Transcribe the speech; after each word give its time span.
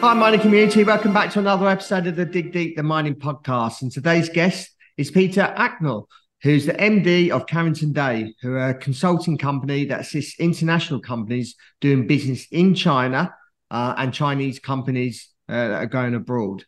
Hi, 0.00 0.14
mining 0.14 0.40
community. 0.40 0.82
Welcome 0.82 1.12
back 1.12 1.30
to 1.32 1.40
another 1.40 1.68
episode 1.68 2.06
of 2.06 2.16
the 2.16 2.24
Dig 2.24 2.54
Deep, 2.54 2.74
the 2.74 2.82
mining 2.82 3.16
podcast. 3.16 3.82
And 3.82 3.92
today's 3.92 4.30
guest 4.30 4.70
is 4.96 5.10
Peter 5.10 5.42
Arkell, 5.42 6.08
who's 6.42 6.64
the 6.64 6.72
MD 6.72 7.28
of 7.28 7.46
Carrington 7.46 7.92
Day, 7.92 8.34
who 8.40 8.54
are 8.54 8.70
a 8.70 8.74
consulting 8.74 9.36
company 9.36 9.84
that 9.84 10.00
assists 10.00 10.40
international 10.40 11.00
companies 11.00 11.54
doing 11.82 12.06
business 12.06 12.46
in 12.50 12.74
China 12.74 13.34
uh, 13.70 13.92
and 13.98 14.14
Chinese 14.14 14.58
companies 14.58 15.28
uh, 15.50 15.68
that 15.68 15.82
are 15.82 15.86
going 15.86 16.14
abroad. 16.14 16.64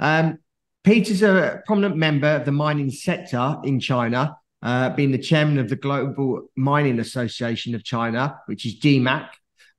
Um, 0.00 0.38
Peter's 0.82 1.22
a 1.22 1.62
prominent 1.64 1.96
member 1.96 2.34
of 2.34 2.44
the 2.44 2.50
mining 2.50 2.90
sector 2.90 3.58
in 3.62 3.78
China, 3.78 4.36
uh, 4.60 4.90
being 4.90 5.12
the 5.12 5.18
chairman 5.18 5.58
of 5.58 5.68
the 5.68 5.76
Global 5.76 6.50
Mining 6.56 6.98
Association 6.98 7.76
of 7.76 7.84
China, 7.84 8.40
which 8.46 8.66
is 8.66 8.80
GMAC 8.80 9.28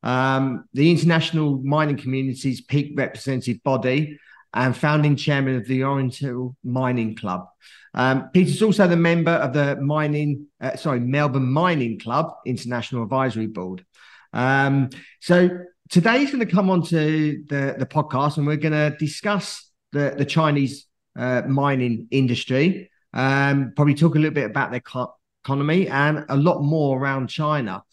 um, 0.04 0.66
the 0.74 0.92
international 0.92 1.62
mining 1.64 1.98
community's 1.98 2.62
peak 2.62 2.94
representative 2.96 3.64
body, 3.64 4.20
and 4.54 4.78
founding 4.78 5.16
chairman 5.16 5.56
of 5.56 5.68
the 5.68 5.84
Oriental 5.84 6.56
Mining 6.64 7.16
Club. 7.16 7.48
Um, 7.96 8.30
Peter's 8.34 8.62
also 8.62 8.88
the 8.88 8.96
member 8.96 9.32
of 9.32 9.54
the 9.54 9.76
mining, 9.82 10.48
uh, 10.62 10.76
sorry, 10.76 11.00
Melbourne 11.00 11.52
Mining 11.52 12.00
Club 12.00 12.34
International 12.46 13.04
Advisory 13.04 13.48
Board. 13.48 13.86
Um, 14.32 14.90
so 15.22 15.50
today 15.90 16.20
he's 16.20 16.32
going 16.32 16.46
to 16.46 16.52
come 16.52 16.70
onto 16.70 17.46
the, 17.48 17.76
the 17.78 17.86
podcast 17.86 18.38
and 18.38 18.48
we're 18.48 18.58
going 18.58 18.74
to 18.74 18.96
discuss 18.98 19.70
the, 19.92 20.16
the 20.18 20.26
Chinese 20.26 20.88
uh, 21.18 21.44
mining 21.48 22.08
industry, 22.10 22.90
um, 23.14 23.74
probably 23.76 23.94
talk 23.94 24.16
a 24.16 24.20
little 24.20 24.34
bit 24.34 24.46
about 24.46 24.72
their 24.72 24.80
co- 24.80 25.14
economy 25.46 25.88
and 25.88 26.26
a 26.30 26.36
lot 26.38 26.62
more 26.62 27.00
around 27.00 27.28
China. 27.28 27.84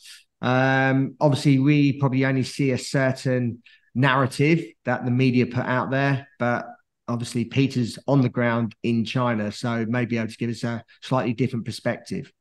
Um, 0.42 1.16
obviously, 1.20 1.58
we 1.58 1.98
probably 1.98 2.24
only 2.24 2.42
see 2.42 2.70
a 2.70 2.78
certain 2.78 3.62
narrative 3.94 4.64
that 4.84 5.04
the 5.04 5.10
media 5.10 5.46
put 5.46 5.66
out 5.66 5.90
there, 5.90 6.28
but 6.38 6.66
obviously 7.08 7.44
Peter's 7.44 7.98
on 8.06 8.20
the 8.20 8.28
ground 8.28 8.74
in 8.82 9.04
China, 9.04 9.50
so 9.52 9.84
maybe 9.88 10.16
able 10.16 10.28
to 10.28 10.36
give 10.36 10.50
us 10.50 10.64
a 10.64 10.84
slightly 11.02 11.32
different 11.32 11.64
perspective. 11.64 12.32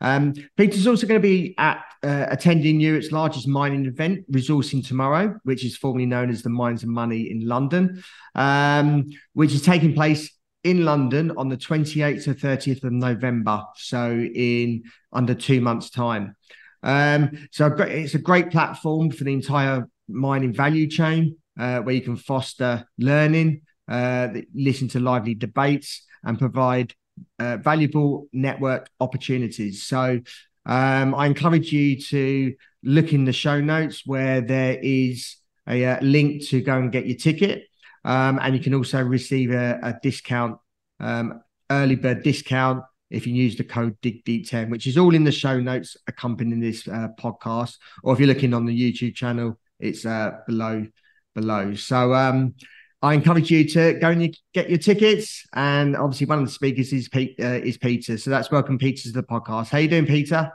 Um, 0.00 0.34
Peter's 0.56 0.86
also 0.86 1.06
going 1.06 1.20
to 1.20 1.28
be 1.28 1.54
at 1.58 1.84
uh, 2.02 2.26
attending 2.28 2.80
Europe's 2.80 3.12
largest 3.12 3.46
mining 3.46 3.86
event, 3.86 4.30
Resourcing 4.32 4.86
Tomorrow, 4.86 5.38
which 5.44 5.64
is 5.64 5.76
formerly 5.76 6.06
known 6.06 6.30
as 6.30 6.42
the 6.42 6.50
Mines 6.50 6.82
and 6.82 6.92
Money 6.92 7.30
in 7.30 7.46
London, 7.46 8.02
um, 8.34 9.10
which 9.34 9.52
is 9.52 9.62
taking 9.62 9.94
place 9.94 10.30
in 10.64 10.84
London 10.84 11.32
on 11.36 11.48
the 11.48 11.56
28th 11.56 12.24
to 12.24 12.34
30th 12.34 12.84
of 12.84 12.92
November, 12.92 13.64
so 13.76 14.12
in 14.12 14.82
under 15.12 15.34
two 15.34 15.60
months' 15.60 15.90
time. 15.90 16.36
Um, 16.82 17.48
so 17.50 17.66
it's 17.66 18.14
a 18.14 18.18
great 18.18 18.50
platform 18.50 19.10
for 19.10 19.24
the 19.24 19.32
entire 19.32 19.88
mining 20.08 20.52
value 20.52 20.88
chain 20.88 21.36
uh, 21.58 21.80
where 21.80 21.94
you 21.94 22.00
can 22.00 22.16
foster 22.16 22.86
learning, 22.98 23.62
uh, 23.88 24.28
listen 24.54 24.88
to 24.88 25.00
lively 25.00 25.34
debates, 25.34 26.04
and 26.24 26.38
provide 26.38 26.94
uh, 27.38 27.58
valuable 27.58 28.26
network 28.32 28.88
opportunities. 29.00 29.82
So 29.84 30.20
um, 30.66 31.14
I 31.14 31.26
encourage 31.26 31.72
you 31.72 32.00
to 32.00 32.54
look 32.82 33.12
in 33.12 33.24
the 33.24 33.32
show 33.32 33.60
notes 33.60 34.02
where 34.06 34.40
there 34.40 34.78
is 34.80 35.36
a, 35.68 35.82
a 35.82 35.98
uh, 35.98 36.00
link 36.00 36.46
to 36.48 36.60
go 36.60 36.78
and 36.78 36.90
get 36.90 37.06
your 37.06 37.16
ticket. 37.16 37.64
Um, 38.04 38.40
and 38.42 38.54
you 38.56 38.60
can 38.60 38.74
also 38.74 39.00
receive 39.00 39.52
a, 39.52 39.78
a 39.82 39.98
discount, 40.02 40.58
um, 40.98 41.40
early 41.70 41.94
bird 41.94 42.22
discount 42.22 42.84
if 43.12 43.26
you 43.26 43.34
use 43.34 43.56
the 43.56 43.64
code 43.64 43.96
dig 44.00 44.24
deep 44.24 44.48
10 44.48 44.70
which 44.70 44.86
is 44.86 44.96
all 44.98 45.14
in 45.14 45.22
the 45.22 45.30
show 45.30 45.60
notes 45.60 45.96
accompanying 46.08 46.60
this 46.60 46.88
uh, 46.88 47.08
podcast. 47.18 47.76
Or 48.02 48.12
if 48.12 48.18
you're 48.18 48.28
looking 48.28 48.54
on 48.54 48.66
the 48.66 48.76
YouTube 48.76 49.14
channel, 49.14 49.58
it's 49.78 50.04
uh, 50.04 50.38
below 50.46 50.86
below. 51.34 51.74
So 51.74 52.14
um, 52.14 52.54
I 53.02 53.14
encourage 53.14 53.50
you 53.50 53.68
to 53.70 53.94
go 53.94 54.10
and 54.10 54.36
get 54.54 54.68
your 54.68 54.78
tickets. 54.78 55.44
And 55.52 55.96
obviously, 55.96 56.26
one 56.26 56.38
of 56.38 56.46
the 56.46 56.52
speakers 56.52 56.92
is 56.92 57.08
Pete, 57.08 57.36
uh, 57.40 57.60
is 57.62 57.78
Peter. 57.78 58.16
So 58.16 58.30
that's 58.30 58.50
welcome 58.50 58.78
Peter 58.78 59.02
to 59.04 59.12
the 59.12 59.22
podcast. 59.22 59.70
How 59.70 59.78
you 59.78 59.88
doing, 59.88 60.06
Peter? 60.06 60.50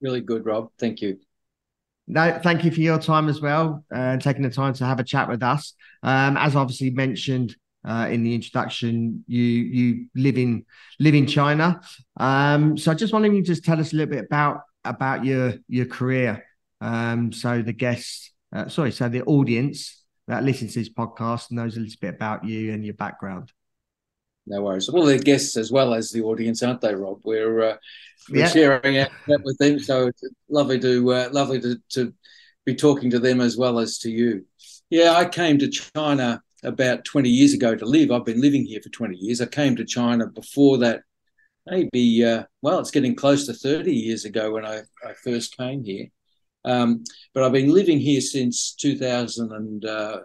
Really 0.00 0.20
good, 0.20 0.44
Rob. 0.44 0.70
Thank 0.78 1.00
you. 1.00 1.18
No, 2.06 2.38
thank 2.42 2.64
you 2.64 2.70
for 2.70 2.80
your 2.80 2.98
time 2.98 3.28
as 3.28 3.40
well 3.40 3.84
and 3.90 4.20
uh, 4.20 4.22
taking 4.22 4.42
the 4.42 4.50
time 4.50 4.74
to 4.74 4.84
have 4.84 5.00
a 5.00 5.04
chat 5.04 5.28
with 5.28 5.42
us. 5.42 5.72
Um, 6.02 6.36
as 6.36 6.54
obviously 6.54 6.90
mentioned, 6.90 7.56
uh, 7.84 8.08
in 8.10 8.22
the 8.22 8.34
introduction. 8.34 9.24
You 9.26 9.42
you 9.42 10.06
live 10.14 10.38
in 10.38 10.64
live 10.98 11.14
in 11.14 11.26
China, 11.26 11.80
um, 12.16 12.76
so 12.76 12.90
I 12.90 12.94
just 12.94 13.12
wanted 13.12 13.32
you 13.32 13.42
to 13.42 13.46
just 13.46 13.64
tell 13.64 13.80
us 13.80 13.92
a 13.92 13.96
little 13.96 14.14
bit 14.14 14.24
about 14.24 14.62
about 14.84 15.24
your 15.24 15.54
your 15.68 15.86
career. 15.86 16.44
Um, 16.80 17.32
so 17.32 17.62
the 17.62 17.72
guests, 17.72 18.32
uh, 18.54 18.68
sorry, 18.68 18.92
so 18.92 19.08
the 19.08 19.22
audience 19.22 20.02
that 20.26 20.44
listens 20.44 20.74
to 20.74 20.80
this 20.80 20.88
podcast 20.88 21.50
knows 21.50 21.76
a 21.76 21.80
little 21.80 21.96
bit 22.00 22.14
about 22.14 22.44
you 22.44 22.72
and 22.72 22.84
your 22.84 22.94
background. 22.94 23.52
No 24.46 24.62
worries. 24.62 24.90
Well, 24.90 25.06
the 25.06 25.18
guests 25.18 25.56
as 25.56 25.72
well 25.72 25.94
as 25.94 26.10
the 26.10 26.22
audience, 26.22 26.62
aren't 26.62 26.82
they, 26.82 26.94
Rob? 26.94 27.20
We're 27.24 27.62
uh, 27.62 27.76
we're 28.30 28.40
yeah. 28.40 28.48
sharing 28.48 28.98
out 28.98 29.10
with 29.26 29.56
them, 29.58 29.78
so 29.78 30.08
it's 30.08 30.22
lovely 30.48 30.78
to 30.80 31.12
uh, 31.12 31.28
lovely 31.32 31.60
to, 31.60 31.80
to 31.90 32.12
be 32.66 32.74
talking 32.74 33.10
to 33.10 33.18
them 33.18 33.40
as 33.40 33.56
well 33.56 33.78
as 33.78 33.98
to 33.98 34.10
you. 34.10 34.44
Yeah, 34.90 35.12
I 35.12 35.24
came 35.24 35.58
to 35.58 35.68
China 35.68 36.42
about 36.64 37.04
20 37.04 37.28
years 37.28 37.52
ago 37.52 37.74
to 37.74 37.84
live. 37.84 38.10
I've 38.10 38.24
been 38.24 38.40
living 38.40 38.64
here 38.64 38.80
for 38.82 38.88
20 38.88 39.16
years. 39.16 39.40
I 39.40 39.46
came 39.46 39.76
to 39.76 39.84
China 39.84 40.26
before 40.26 40.78
that, 40.78 41.02
maybe, 41.66 42.24
uh, 42.24 42.44
well, 42.62 42.78
it's 42.78 42.90
getting 42.90 43.14
close 43.14 43.46
to 43.46 43.54
30 43.54 43.92
years 43.92 44.24
ago 44.24 44.52
when 44.52 44.64
I, 44.64 44.80
I 45.04 45.12
first 45.22 45.56
came 45.56 45.84
here. 45.84 46.06
Um, 46.64 47.04
but 47.34 47.44
I've 47.44 47.52
been 47.52 47.72
living 47.72 48.00
here 48.00 48.20
since 48.20 48.74
2000 48.74 49.52
and 49.52 49.84
uh, 49.84 50.20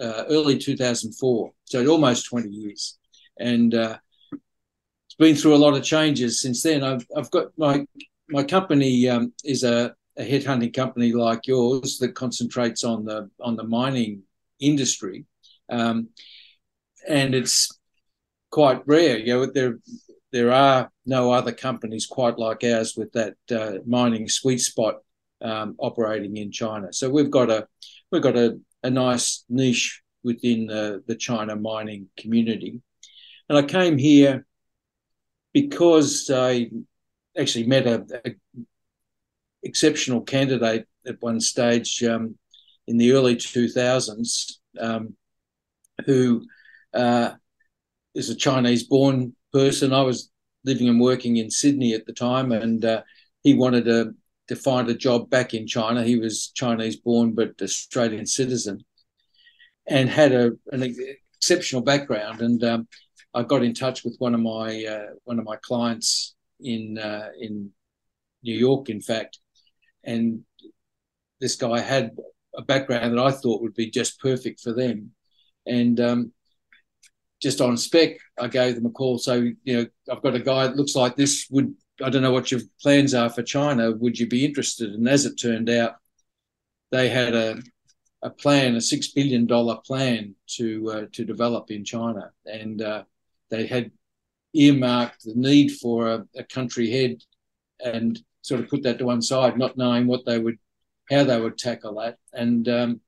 uh, 0.00 0.24
early 0.28 0.58
2004, 0.58 1.52
so 1.64 1.86
almost 1.86 2.26
20 2.26 2.48
years. 2.48 2.98
And 3.38 3.74
uh, 3.74 3.98
it's 4.32 5.14
been 5.18 5.36
through 5.36 5.54
a 5.54 5.56
lot 5.56 5.74
of 5.74 5.84
changes 5.84 6.40
since 6.40 6.62
then. 6.62 6.82
I've, 6.82 7.06
I've 7.16 7.30
got 7.30 7.46
my 7.56 7.86
my 8.30 8.44
company 8.44 9.08
um, 9.08 9.32
is 9.44 9.64
a, 9.64 9.94
a 10.18 10.22
headhunting 10.22 10.74
company 10.74 11.12
like 11.12 11.46
yours 11.46 11.98
that 11.98 12.14
concentrates 12.14 12.84
on 12.84 13.04
the 13.04 13.30
on 13.40 13.56
the 13.56 13.64
mining 13.64 14.22
industry 14.60 15.24
um, 15.68 16.08
and 17.08 17.34
it's 17.34 17.70
quite 18.50 18.86
rare. 18.86 19.18
You 19.18 19.34
know, 19.34 19.46
there 19.46 19.78
there 20.32 20.52
are 20.52 20.90
no 21.06 21.32
other 21.32 21.52
companies 21.52 22.06
quite 22.06 22.38
like 22.38 22.62
ours 22.64 22.94
with 22.96 23.12
that 23.12 23.34
uh, 23.50 23.78
mining 23.86 24.28
sweet 24.28 24.58
spot 24.58 24.96
um, 25.40 25.74
operating 25.78 26.36
in 26.36 26.50
China. 26.50 26.92
So 26.92 27.08
we've 27.08 27.30
got 27.30 27.50
a 27.50 27.66
we've 28.10 28.22
got 28.22 28.36
a, 28.36 28.58
a 28.82 28.90
nice 28.90 29.44
niche 29.48 30.02
within 30.22 30.66
the, 30.66 31.02
the 31.06 31.14
China 31.14 31.56
mining 31.56 32.08
community. 32.18 32.80
And 33.48 33.56
I 33.56 33.62
came 33.62 33.96
here 33.96 34.46
because 35.52 36.30
I 36.32 36.70
actually 37.38 37.66
met 37.66 37.86
a, 37.86 38.04
a 38.26 38.34
exceptional 39.62 40.20
candidate 40.22 40.86
at 41.06 41.20
one 41.20 41.40
stage 41.40 42.02
um, 42.04 42.36
in 42.86 42.98
the 42.98 43.12
early 43.12 43.36
2000s 43.36 44.58
um, 44.78 45.14
who 46.06 46.44
uh, 46.94 47.32
is 48.14 48.30
a 48.30 48.36
Chinese 48.36 48.84
born 48.84 49.34
person. 49.52 49.92
I 49.92 50.02
was 50.02 50.30
living 50.64 50.88
and 50.88 51.00
working 51.00 51.36
in 51.36 51.50
Sydney 51.50 51.94
at 51.94 52.06
the 52.06 52.12
time, 52.12 52.52
and 52.52 52.84
uh, 52.84 53.02
he 53.42 53.54
wanted 53.54 53.84
to, 53.86 54.14
to 54.48 54.56
find 54.56 54.88
a 54.88 54.94
job 54.94 55.30
back 55.30 55.54
in 55.54 55.66
China. 55.66 56.02
He 56.02 56.18
was 56.18 56.50
Chinese 56.54 56.96
born 56.96 57.34
but 57.34 57.60
Australian 57.62 58.26
citizen 58.26 58.84
and 59.86 60.10
had 60.10 60.32
a, 60.32 60.52
an 60.72 60.94
exceptional 61.34 61.82
background. 61.82 62.42
And 62.42 62.62
um, 62.64 62.88
I 63.34 63.42
got 63.42 63.62
in 63.62 63.74
touch 63.74 64.04
with 64.04 64.16
one 64.18 64.34
of 64.34 64.40
my 64.40 64.84
uh, 64.84 65.14
one 65.24 65.38
of 65.38 65.44
my 65.44 65.56
clients 65.56 66.34
in 66.60 66.98
uh, 66.98 67.28
in 67.40 67.70
New 68.42 68.56
York, 68.56 68.88
in 68.88 69.00
fact, 69.00 69.38
and 70.04 70.40
this 71.40 71.56
guy 71.56 71.80
had 71.80 72.10
a 72.56 72.62
background 72.62 73.12
that 73.12 73.22
I 73.22 73.30
thought 73.30 73.62
would 73.62 73.74
be 73.74 73.90
just 73.90 74.20
perfect 74.20 74.60
for 74.60 74.72
them 74.72 75.12
and 75.68 76.00
um, 76.00 76.32
just 77.40 77.60
on 77.60 77.76
spec, 77.76 78.16
I 78.38 78.48
gave 78.48 78.74
them 78.74 78.86
a 78.86 78.90
call. 78.90 79.18
So 79.18 79.34
you 79.64 79.76
know, 79.76 79.86
I've 80.10 80.22
got 80.22 80.34
a 80.34 80.40
guy 80.40 80.66
that 80.66 80.76
looks 80.76 80.94
like 80.94 81.16
this. 81.16 81.46
Would 81.50 81.74
I 82.02 82.10
don't 82.10 82.22
know 82.22 82.32
what 82.32 82.50
your 82.50 82.60
plans 82.80 83.14
are 83.14 83.30
for 83.30 83.42
China? 83.42 83.92
Would 83.92 84.18
you 84.18 84.26
be 84.26 84.44
interested? 84.44 84.90
And 84.90 85.08
as 85.08 85.24
it 85.24 85.36
turned 85.36 85.70
out, 85.70 85.96
they 86.90 87.08
had 87.08 87.34
a 87.34 87.62
a 88.22 88.30
plan, 88.30 88.74
a 88.74 88.80
six 88.80 89.08
billion 89.08 89.46
dollar 89.46 89.76
plan 89.86 90.34
to 90.56 90.90
uh, 90.90 91.04
to 91.12 91.24
develop 91.24 91.70
in 91.70 91.84
China, 91.84 92.32
and 92.44 92.82
uh, 92.82 93.04
they 93.50 93.66
had 93.66 93.90
earmarked 94.54 95.24
the 95.24 95.34
need 95.34 95.70
for 95.72 96.08
a, 96.08 96.26
a, 96.36 96.42
country 96.42 96.90
head, 96.90 97.18
and 97.84 98.18
sort 98.42 98.60
of 98.60 98.68
put 98.68 98.82
that 98.82 98.98
to 98.98 99.04
one 99.04 99.22
side, 99.22 99.58
not 99.58 99.76
knowing 99.76 100.06
what 100.06 100.24
they 100.24 100.38
would, 100.38 100.58
how 101.10 101.22
they 101.22 101.40
would 101.40 101.58
tackle 101.58 101.94
that, 102.00 102.16
and 102.32 102.68
um, 102.68 103.00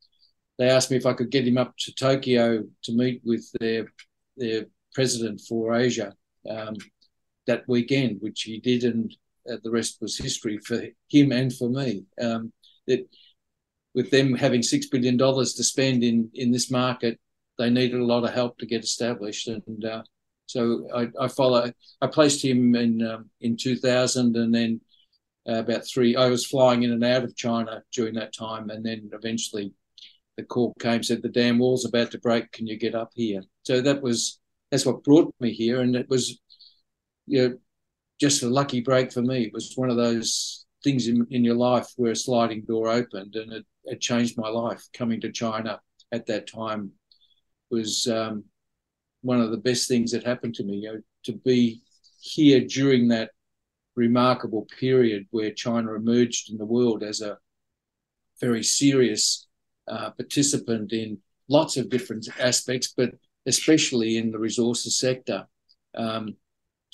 they 0.60 0.68
asked 0.68 0.90
me 0.90 0.98
if 0.98 1.06
I 1.06 1.14
could 1.14 1.30
get 1.30 1.48
him 1.48 1.56
up 1.56 1.74
to 1.78 1.94
Tokyo 1.94 2.62
to 2.82 2.92
meet 2.92 3.22
with 3.24 3.50
their 3.58 3.90
their 4.36 4.66
president 4.92 5.40
for 5.48 5.74
Asia 5.74 6.12
um, 6.48 6.76
that 7.46 7.64
weekend, 7.66 8.18
which 8.20 8.42
he 8.42 8.60
did, 8.60 8.84
and 8.84 9.10
uh, 9.50 9.56
the 9.64 9.70
rest 9.70 9.96
was 10.02 10.18
history 10.18 10.58
for 10.58 10.82
him 11.08 11.32
and 11.32 11.50
for 11.50 11.70
me. 11.70 12.04
Um, 12.20 12.52
it, 12.86 13.08
with 13.94 14.10
them 14.10 14.34
having 14.34 14.62
six 14.62 14.86
billion 14.86 15.16
dollars 15.16 15.54
to 15.54 15.64
spend 15.64 16.04
in 16.04 16.30
in 16.34 16.52
this 16.52 16.70
market, 16.70 17.18
they 17.56 17.70
needed 17.70 17.98
a 17.98 18.04
lot 18.04 18.24
of 18.24 18.34
help 18.34 18.58
to 18.58 18.66
get 18.66 18.84
established, 18.84 19.48
and 19.48 19.82
uh, 19.82 20.02
so 20.44 20.86
I, 20.94 21.08
I, 21.18 21.28
follow. 21.28 21.72
I 22.02 22.06
placed 22.06 22.44
him 22.44 22.74
in 22.74 23.02
um, 23.02 23.30
in 23.40 23.56
2000, 23.56 24.36
and 24.36 24.54
then 24.54 24.82
uh, 25.48 25.60
about 25.60 25.86
three. 25.86 26.16
I 26.16 26.28
was 26.28 26.44
flying 26.46 26.82
in 26.82 26.92
and 26.92 27.02
out 27.02 27.24
of 27.24 27.34
China 27.34 27.82
during 27.94 28.12
that 28.16 28.34
time, 28.34 28.68
and 28.68 28.84
then 28.84 29.08
eventually 29.14 29.72
the 30.40 30.46
call 30.46 30.74
came 30.80 31.02
said 31.02 31.22
the 31.22 31.28
dam 31.28 31.58
wall's 31.58 31.84
about 31.84 32.10
to 32.10 32.18
break. 32.18 32.50
Can 32.52 32.66
you 32.66 32.78
get 32.78 32.94
up 32.94 33.10
here? 33.14 33.42
So 33.64 33.80
that 33.82 34.02
was 34.02 34.40
that's 34.70 34.86
what 34.86 35.04
brought 35.04 35.34
me 35.40 35.52
here, 35.52 35.80
and 35.80 35.94
it 35.94 36.08
was 36.08 36.40
you 37.26 37.48
know 37.48 37.58
just 38.20 38.42
a 38.42 38.48
lucky 38.48 38.80
break 38.80 39.12
for 39.12 39.22
me. 39.22 39.44
It 39.44 39.52
was 39.52 39.72
one 39.76 39.90
of 39.90 39.96
those 39.96 40.64
things 40.82 41.08
in, 41.08 41.26
in 41.30 41.44
your 41.44 41.56
life 41.56 41.88
where 41.96 42.12
a 42.12 42.16
sliding 42.16 42.62
door 42.62 42.88
opened, 42.88 43.36
and 43.36 43.52
it 43.52 43.66
it 43.84 44.00
changed 44.00 44.38
my 44.38 44.48
life. 44.48 44.82
Coming 44.94 45.20
to 45.20 45.32
China 45.32 45.80
at 46.12 46.26
that 46.26 46.50
time 46.50 46.92
was 47.70 48.06
um, 48.08 48.44
one 49.22 49.40
of 49.40 49.50
the 49.50 49.58
best 49.58 49.88
things 49.88 50.10
that 50.12 50.26
happened 50.26 50.54
to 50.54 50.64
me. 50.64 50.76
You 50.76 50.92
know, 50.92 51.00
to 51.24 51.32
be 51.32 51.82
here 52.22 52.60
during 52.60 53.08
that 53.08 53.30
remarkable 53.94 54.66
period 54.78 55.26
where 55.30 55.52
China 55.52 55.94
emerged 55.94 56.50
in 56.50 56.56
the 56.56 56.64
world 56.64 57.02
as 57.02 57.20
a 57.20 57.36
very 58.40 58.62
serious 58.62 59.46
uh, 59.88 60.10
participant 60.10 60.92
in 60.92 61.18
lots 61.48 61.76
of 61.76 61.90
different 61.90 62.28
aspects, 62.38 62.92
but 62.96 63.10
especially 63.46 64.16
in 64.16 64.30
the 64.30 64.38
resources 64.38 64.98
sector. 64.98 65.46
Um, 65.94 66.36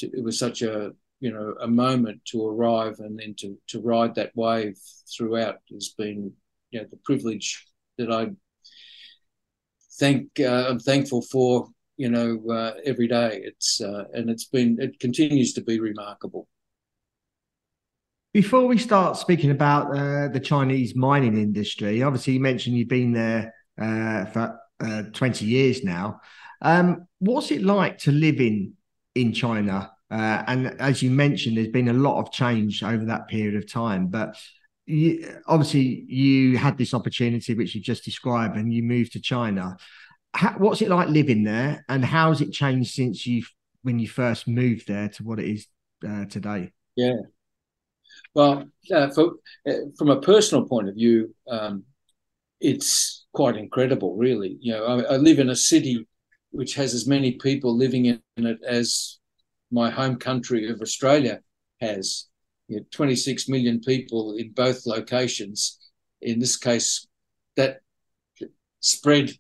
it 0.01 0.23
was 0.23 0.39
such 0.39 0.63
a 0.63 0.93
you 1.21 1.33
know 1.33 1.55
a 1.61 1.69
moment 1.69 2.21
to 2.27 2.47
arrive 2.47 2.97
and 2.99 3.19
then 3.19 3.35
to 3.39 3.59
to 3.69 3.81
ride 3.81 4.15
that 4.15 4.33
wave 4.35 4.77
throughout 5.17 5.57
has 5.73 5.95
been 5.97 6.33
you 6.71 6.81
know 6.81 6.87
the 6.91 6.99
privilege 7.05 7.67
that 7.97 8.13
I 8.13 8.33
thank 9.99 10.29
uh, 10.41 10.67
I'm 10.69 10.79
thankful 10.79 11.23
for 11.23 11.69
you 11.97 12.11
know 12.11 12.43
uh, 12.51 12.75
every 12.85 13.09
day. 13.09 13.41
It's 13.43 13.81
uh, 13.81 14.05
and 14.13 14.31
it's 14.31 14.45
been 14.45 14.79
it 14.81 15.01
continues 15.01 15.53
to 15.55 15.63
be 15.63 15.81
remarkable. 15.81 16.49
Before 18.37 18.67
we 18.67 18.77
start 18.77 19.17
speaking 19.17 19.51
about 19.51 19.97
uh, 19.97 20.29
the 20.29 20.41
Chinese 20.41 20.95
mining 20.95 21.39
industry, 21.39 22.03
obviously 22.03 22.35
you 22.35 22.41
mentioned 22.41 22.77
you've 22.77 22.87
been 22.87 23.15
there 23.15 23.55
uh, 23.81 24.27
for 24.27 24.61
uh, 24.79 25.05
20 25.15 25.47
years 25.47 25.83
now. 25.83 26.21
Um, 26.61 27.09
what's 27.19 27.51
it 27.51 27.63
like 27.63 27.97
to 28.01 28.13
live 28.13 28.39
in 28.39 28.75
in 29.15 29.33
China? 29.33 29.91
and 30.11 30.79
as 30.83 31.03
you 31.03 31.11
mentioned, 31.11 31.57
there's 31.57 31.69
been 31.69 31.89
a 31.89 31.95
lot 31.95 32.21
of 32.21 32.31
change 32.31 32.83
over 32.83 33.07
that 33.07 33.27
period 33.27 33.57
of 33.57 33.73
time. 33.73 34.09
But 34.09 34.37
you, 34.85 35.41
obviously 35.47 36.05
you 36.07 36.59
had 36.59 36.77
this 36.77 36.93
opportunity 36.93 37.55
which 37.55 37.75
you 37.75 37.81
just 37.81 38.05
described 38.05 38.59
and 38.59 38.73
you 38.73 38.85
moved 38.85 39.11
to 39.15 39.21
china 39.21 39.77
how, 40.33 40.53
what's 40.59 40.81
it 40.81 40.89
like 40.89 41.09
living 41.09 41.43
there 41.43 41.85
and 41.89 42.05
how 42.05 42.29
has 42.29 42.41
it 42.41 42.53
changed 42.53 42.95
since 42.95 43.27
you 43.27 43.43
when 43.83 43.99
you 43.99 44.07
first 44.07 44.47
moved 44.47 44.87
there 44.87 45.09
to 45.09 45.25
what 45.25 45.41
it 45.41 45.47
is 45.47 45.67
uh, 46.09 46.25
today 46.27 46.71
yeah 46.95 47.17
well 48.37 48.65
uh, 48.95 49.09
for, 49.11 49.25
uh, 49.69 49.73
from 49.99 50.11
a 50.11 50.21
personal 50.21 50.65
point 50.65 50.89
of 50.89 50.95
view 50.95 51.35
um, 51.51 51.85
it's 52.61 53.27
quite 53.33 53.57
incredible 53.57 54.17
really 54.17 54.57
you 54.61 54.73
know 54.73 54.85
I, 54.85 55.15
I, 55.15 55.17
live 55.17 55.39
in 55.39 55.51
a 55.51 55.57
city 55.57 56.07
which 56.51 56.75
has 56.75 56.95
as 56.95 57.07
many 57.07 57.33
people 57.33 57.77
living 57.77 58.07
in 58.07 58.21
it 58.37 58.59
as 58.67 59.19
my 59.71 59.91
home 59.91 60.17
country 60.17 60.69
of 60.71 60.81
australia 60.81 61.41
has 61.81 62.27
you 62.69 62.79
know, 62.79 62.85
26 62.91 63.49
million 63.49 63.81
people 63.81 64.37
in 64.37 64.51
both 64.51 64.87
locations. 64.87 65.79
In 66.21 66.39
this 66.39 66.57
case, 66.57 67.07
that 67.57 67.81
spread 68.81 69.33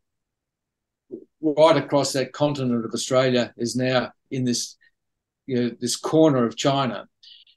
right 1.40 1.76
across 1.76 2.12
that 2.12 2.32
continent 2.32 2.84
of 2.84 2.92
Australia 2.92 3.52
is 3.56 3.76
now 3.76 4.12
in 4.30 4.44
this, 4.44 4.76
you 5.46 5.56
know, 5.56 5.70
this 5.80 5.96
corner 5.96 6.44
of 6.44 6.56
China. 6.56 7.06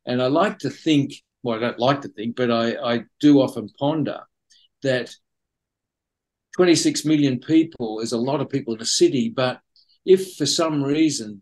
And 0.06 0.22
I 0.22 0.28
like 0.28 0.60
to 0.60 0.70
think, 0.70 1.14
well, 1.44 1.58
I 1.58 1.62
don't 1.62 1.80
like 1.80 2.02
to 2.02 2.10
think, 2.10 2.36
but 2.36 2.52
I, 2.52 2.76
I 2.96 3.04
do 3.20 3.42
often 3.42 3.70
ponder 3.80 4.22
that 4.84 5.16
26 6.56 7.06
million 7.06 7.40
people 7.40 8.00
is 8.00 8.12
a 8.12 8.18
lot 8.18 8.42
of 8.42 8.50
people 8.50 8.74
in 8.74 8.82
a 8.82 8.86
city, 8.86 9.30
but 9.30 9.62
if 10.06 10.36
for 10.36 10.46
some 10.46 10.84
reason 10.84 11.42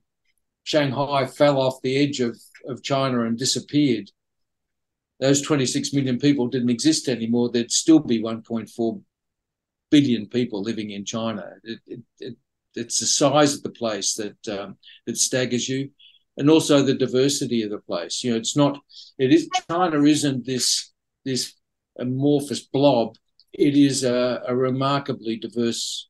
Shanghai 0.63 1.25
fell 1.25 1.59
off 1.59 1.81
the 1.81 1.97
edge 1.97 2.19
of, 2.19 2.37
of 2.67 2.83
China 2.83 3.23
and 3.23 3.37
disappeared, 3.37 4.11
those 5.19 5.41
26 5.41 5.93
million 5.93 6.19
people 6.19 6.47
didn't 6.47 6.69
exist 6.69 7.07
anymore, 7.07 7.49
there'd 7.49 7.71
still 7.71 7.99
be 7.99 8.21
1.4 8.21 9.01
billion 9.89 10.27
people 10.27 10.61
living 10.61 10.91
in 10.91 11.05
China. 11.05 11.43
It, 11.63 11.79
it, 11.87 11.99
it, 12.19 12.35
it's 12.75 12.99
the 12.99 13.07
size 13.07 13.55
of 13.55 13.63
the 13.63 13.71
place 13.71 14.13
that 14.15 14.59
um, 14.59 14.77
that 15.07 15.17
staggers 15.17 15.67
you, 15.67 15.89
and 16.37 16.49
also 16.49 16.81
the 16.81 16.93
diversity 16.93 17.63
of 17.63 17.71
the 17.71 17.79
place. 17.79 18.23
You 18.23 18.31
know, 18.31 18.37
it's 18.37 18.55
not. 18.55 18.79
It 19.17 19.33
is 19.33 19.49
China 19.69 20.03
isn't 20.03 20.45
this 20.45 20.91
this 21.25 21.53
amorphous 21.99 22.61
blob. 22.61 23.15
It 23.53 23.75
is 23.75 24.03
a, 24.03 24.41
a 24.47 24.55
remarkably 24.55 25.37
diverse 25.37 26.09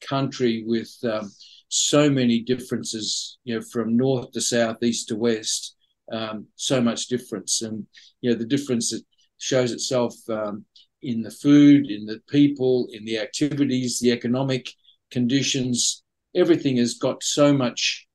country 0.00 0.64
with 0.66 0.92
um, 1.04 1.30
so 1.68 2.08
many 2.10 2.40
differences. 2.40 3.38
You 3.44 3.56
know, 3.56 3.64
from 3.72 3.96
north 3.96 4.32
to 4.32 4.40
south, 4.40 4.82
east 4.82 5.08
to 5.08 5.16
west 5.16 5.76
um, 6.12 6.46
so 6.56 6.80
much 6.80 7.08
difference. 7.08 7.62
And 7.62 7.86
you 8.20 8.30
know, 8.30 8.36
the 8.36 8.46
difference 8.46 8.90
that 8.90 9.02
shows 9.38 9.72
itself 9.72 10.14
um, 10.28 10.64
in 11.02 11.22
the 11.22 11.30
food, 11.30 11.90
in 11.90 12.06
the 12.06 12.20
people, 12.28 12.88
in 12.92 13.04
the 13.04 13.18
activities, 13.18 13.98
the 13.98 14.12
economic 14.12 14.70
conditions. 15.10 16.02
Everything 16.34 16.76
has 16.76 16.94
got 16.94 17.22
so 17.22 17.52
much. 17.52 18.05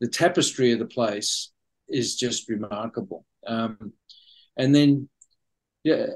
The 0.00 0.08
tapestry 0.08 0.72
of 0.72 0.78
the 0.78 0.86
place 0.86 1.50
is 1.88 2.16
just 2.16 2.48
remarkable. 2.48 3.24
Um, 3.46 3.92
and 4.56 4.74
then, 4.74 5.08
yeah, 5.84 6.06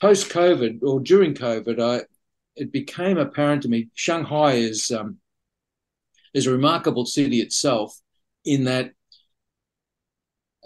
post 0.00 0.30
COVID 0.30 0.82
or 0.82 1.00
during 1.00 1.34
COVID, 1.34 1.80
I 1.80 2.04
it 2.56 2.72
became 2.72 3.18
apparent 3.18 3.62
to 3.62 3.68
me 3.68 3.88
Shanghai 3.94 4.52
is 4.52 4.90
um, 4.90 5.18
is 6.32 6.46
a 6.46 6.52
remarkable 6.52 7.06
city 7.06 7.40
itself 7.40 7.98
in 8.44 8.64
that 8.64 8.92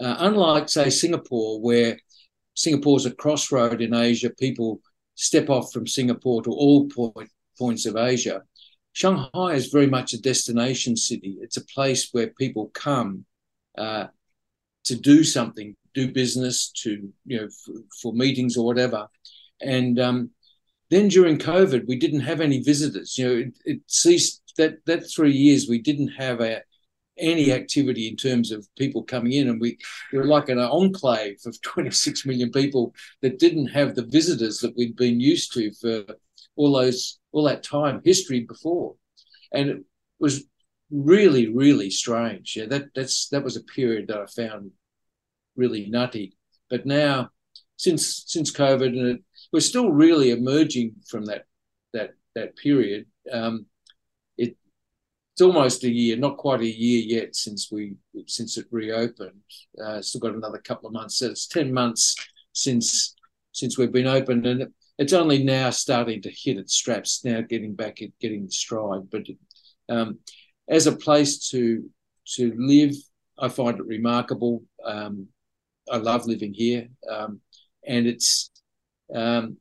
uh, 0.01 0.15
unlike, 0.19 0.67
say, 0.67 0.89
Singapore, 0.89 1.61
where 1.61 1.99
Singapore's 2.55 3.05
a 3.05 3.13
crossroad 3.13 3.81
in 3.81 3.93
Asia, 3.93 4.31
people 4.31 4.81
step 5.15 5.49
off 5.49 5.71
from 5.71 5.85
Singapore 5.85 6.41
to 6.41 6.49
all 6.49 6.87
point, 6.89 7.29
points 7.57 7.85
of 7.85 7.95
Asia. 7.95 8.41
Shanghai 8.93 9.53
is 9.53 9.67
very 9.67 9.87
much 9.87 10.13
a 10.13 10.21
destination 10.21 10.95
city. 10.95 11.37
It's 11.41 11.57
a 11.57 11.65
place 11.65 12.09
where 12.11 12.27
people 12.27 12.71
come 12.73 13.25
uh, 13.77 14.07
to 14.85 14.95
do 14.95 15.23
something, 15.23 15.75
do 15.93 16.11
business, 16.11 16.71
to 16.83 17.11
you 17.25 17.37
know, 17.37 17.47
for, 17.65 17.73
for 18.01 18.13
meetings 18.13 18.57
or 18.57 18.65
whatever. 18.65 19.07
And 19.61 19.99
um, 19.99 20.31
then 20.89 21.07
during 21.07 21.37
COVID, 21.37 21.87
we 21.87 21.97
didn't 21.97 22.21
have 22.21 22.41
any 22.41 22.59
visitors. 22.59 23.17
You 23.17 23.27
know, 23.27 23.35
it, 23.35 23.53
it 23.65 23.81
ceased 23.87 24.41
that 24.57 24.85
that 24.85 25.09
three 25.09 25.31
years. 25.31 25.69
We 25.69 25.79
didn't 25.79 26.09
have 26.09 26.41
a 26.41 26.61
any 27.17 27.51
activity 27.51 28.07
in 28.07 28.15
terms 28.15 28.51
of 28.51 28.67
people 28.77 29.03
coming 29.03 29.33
in. 29.33 29.49
And 29.49 29.61
we, 29.61 29.77
we 30.11 30.17
were 30.17 30.25
like 30.25 30.49
an 30.49 30.59
enclave 30.59 31.39
of 31.45 31.61
26 31.61 32.25
million 32.25 32.51
people 32.51 32.93
that 33.21 33.39
didn't 33.39 33.67
have 33.67 33.95
the 33.95 34.05
visitors 34.05 34.59
that 34.59 34.75
we'd 34.75 34.95
been 34.95 35.19
used 35.19 35.53
to 35.53 35.71
for 35.73 36.03
all 36.55 36.73
those 36.73 37.19
all 37.31 37.43
that 37.45 37.63
time 37.63 38.01
history 38.03 38.41
before. 38.41 38.95
And 39.53 39.69
it 39.69 39.83
was 40.19 40.43
really, 40.89 41.47
really 41.53 41.89
strange. 41.89 42.55
Yeah, 42.55 42.65
that 42.67 42.85
that's 42.95 43.29
that 43.29 43.43
was 43.43 43.57
a 43.57 43.63
period 43.63 44.07
that 44.07 44.19
I 44.19 44.25
found 44.25 44.71
really 45.55 45.87
nutty. 45.89 46.37
But 46.69 46.85
now, 46.85 47.29
since 47.77 48.23
since 48.27 48.51
COVID, 48.51 48.87
and 48.87 49.07
it, 49.07 49.23
we're 49.51 49.59
still 49.59 49.91
really 49.91 50.31
emerging 50.31 50.95
from 51.07 51.25
that 51.25 51.45
that 51.93 52.11
that 52.35 52.55
period. 52.57 53.05
Um, 53.31 53.65
it's 55.41 55.41
almost 55.41 55.83
a 55.83 55.89
year, 55.89 56.17
not 56.17 56.37
quite 56.37 56.61
a 56.61 56.65
year 56.65 57.01
yet 57.19 57.35
since 57.35 57.69
we 57.71 57.95
since 58.27 58.57
it 58.57 58.67
reopened. 58.69 59.41
Uh, 59.83 60.01
still 60.01 60.21
got 60.21 60.35
another 60.35 60.59
couple 60.59 60.87
of 60.87 60.93
months. 60.93 61.17
So 61.17 61.27
it's 61.27 61.47
ten 61.47 61.73
months 61.73 62.15
since 62.53 63.15
since 63.51 63.77
we've 63.77 63.91
been 63.91 64.07
open, 64.07 64.45
and 64.45 64.73
it's 65.01 65.13
only 65.13 65.43
now 65.43 65.71
starting 65.71 66.21
to 66.21 66.29
hit 66.29 66.57
its 66.57 66.75
straps, 66.75 67.25
now 67.25 67.41
getting 67.41 67.73
back 67.73 68.03
at 68.03 68.09
getting 68.19 68.47
stride. 68.51 69.09
But 69.09 69.23
um, 69.89 70.19
as 70.69 70.85
a 70.85 70.95
place 70.95 71.49
to 71.49 71.89
to 72.35 72.53
live, 72.55 72.93
I 73.39 73.49
find 73.49 73.79
it 73.79 73.85
remarkable. 73.87 74.63
Um, 74.85 75.27
I 75.91 75.97
love 75.97 76.27
living 76.27 76.53
here, 76.53 76.87
um, 77.09 77.41
and 77.87 78.05
it's 78.05 78.51
um, 79.13 79.57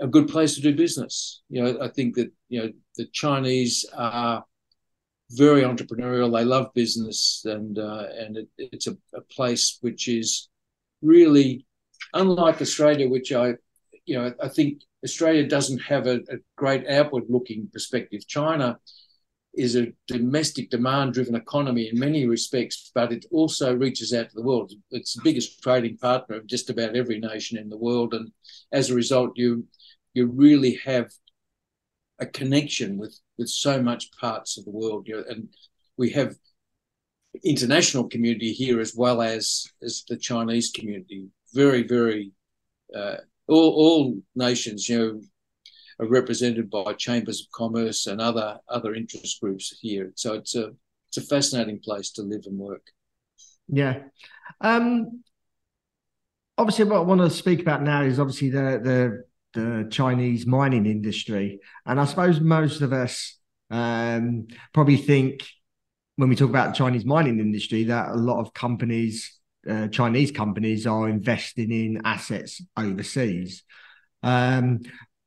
a 0.00 0.06
good 0.06 0.28
place 0.28 0.54
to 0.54 0.60
do 0.60 0.72
business. 0.72 1.42
You 1.48 1.64
know, 1.64 1.78
I 1.82 1.88
think 1.88 2.14
that 2.14 2.30
you 2.48 2.62
know 2.62 2.70
the 2.96 3.06
Chinese 3.12 3.84
are 3.92 4.44
very 5.32 5.62
entrepreneurial. 5.62 6.32
They 6.32 6.44
love 6.44 6.72
business, 6.74 7.42
and 7.44 7.76
uh, 7.76 8.06
and 8.16 8.36
it, 8.36 8.48
it's 8.56 8.86
a, 8.86 8.96
a, 9.16 9.20
place 9.32 9.78
which 9.80 10.06
is 10.06 10.48
really 11.02 11.66
unlike 12.14 12.62
Australia, 12.62 13.08
which 13.08 13.32
I, 13.32 13.54
you 14.06 14.16
know, 14.16 14.32
I 14.42 14.48
think 14.48 14.82
Australia 15.04 15.46
doesn't 15.46 15.78
have 15.80 16.06
a, 16.06 16.16
a 16.16 16.38
great 16.56 16.86
outward-looking 16.88 17.68
perspective. 17.72 18.26
China 18.26 18.78
is 19.54 19.74
a 19.74 19.92
domestic 20.06 20.70
demand-driven 20.70 21.34
economy 21.34 21.88
in 21.88 21.98
many 21.98 22.26
respects, 22.26 22.92
but 22.94 23.12
it 23.12 23.24
also 23.32 23.74
reaches 23.74 24.12
out 24.12 24.28
to 24.28 24.34
the 24.34 24.42
world. 24.42 24.72
It's 24.90 25.14
the 25.14 25.22
biggest 25.24 25.62
trading 25.62 25.96
partner 25.98 26.36
of 26.36 26.46
just 26.46 26.70
about 26.70 26.96
every 26.96 27.18
nation 27.18 27.58
in 27.58 27.68
the 27.68 27.78
world, 27.78 28.14
and 28.14 28.30
as 28.72 28.90
a 28.90 28.94
result, 28.94 29.32
you 29.34 29.66
you 30.14 30.26
really 30.26 30.78
have 30.84 31.10
a 32.18 32.26
connection 32.26 32.98
with 32.98 33.18
with 33.38 33.48
so 33.48 33.82
much 33.82 34.12
parts 34.12 34.58
of 34.58 34.64
the 34.64 34.70
world. 34.70 35.08
You 35.08 35.16
know, 35.16 35.24
and 35.28 35.48
we 35.96 36.10
have 36.10 36.36
international 37.44 38.08
community 38.08 38.52
here 38.52 38.80
as 38.80 38.94
well 38.94 39.20
as 39.22 39.66
as 39.82 40.04
the 40.08 40.16
Chinese 40.16 40.70
community. 40.70 41.28
Very, 41.54 41.82
very 41.82 42.32
uh, 42.94 43.16
all 43.50 43.70
all 43.72 44.22
nations, 44.34 44.88
you 44.88 44.98
know, 44.98 45.20
are 46.00 46.08
represented 46.08 46.70
by 46.70 46.92
chambers 46.94 47.40
of 47.40 47.50
commerce 47.52 48.06
and 48.06 48.20
other 48.20 48.58
other 48.68 48.94
interest 48.94 49.40
groups 49.40 49.76
here. 49.80 50.12
So 50.16 50.34
it's 50.34 50.54
a 50.54 50.70
it's 51.08 51.18
a 51.18 51.22
fascinating 51.22 51.80
place 51.80 52.10
to 52.12 52.22
live 52.22 52.42
and 52.46 52.58
work. 52.58 52.86
Yeah. 53.68 54.02
Um, 54.60 55.22
obviously, 56.56 56.84
what 56.84 56.98
I 56.98 57.02
want 57.02 57.20
to 57.20 57.30
speak 57.30 57.60
about 57.60 57.82
now 57.82 58.02
is 58.02 58.18
obviously 58.18 58.50
the 58.50 58.80
the 58.82 59.24
the 59.52 59.88
Chinese 59.90 60.46
mining 60.46 60.86
industry. 60.86 61.60
And 61.86 62.00
I 62.00 62.04
suppose 62.04 62.40
most 62.40 62.82
of 62.82 62.92
us 62.92 63.36
um, 63.70 64.46
probably 64.72 64.96
think 64.96 65.46
when 66.16 66.28
we 66.28 66.36
talk 66.36 66.50
about 66.50 66.68
the 66.68 66.78
Chinese 66.78 67.04
mining 67.04 67.40
industry 67.40 67.84
that 67.84 68.10
a 68.10 68.14
lot 68.14 68.40
of 68.40 68.52
companies, 68.52 69.39
uh, 69.68 69.88
Chinese 69.88 70.30
companies, 70.30 70.86
are 70.86 71.08
investing 71.08 71.70
in 71.70 72.02
assets 72.04 72.62
overseas. 72.76 73.62
Um, 74.22 74.80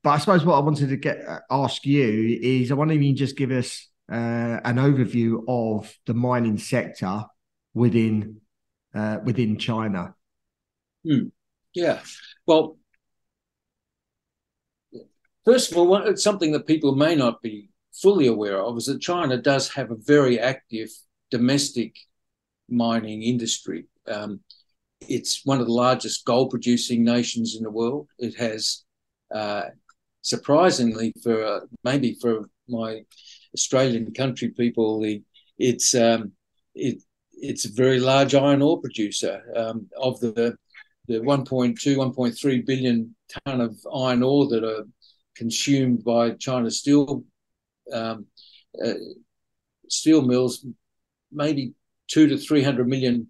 but 0.04 0.12
I 0.12 0.18
suppose 0.18 0.46
what 0.46 0.56
I 0.56 0.60
wanted 0.60 0.90
to 0.90 0.98
get 0.98 1.26
uh, 1.28 1.40
ask 1.50 1.86
you 1.86 2.40
is 2.42 2.72
I 2.72 2.76
wonder 2.76 2.94
if 2.94 3.02
you 3.02 3.10
can 3.10 3.18
just 3.18 3.38
give 3.38 3.52
us 3.52 3.88
uh, 4.12 4.60
an 4.64 4.76
overview 4.76 5.44
of 5.48 5.94
the 6.06 6.14
mining 6.14 6.58
sector 6.58 7.24
within 7.74 8.42
uh, 8.94 9.20
within 9.24 9.58
China. 9.58 10.16
Hmm. 11.06 11.28
Yeah. 11.74 12.00
Well, 12.46 12.78
First 15.46 15.72
of 15.72 15.78
all, 15.78 16.16
something 16.16 16.54
that 16.54 16.68
people 16.68 16.96
may 16.96 17.16
not 17.16 17.42
be 17.42 17.70
fully 17.92 18.28
aware 18.28 18.62
of 18.62 18.78
is 18.78 18.86
that 18.86 19.02
China 19.02 19.38
does 19.38 19.70
have 19.74 19.92
a 19.92 19.96
very 19.96 20.40
active 20.40 20.90
domestic 21.32 21.96
mining 22.70 23.24
industry. 23.24 23.86
Um, 24.08 24.40
it's 25.02 25.42
one 25.46 25.60
of 25.60 25.68
the 25.68 25.74
largest 25.74 26.26
gold 26.26 26.50
producing 26.50 27.04
nations 27.04 27.56
in 27.56 27.64
the 27.64 27.70
world. 27.70 28.08
It 28.20 28.36
has, 28.36 28.84
uh, 29.34 29.64
surprisingly, 30.22 31.14
for 31.22 31.44
uh, 31.44 31.60
maybe 31.84 32.18
for 32.22 32.50
my 32.68 33.02
Australian 33.54 34.14
country 34.14 34.50
people, 34.50 35.02
the, 35.02 35.22
it's 35.58 35.94
um, 35.94 36.32
it, 36.74 37.02
it's 37.34 37.66
a 37.66 37.74
very 37.74 38.00
large 38.00 38.34
iron 38.34 38.62
ore 38.62 38.80
producer. 38.80 39.42
Um, 39.56 39.90
of 39.98 40.20
the 40.20 40.56
the 41.08 41.20
1.2, 41.20 41.76
1.3 41.76 42.66
billion 42.66 43.14
ton 43.46 43.60
of 43.60 43.78
iron 43.94 44.24
ore 44.24 44.48
that 44.48 44.64
are 44.64 44.86
consumed 45.36 46.04
by 46.04 46.32
China 46.32 46.72
steel 46.72 47.24
um, 47.92 48.26
uh, 48.84 48.94
steel 49.90 50.22
mills, 50.22 50.66
maybe 51.32 51.74
two 52.08 52.28
to 52.28 52.38
three 52.38 52.64
hundred 52.64 52.88
million 52.88 53.28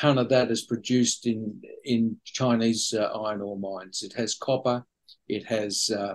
ton 0.00 0.18
of 0.18 0.28
that 0.28 0.50
is 0.50 0.62
produced 0.62 1.26
in 1.26 1.60
in 1.84 2.16
Chinese 2.24 2.94
uh, 2.96 3.06
iron 3.20 3.40
ore 3.42 3.58
mines. 3.58 4.02
It 4.02 4.14
has 4.14 4.34
copper, 4.34 4.84
it 5.28 5.44
has 5.46 5.90
uh, 5.90 6.14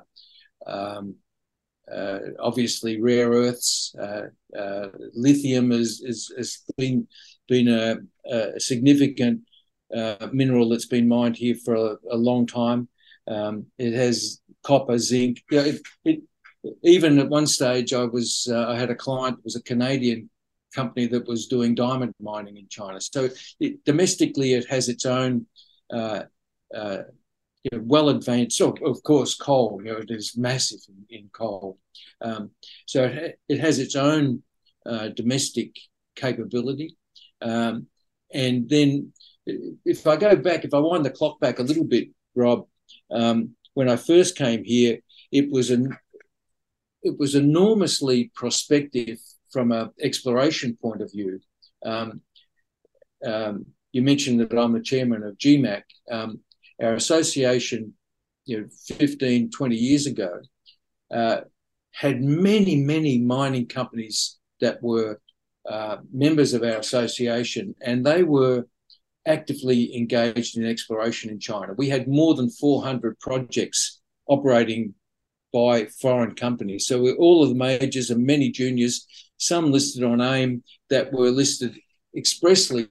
um, 0.65 1.15
uh, 1.92 2.20
obviously 2.39 3.00
rare 3.00 3.30
earths. 3.30 3.94
Uh, 4.00 4.27
uh, 4.58 4.88
lithium 5.13 5.72
has, 5.72 6.01
is, 6.04 6.34
has 6.38 6.63
been 6.77 7.08
been 7.48 7.68
a, 7.68 7.98
a 8.30 8.60
significant 8.60 9.42
mineral 10.32 10.70
that's 10.70 10.88
been 10.88 11.08
mined 11.08 11.38
here 11.38 11.56
for 11.63 11.75
a, 11.75 11.96
a 12.12 12.18
long 12.18 12.48
time. 12.48 12.89
Um, 13.27 13.68
it 13.77 13.94
has 13.94 14.42
copper, 14.63 14.98
zinc. 14.98 15.44
You 15.51 15.58
know, 15.58 15.63
it, 15.65 15.82
it, 16.04 16.20
even 16.84 17.20
at 17.20 17.30
one 17.30 17.48
stage, 17.48 17.94
I 17.94 18.06
was 18.06 18.48
uh, 18.51 18.68
I 18.68 18.77
had 18.77 18.89
a 18.89 18.96
client 18.96 19.39
was 19.44 19.56
a 19.56 19.62
Canadian 19.62 20.30
company 20.75 21.08
that 21.08 21.27
was 21.27 21.48
doing 21.48 21.75
diamond 21.75 22.13
mining 22.20 22.58
in 22.58 22.67
China. 22.67 23.00
So 23.01 23.29
it, 23.60 23.84
domestically, 23.86 24.53
it 24.53 24.67
has 24.70 24.89
its 24.89 25.05
own 25.05 25.46
uh, 25.91 26.24
uh, 26.74 27.03
you 27.63 27.77
know, 27.77 27.84
well 27.86 28.10
advanced. 28.10 28.58
So 28.58 28.75
of 28.86 29.01
course, 29.03 29.36
coal. 29.36 29.82
You 29.84 29.94
know, 29.94 29.98
it 29.98 30.12
is 30.12 30.38
massive 30.38 30.79
in, 30.88 31.17
in 31.17 31.29
coal. 31.29 31.79
Um, 32.22 32.51
so 32.86 33.05
it, 33.05 33.39
it, 33.50 33.60
has 33.60 33.79
its 33.79 33.96
own 33.96 34.44
uh, 34.86 35.10
domestic 35.10 35.72
capability. 36.15 36.98
Um, 37.41 37.88
and 38.34 38.70
then, 38.70 39.13
if 39.46 40.08
I 40.08 40.15
go 40.17 40.36
back, 40.36 40.65
if 40.65 40.74
I 40.74 40.79
wind 40.79 41.05
the 41.05 41.12
clock 41.12 41.39
back 41.39 41.60
a 41.60 41.63
little 41.63 41.84
bit, 41.84 42.10
Rob, 42.36 42.67
um, 43.12 43.55
when 43.74 43.89
I 43.89 43.96
first 43.96 44.36
came 44.36 44.63
here, 44.63 45.00
it 45.32 45.50
was 45.51 45.72
an 45.72 45.96
it 47.03 47.20
was 47.20 47.36
enormously 47.36 48.32
prospective 48.34 49.20
from 49.56 49.72
an 49.72 49.90
exploration 50.02 50.78
point 50.82 51.02
of 51.02 51.10
view. 51.10 51.40
Um, 51.86 52.20
um, 53.26 53.66
you 53.94 54.02
mentioned 54.02 54.42
that 54.42 54.60
I'm 54.60 54.74
the 54.74 54.82
chairman 54.82 55.24
of 55.24 55.38
GMAC. 55.38 55.84
Um, 56.12 56.42
our 56.84 56.96
association, 56.96 57.94
you 58.44 58.60
know, 58.60 58.68
15, 58.98 59.52
20 59.52 59.76
years 59.78 60.08
ago, 60.08 60.42
uh, 61.10 61.38
had 61.94 62.22
many, 62.22 62.76
many 62.76 63.18
mining 63.18 63.66
companies 63.70 64.38
that 64.60 64.84
were 64.84 65.22
uh, 65.70 66.00
members 66.12 66.54
of 66.54 66.62
our 66.62 66.80
association, 66.80 67.76
and 67.82 68.06
they 68.06 68.24
were 68.24 68.68
actively 69.26 69.96
engaged 69.96 70.58
in 70.58 70.66
exploration 70.66 71.30
in 71.30 71.40
China. 71.40 71.74
We 71.78 71.88
had 71.88 72.10
more 72.10 72.36
than 72.36 72.50
400 72.50 73.18
projects 73.22 74.02
operating 74.28 74.96
by 75.54 75.86
foreign 75.86 76.36
companies. 76.36 76.86
So 76.86 77.02
we're 77.02 77.16
all 77.16 77.42
of 77.42 77.48
the 77.48 77.56
majors 77.56 78.10
and 78.10 78.26
many 78.26 78.52
juniors, 78.52 79.08
some 79.48 79.72
listed 79.72 80.04
on 80.04 80.22
AIM 80.22 80.64
that 80.90 81.12
were 81.12 81.30
listed 81.30 81.78
expressly 82.16 82.90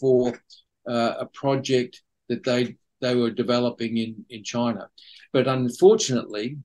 for 0.00 0.40
uh, 0.88 1.14
a 1.20 1.26
project 1.26 2.02
that 2.28 2.44
they 2.44 2.76
they 3.00 3.14
were 3.14 3.30
developing 3.30 3.96
in 3.98 4.24
in 4.30 4.42
China. 4.42 4.88
But 5.32 5.48
unfortunately, 5.48 6.58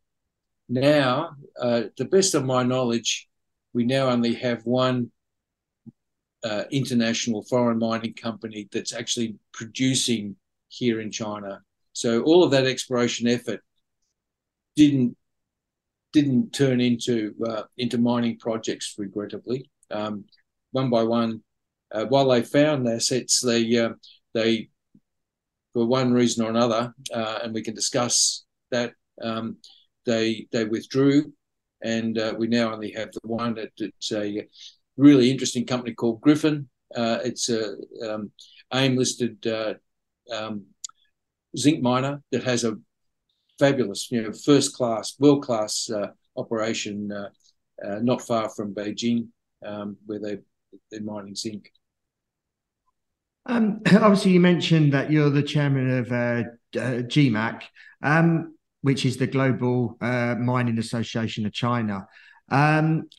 now, 0.70 1.32
uh, 1.60 1.84
the 1.98 2.06
best 2.06 2.34
of 2.34 2.46
my 2.46 2.64
knowledge, 2.64 3.28
we 3.74 3.84
now 3.84 4.10
only 4.10 4.34
have 4.36 4.66
one 4.66 5.12
uh, 6.44 6.64
international 6.72 7.44
foreign 7.44 7.80
mining 7.80 8.14
company 8.14 8.70
that's 8.72 8.94
actually 8.94 9.36
producing 9.54 10.36
here 10.70 11.02
in 11.02 11.12
China. 11.12 11.62
So 11.94 12.22
all 12.24 12.44
of 12.44 12.52
that 12.52 12.66
exploration 12.66 13.28
effort 13.28 13.62
didn't 14.76 15.18
didn't 16.14 16.52
turn 16.52 16.82
into 16.82 17.34
uh, 17.48 17.64
into 17.78 17.98
mining 17.98 18.38
projects, 18.38 18.96
regrettably. 18.98 19.70
Um, 19.90 20.26
one 20.72 20.90
by 20.90 21.04
one, 21.04 21.44
uh, 21.92 22.06
while 22.06 22.30
they 22.30 22.42
found 22.42 22.88
assets, 22.88 23.42
they 23.42 23.78
uh, 23.78 23.94
they 24.34 24.70
for 25.74 25.86
one 25.86 26.12
reason 26.12 26.46
or 26.46 26.50
another, 26.50 26.94
uh, 27.14 27.40
and 27.44 27.54
we 27.54 27.62
can 27.62 27.76
discuss 27.76 28.46
that. 28.72 28.94
Um, 29.22 29.58
they 30.06 30.48
they 30.52 30.66
withdrew, 30.66 31.32
and 31.84 32.18
uh, 32.18 32.34
we 32.38 32.48
now 32.48 32.74
only 32.74 32.92
have 32.92 33.12
the 33.12 33.20
one. 33.24 33.56
it's 33.58 34.12
a 34.12 34.48
really 34.98 35.30
interesting 35.30 35.66
company 35.66 35.94
called 35.94 36.22
Griffin. 36.22 36.68
Uh, 36.96 37.20
it's 37.24 37.50
a 37.50 37.76
um, 38.08 38.32
AIM 38.74 38.98
listed 38.98 39.46
um, 40.34 40.66
zinc 41.58 41.82
miner 41.82 42.22
that 42.32 42.44
has 42.44 42.64
a 42.64 42.78
fabulous, 43.62 44.12
you 44.12 44.24
know, 44.24 44.34
first 44.34 44.76
class, 44.76 45.16
world 45.20 45.44
class 45.44 45.90
uh, 45.90 46.08
operation 46.36 47.12
uh, 47.12 47.30
uh, 47.86 48.00
not 48.02 48.22
far 48.22 48.50
from 48.50 48.74
Beijing, 48.74 49.28
um, 49.66 49.98
where 50.06 50.20
they 50.20 50.38
they're 50.90 51.02
mining 51.02 51.36
zinc. 51.36 51.72
Um, 53.46 53.82
obviously, 53.94 54.32
you 54.32 54.40
mentioned 54.40 54.94
that 54.94 55.12
you're 55.12 55.30
the 55.30 55.44
chairman 55.44 56.00
of 56.00 56.12
uh, 56.12 56.44
GMAC. 56.74 57.64
Um, 58.04 58.56
which 58.82 59.06
is 59.06 59.18
the 59.18 59.28
Global 59.28 59.98
uh, 60.02 60.36
Mining 60.40 60.80
Association 60.80 61.46
of 61.46 61.54
China. 61.54 62.08
Um, 62.50 63.10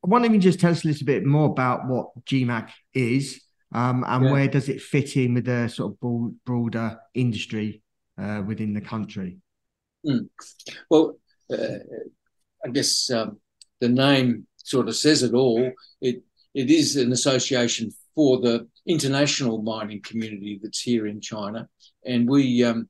why 0.00 0.20
don't 0.20 0.32
you 0.32 0.40
just 0.40 0.60
tell 0.60 0.70
us 0.70 0.84
a 0.84 0.88
little 0.88 1.06
bit 1.06 1.24
more 1.24 1.48
about 1.48 1.86
what 1.88 2.08
GMAC 2.24 2.70
is 2.94 3.40
um, 3.74 4.04
and 4.06 4.24
yeah. 4.24 4.32
where 4.32 4.48
does 4.48 4.68
it 4.68 4.80
fit 4.80 5.16
in 5.16 5.34
with 5.34 5.46
the 5.46 5.68
sort 5.68 5.92
of 6.00 6.44
broader 6.44 6.98
industry 7.14 7.82
uh, 8.16 8.42
within 8.46 8.74
the 8.74 8.80
country? 8.80 9.38
Mm. 10.06 10.28
Well, 10.90 11.18
uh, 11.52 11.78
I 12.64 12.68
guess 12.70 13.10
um, 13.10 13.40
the 13.80 13.88
name 13.88 14.46
sort 14.56 14.88
of 14.88 14.96
says 14.96 15.22
it 15.22 15.34
all. 15.34 15.72
It 16.00 16.22
it 16.54 16.70
is 16.70 16.96
an 16.96 17.12
association 17.12 17.92
for 18.14 18.40
the 18.40 18.68
international 18.86 19.62
mining 19.62 20.02
community 20.02 20.58
that's 20.62 20.80
here 20.80 21.06
in 21.06 21.20
China, 21.20 21.68
and 22.04 22.28
we 22.28 22.64
um, 22.64 22.88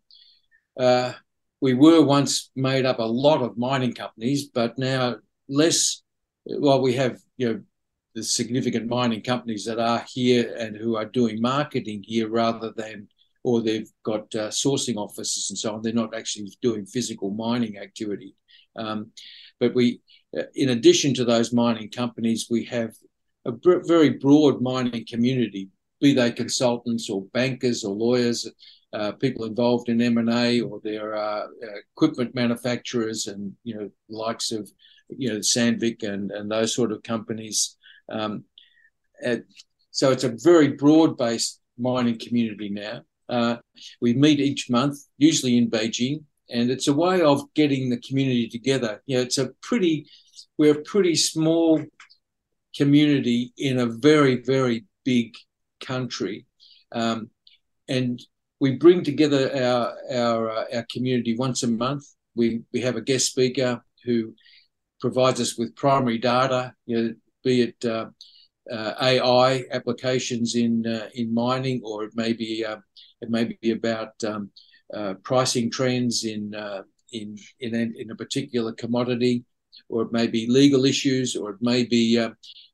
uh, 0.78 1.12
we 1.60 1.74
were 1.74 2.02
once 2.02 2.50
made 2.56 2.86
up 2.86 2.98
a 2.98 3.02
lot 3.02 3.42
of 3.42 3.58
mining 3.58 3.94
companies, 3.94 4.48
but 4.48 4.78
now 4.78 5.16
less. 5.48 6.02
Well, 6.46 6.80
we 6.80 6.94
have 6.94 7.18
you 7.36 7.48
know 7.48 7.60
the 8.14 8.22
significant 8.22 8.88
mining 8.88 9.22
companies 9.22 9.64
that 9.66 9.78
are 9.78 10.04
here 10.12 10.54
and 10.58 10.76
who 10.76 10.96
are 10.96 11.04
doing 11.04 11.40
marketing 11.40 12.02
here 12.06 12.28
rather 12.28 12.72
than 12.74 13.08
or 13.44 13.62
they've 13.62 13.90
got 14.04 14.22
uh, 14.34 14.48
sourcing 14.48 14.96
offices 14.96 15.50
and 15.50 15.58
so 15.58 15.74
on. 15.74 15.82
They're 15.82 15.92
not 15.92 16.14
actually 16.14 16.52
doing 16.62 16.86
physical 16.86 17.30
mining 17.30 17.78
activity. 17.78 18.34
Um, 18.76 19.12
but 19.60 19.74
we, 19.74 20.00
uh, 20.36 20.42
in 20.54 20.70
addition 20.70 21.14
to 21.14 21.24
those 21.24 21.52
mining 21.52 21.90
companies, 21.90 22.46
we 22.50 22.64
have 22.66 22.94
a 23.44 23.52
br- 23.52 23.84
very 23.84 24.10
broad 24.10 24.60
mining 24.60 25.06
community, 25.08 25.68
be 26.00 26.14
they 26.14 26.30
consultants 26.30 27.08
or 27.10 27.24
bankers 27.32 27.84
or 27.84 27.94
lawyers, 27.94 28.48
uh, 28.92 29.12
people 29.12 29.44
involved 29.44 29.88
in 29.88 30.00
M&A 30.00 30.60
or 30.60 30.80
there 30.82 31.14
are 31.14 31.44
uh, 31.44 31.78
equipment 31.94 32.34
manufacturers 32.34 33.26
and, 33.26 33.52
you 33.62 33.74
know, 33.74 33.90
likes 34.08 34.50
of, 34.50 34.70
you 35.10 35.28
know, 35.28 35.38
Sandvik 35.38 36.02
and, 36.02 36.30
and 36.30 36.50
those 36.50 36.74
sort 36.74 36.92
of 36.92 37.02
companies. 37.02 37.76
Um, 38.08 38.44
so 39.90 40.10
it's 40.10 40.24
a 40.24 40.36
very 40.42 40.68
broad-based 40.68 41.60
mining 41.76 42.18
community 42.18 42.70
now. 42.70 43.02
Uh, 43.28 43.56
we 44.00 44.14
meet 44.14 44.40
each 44.40 44.70
month, 44.70 44.98
usually 45.18 45.58
in 45.58 45.70
Beijing, 45.70 46.24
and 46.50 46.70
it's 46.70 46.88
a 46.88 46.94
way 46.94 47.20
of 47.20 47.42
getting 47.54 47.90
the 47.90 48.00
community 48.00 48.48
together. 48.48 49.02
You 49.06 49.16
know, 49.16 49.22
it's 49.22 49.38
a 49.38 49.50
pretty, 49.62 50.06
we're 50.56 50.78
a 50.78 50.82
pretty 50.82 51.14
small 51.14 51.84
community 52.76 53.52
in 53.58 53.78
a 53.78 53.86
very, 53.86 54.42
very 54.42 54.86
big 55.04 55.34
country. 55.80 56.46
Um, 56.92 57.30
and 57.88 58.20
we 58.60 58.76
bring 58.76 59.04
together 59.04 59.50
our 59.54 59.96
our 60.12 60.50
uh, 60.50 60.64
our 60.74 60.86
community 60.92 61.36
once 61.36 61.62
a 61.62 61.68
month. 61.68 62.04
We 62.34 62.62
we 62.72 62.80
have 62.80 62.96
a 62.96 63.02
guest 63.02 63.26
speaker 63.26 63.82
who 64.04 64.34
provides 65.00 65.40
us 65.40 65.56
with 65.56 65.76
primary 65.76 66.18
data, 66.18 66.74
you 66.86 66.96
know, 66.96 67.14
be 67.44 67.62
it 67.62 67.84
uh, 67.84 68.06
uh, 68.70 68.94
AI 69.00 69.64
applications 69.70 70.54
in 70.54 70.86
uh, 70.86 71.08
in 71.14 71.32
mining, 71.32 71.80
or 71.84 72.04
it 72.04 72.12
may 72.14 72.32
be 72.32 72.64
uh, 72.64 72.78
it 73.20 73.30
may 73.30 73.56
be 73.60 73.70
about 73.70 74.12
um, 74.24 74.50
uh, 74.94 75.14
pricing 75.22 75.70
trends 75.70 76.24
in, 76.24 76.54
uh, 76.54 76.82
in, 77.12 77.36
in, 77.60 77.74
a, 77.74 78.00
in 78.00 78.10
a 78.10 78.16
particular 78.16 78.72
commodity, 78.72 79.44
or 79.88 80.02
it 80.02 80.12
may 80.12 80.26
be 80.26 80.46
legal 80.46 80.84
issues, 80.84 81.36
or 81.36 81.50
it 81.50 81.58
may 81.60 81.84
be 81.84 82.18
uh, 82.18 82.30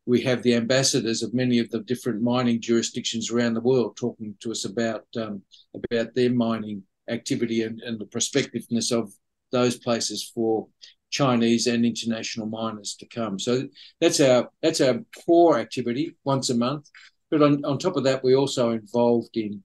we 0.06 0.20
have 0.20 0.42
the 0.42 0.54
ambassadors 0.54 1.22
of 1.22 1.32
many 1.32 1.58
of 1.58 1.70
the 1.70 1.80
different 1.80 2.20
mining 2.20 2.60
jurisdictions 2.60 3.30
around 3.30 3.54
the 3.54 3.60
world 3.60 3.96
talking 3.96 4.34
to 4.40 4.50
us 4.50 4.64
about 4.64 5.06
um, 5.16 5.42
about 5.74 6.14
their 6.14 6.30
mining 6.30 6.82
activity 7.08 7.62
and, 7.62 7.80
and 7.80 7.98
the 7.98 8.04
prospectiveness 8.06 8.92
of 8.92 9.12
those 9.50 9.78
places 9.78 10.30
for 10.34 10.68
Chinese 11.10 11.66
and 11.66 11.84
international 11.86 12.46
miners 12.46 12.96
to 12.96 13.06
come. 13.06 13.38
So 13.38 13.68
that's 14.00 14.20
our 14.20 14.50
that's 14.62 14.80
our 14.80 15.00
core 15.24 15.58
activity 15.58 16.16
once 16.24 16.50
a 16.50 16.56
month. 16.56 16.90
But 17.30 17.42
on, 17.42 17.64
on 17.64 17.78
top 17.78 17.96
of 17.96 18.04
that, 18.04 18.22
we're 18.22 18.36
also 18.36 18.70
involved 18.70 19.36
in 19.36 19.62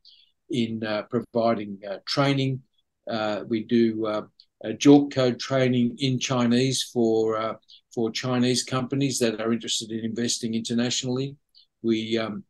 in 0.49 0.83
uh, 0.83 1.03
providing 1.03 1.79
uh, 1.89 1.97
training. 2.05 2.61
Uh, 3.09 3.43
we 3.47 3.63
do 3.63 4.25
JORC 4.65 5.13
code 5.13 5.39
training 5.39 5.95
in 5.99 6.19
Chinese 6.19 6.83
for 6.83 7.59
for 7.93 8.11
Chinese 8.11 8.63
companies 8.63 9.17
that 9.19 9.41
are 9.41 9.51
interested 9.51 9.91
in 9.91 10.05
investing 10.05 10.53
internationally. 10.53 11.35
We 11.81 12.17
um, 12.17 12.43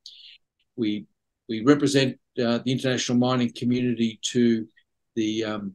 we 0.76 1.06
we 1.48 1.64
represent 1.64 2.20
the 2.36 2.62
international 2.66 3.18
mining 3.18 3.54
community 3.54 4.20
to 4.32 4.68
the 5.16 5.44
um, 5.46 5.74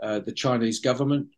the 0.00 0.32
Chinese 0.34 0.80
government. 0.80 1.28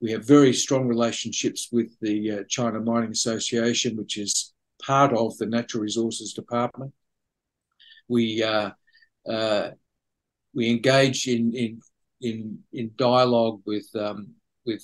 we 0.00 0.12
have 0.12 0.24
very 0.26 0.52
strong 0.52 0.86
relationships 0.86 1.68
with 1.72 1.90
the 2.00 2.44
China 2.48 2.80
Mining 2.80 3.10
Association, 3.10 3.96
which 3.96 4.18
is 4.18 4.52
part 4.82 5.12
of 5.12 5.36
the 5.38 5.46
Natural 5.46 5.82
Resources 5.82 6.34
Department 6.34 6.92
we 8.08 8.42
uh, 8.42 8.70
uh, 9.28 9.70
we 10.54 10.70
engage 10.70 11.28
in 11.28 11.54
in 11.54 11.80
in, 12.20 12.58
in 12.72 12.90
dialogue 12.96 13.60
with 13.64 13.88
um, 13.94 14.28
with 14.66 14.82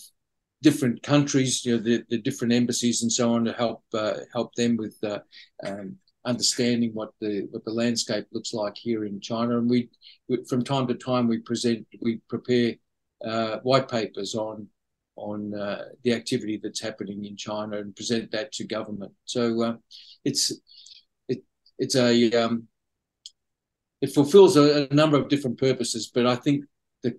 different 0.63 1.03
countries, 1.03 1.65
you 1.65 1.77
know, 1.77 1.83
the, 1.83 2.03
the 2.09 2.19
different 2.19 2.53
embassies 2.53 3.03
and 3.03 3.13
so 3.13 3.35
on 3.35 3.45
to 3.45 3.53
help 3.53 3.83
uh, 3.93 4.15
help 4.33 4.55
them 4.55 4.77
with 4.77 4.97
uh, 5.05 5.19
um, 5.65 5.97
understanding 6.25 6.91
what 6.95 7.11
the 7.21 7.47
what 7.51 7.65
the 7.65 7.71
landscape 7.71 8.27
looks 8.33 8.55
like 8.55 8.77
here 8.77 9.05
in 9.05 9.21
China. 9.21 9.59
And 9.59 9.69
we, 9.69 9.91
we 10.29 10.45
from 10.45 10.65
time 10.65 10.87
to 10.89 10.95
time 10.95 11.29
we 11.29 11.39
present 11.39 11.87
we 12.01 12.21
prepare 12.29 12.75
uh, 13.25 13.59
white 13.63 13.89
papers 13.89 14.35
on 14.35 14.69
on 15.17 15.55
uh, 15.55 15.85
the 16.03 16.13
activity 16.13 16.59
that's 16.61 16.81
happening 16.81 17.25
in 17.25 17.37
China 17.37 17.79
and 17.79 17.95
present 17.95 18.33
that 18.33 18.51
to 18.53 18.65
government. 18.65 19.13
So 19.25 19.63
uh, 19.63 19.77
it's 20.25 20.53
it, 21.29 21.43
it's 21.79 21.95
a 21.95 22.33
um, 22.33 22.69
it 24.05 24.13
fulfills 24.13 24.55
a, 24.59 24.87
a 24.91 24.95
number 24.95 25.17
of 25.17 25.31
different 25.31 25.57
purposes, 25.57 26.11
but 26.15 26.27
I 26.27 26.37
think 26.37 26.67
the 27.03 27.19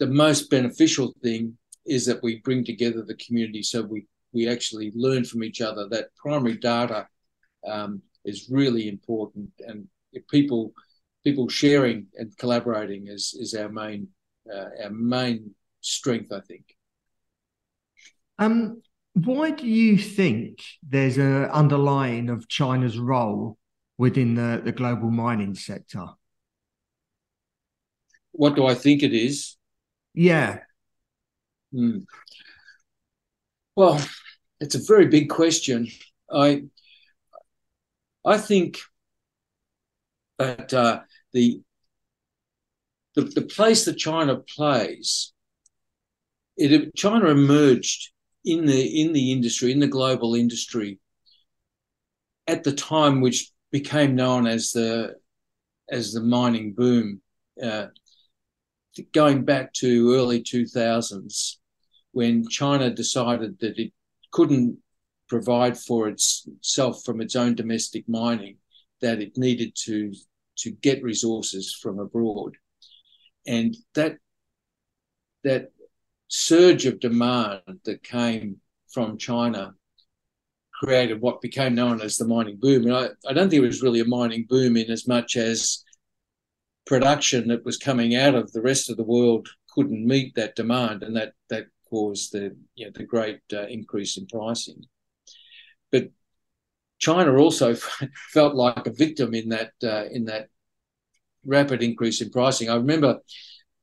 the 0.00 0.08
most 0.08 0.50
beneficial 0.50 1.14
thing 1.22 1.56
is 1.86 2.04
that 2.06 2.20
we 2.20 2.40
bring 2.40 2.64
together 2.64 3.02
the 3.04 3.22
community 3.24 3.62
so 3.62 3.82
we 3.82 4.08
we 4.32 4.48
actually 4.48 4.90
learn 4.96 5.24
from 5.24 5.44
each 5.44 5.60
other. 5.60 5.88
That 5.88 6.08
primary 6.16 6.56
data 6.56 7.06
um, 7.64 8.02
is 8.24 8.48
really 8.50 8.88
important, 8.88 9.50
and 9.68 9.86
people 10.36 10.72
people 11.22 11.48
sharing 11.48 12.08
and 12.18 12.36
collaborating 12.38 13.06
is 13.06 13.24
is 13.38 13.54
our 13.54 13.68
main 13.68 14.08
uh, 14.52 14.70
our 14.82 14.90
main 14.90 15.54
strength, 15.80 16.32
I 16.32 16.40
think. 16.40 16.64
Um, 18.40 18.82
why 19.12 19.52
do 19.52 19.68
you 19.68 19.96
think 19.96 20.58
there's 20.82 21.18
an 21.18 21.44
underlying 21.60 22.30
of 22.30 22.48
China's 22.48 22.98
role 22.98 23.58
within 23.98 24.34
the, 24.34 24.60
the 24.64 24.72
global 24.72 25.10
mining 25.10 25.54
sector? 25.54 26.06
What 28.32 28.56
do 28.56 28.66
I 28.66 28.74
think 28.74 29.02
it 29.02 29.12
is? 29.12 29.56
Yeah. 30.14 30.60
Hmm. 31.72 31.98
Well, 33.76 34.04
it's 34.60 34.74
a 34.74 34.82
very 34.86 35.06
big 35.06 35.28
question. 35.28 35.88
I 36.32 36.64
I 38.24 38.38
think 38.38 38.78
that 40.38 40.72
uh, 40.72 41.00
the, 41.32 41.60
the 43.14 43.22
the 43.22 43.42
place 43.42 43.84
that 43.84 43.98
China 43.98 44.36
plays, 44.36 45.32
it 46.56 46.94
China 46.94 47.28
emerged 47.28 48.10
in 48.44 48.66
the 48.66 49.00
in 49.00 49.12
the 49.12 49.32
industry 49.32 49.72
in 49.72 49.80
the 49.80 49.86
global 49.86 50.34
industry 50.34 50.98
at 52.46 52.62
the 52.62 52.72
time 52.72 53.20
which 53.20 53.50
became 53.74 54.14
known 54.14 54.46
as 54.46 54.70
the 54.70 55.16
as 55.90 56.12
the 56.12 56.20
mining 56.20 56.72
boom, 56.74 57.20
uh, 57.60 57.88
going 59.12 59.44
back 59.44 59.72
to 59.72 60.14
early 60.14 60.40
2000s, 60.40 61.56
when 62.12 62.46
China 62.48 62.88
decided 62.88 63.58
that 63.58 63.76
it 63.76 63.92
couldn't 64.30 64.78
provide 65.28 65.76
for 65.76 66.06
itself 66.08 67.02
from 67.04 67.20
its 67.20 67.34
own 67.34 67.56
domestic 67.56 68.08
mining, 68.08 68.58
that 69.00 69.20
it 69.20 69.36
needed 69.36 69.72
to 69.86 70.12
to 70.58 70.70
get 70.70 71.02
resources 71.02 71.76
from 71.82 71.98
abroad, 71.98 72.56
and 73.44 73.76
that 73.96 74.18
that 75.42 75.72
surge 76.28 76.86
of 76.86 77.00
demand 77.00 77.80
that 77.84 78.04
came 78.04 78.60
from 78.92 79.18
China 79.18 79.74
created 80.80 81.20
what 81.20 81.40
became 81.40 81.74
known 81.74 82.00
as 82.00 82.16
the 82.16 82.26
mining 82.26 82.56
boom. 82.56 82.84
And 82.86 82.94
I, 82.96 83.08
I 83.28 83.32
don't 83.32 83.48
think 83.48 83.62
it 83.62 83.66
was 83.66 83.82
really 83.82 84.00
a 84.00 84.04
mining 84.04 84.46
boom 84.48 84.76
in 84.76 84.90
as 84.90 85.06
much 85.06 85.36
as 85.36 85.84
production 86.86 87.48
that 87.48 87.64
was 87.64 87.78
coming 87.78 88.14
out 88.14 88.34
of 88.34 88.52
the 88.52 88.60
rest 88.60 88.90
of 88.90 88.96
the 88.96 89.04
world 89.04 89.48
couldn't 89.74 90.06
meet 90.06 90.34
that 90.34 90.56
demand, 90.56 91.02
and 91.02 91.16
that 91.16 91.32
that 91.50 91.66
caused 91.90 92.32
the 92.32 92.56
you 92.76 92.86
know, 92.86 92.92
the 92.94 93.04
great 93.04 93.40
uh, 93.52 93.66
increase 93.66 94.16
in 94.16 94.26
pricing. 94.26 94.84
But 95.90 96.10
China 96.98 97.36
also 97.36 97.74
felt 98.32 98.54
like 98.54 98.86
a 98.86 98.92
victim 98.92 99.34
in 99.34 99.48
that 99.50 99.72
uh, 99.82 100.04
in 100.10 100.26
that 100.26 100.48
rapid 101.44 101.82
increase 101.82 102.20
in 102.20 102.30
pricing. 102.30 102.70
I 102.70 102.76
remember 102.76 103.18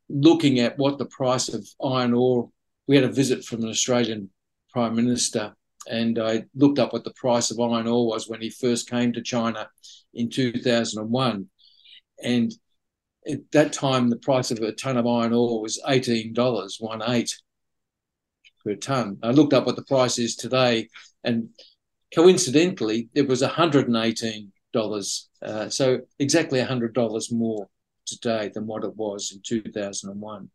looking 0.09 0.59
at 0.59 0.77
what 0.77 0.97
the 0.97 1.05
price 1.05 1.49
of 1.49 1.67
iron 1.83 2.13
ore. 2.13 2.49
We 2.87 2.95
had 2.95 3.05
a 3.05 3.11
visit 3.11 3.45
from 3.45 3.63
an 3.63 3.69
Australian 3.69 4.29
Prime 4.73 4.95
Minister, 4.95 5.55
and 5.87 6.19
I 6.19 6.45
looked 6.55 6.79
up 6.79 6.93
what 6.93 7.03
the 7.03 7.13
price 7.13 7.51
of 7.51 7.59
iron 7.59 7.87
ore 7.87 8.07
was 8.07 8.27
when 8.27 8.41
he 8.41 8.49
first 8.49 8.89
came 8.89 9.13
to 9.13 9.21
China 9.21 9.69
in 10.13 10.29
2001. 10.29 11.47
And 12.23 12.53
at 13.27 13.51
that 13.51 13.73
time, 13.73 14.09
the 14.09 14.17
price 14.17 14.51
of 14.51 14.59
a 14.59 14.71
ton 14.71 14.97
of 14.97 15.07
iron 15.07 15.33
ore 15.33 15.61
was 15.61 15.81
$18, 15.87 16.75
one 16.79 17.01
eight 17.07 17.35
per 18.63 18.75
ton. 18.75 19.17
I 19.23 19.31
looked 19.31 19.53
up 19.53 19.65
what 19.65 19.75
the 19.75 19.83
price 19.83 20.19
is 20.19 20.35
today, 20.35 20.89
and 21.23 21.49
coincidentally, 22.13 23.09
it 23.13 23.27
was 23.27 23.41
$118. 23.41 24.51
Uh, 25.43 25.69
so 25.69 25.99
exactly 26.19 26.59
$100 26.59 27.31
more 27.31 27.67
today 28.05 28.51
than 28.53 28.67
what 28.67 28.83
it 28.83 28.95
was 28.95 29.31
in 29.33 29.41
2001. 29.41 30.49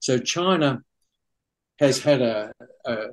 So 0.00 0.18
China 0.18 0.82
has 1.78 2.02
had 2.02 2.22
a, 2.22 2.52
a, 2.84 3.08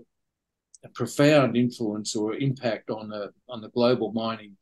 a 0.84 0.89
profound 0.89 1.56
influence 1.56 2.15
or 2.15 2.36
impact 2.36 2.89
on 2.89 3.10
the 3.10 3.32
on 3.48 3.62
the 3.62 3.69
global 3.69 4.12
mining 4.12 4.58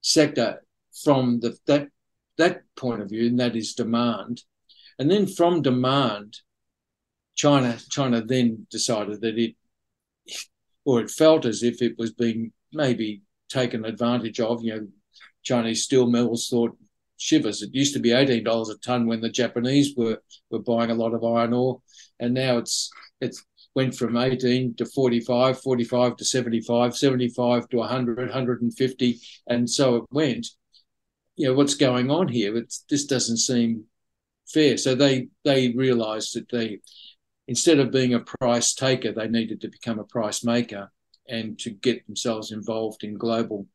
sector 0.00 0.64
from 1.02 1.40
the, 1.40 1.56
that 1.66 1.88
that 2.36 2.62
point 2.76 3.02
of 3.02 3.08
view, 3.08 3.26
and 3.26 3.40
that 3.40 3.56
is 3.56 3.74
demand. 3.74 4.42
And 4.98 5.10
then 5.10 5.26
from 5.26 5.62
demand, 5.62 6.38
China 7.34 7.78
China 7.90 8.22
then 8.22 8.66
decided 8.70 9.20
that 9.20 9.38
it 9.38 9.54
or 10.84 11.00
it 11.00 11.10
felt 11.10 11.44
as 11.44 11.62
if 11.62 11.82
it 11.82 11.98
was 11.98 12.12
being 12.12 12.52
maybe 12.72 13.22
taken 13.48 13.84
advantage 13.84 14.40
of. 14.40 14.62
You 14.62 14.74
know, 14.74 14.88
Chinese 15.42 15.82
steel 15.82 16.06
mills 16.06 16.48
thought 16.48 16.76
shivers. 17.16 17.62
It 17.62 17.74
used 17.74 17.94
to 17.94 18.00
be 18.00 18.12
eighteen 18.12 18.44
dollars 18.44 18.70
a 18.70 18.78
ton 18.78 19.06
when 19.06 19.20
the 19.20 19.30
Japanese 19.30 19.94
were 19.96 20.22
were 20.50 20.60
buying 20.62 20.90
a 20.90 20.94
lot 20.94 21.14
of 21.14 21.24
iron 21.24 21.52
ore, 21.52 21.82
and 22.20 22.34
now 22.34 22.58
it's 22.58 22.90
it's 23.20 23.44
went 23.74 23.94
from 23.94 24.16
18 24.16 24.74
to 24.76 24.86
45, 24.86 25.60
45 25.60 26.16
to 26.16 26.24
75, 26.24 26.96
75 26.96 27.68
to 27.68 27.76
100, 27.78 28.18
150, 28.18 29.20
and 29.46 29.68
so 29.68 29.96
it 29.96 30.04
went. 30.10 30.46
You 31.36 31.48
know 31.48 31.54
what's 31.54 31.74
going 31.74 32.10
on 32.10 32.28
here? 32.28 32.56
It's, 32.56 32.84
this 32.88 33.06
doesn't 33.06 33.38
seem 33.38 33.84
fair. 34.46 34.76
So 34.76 34.94
they 34.94 35.28
they 35.44 35.70
realised 35.70 36.36
that 36.36 36.48
they 36.48 36.80
instead 37.48 37.78
of 37.78 37.90
being 37.90 38.14
a 38.14 38.20
price 38.20 38.72
taker, 38.74 39.12
they 39.12 39.28
needed 39.28 39.60
to 39.62 39.68
become 39.68 39.98
a 39.98 40.04
price 40.04 40.44
maker 40.44 40.90
and 41.28 41.58
to 41.58 41.70
get 41.70 42.06
themselves 42.06 42.52
involved 42.52 43.02
in 43.02 43.14
global 43.14 43.66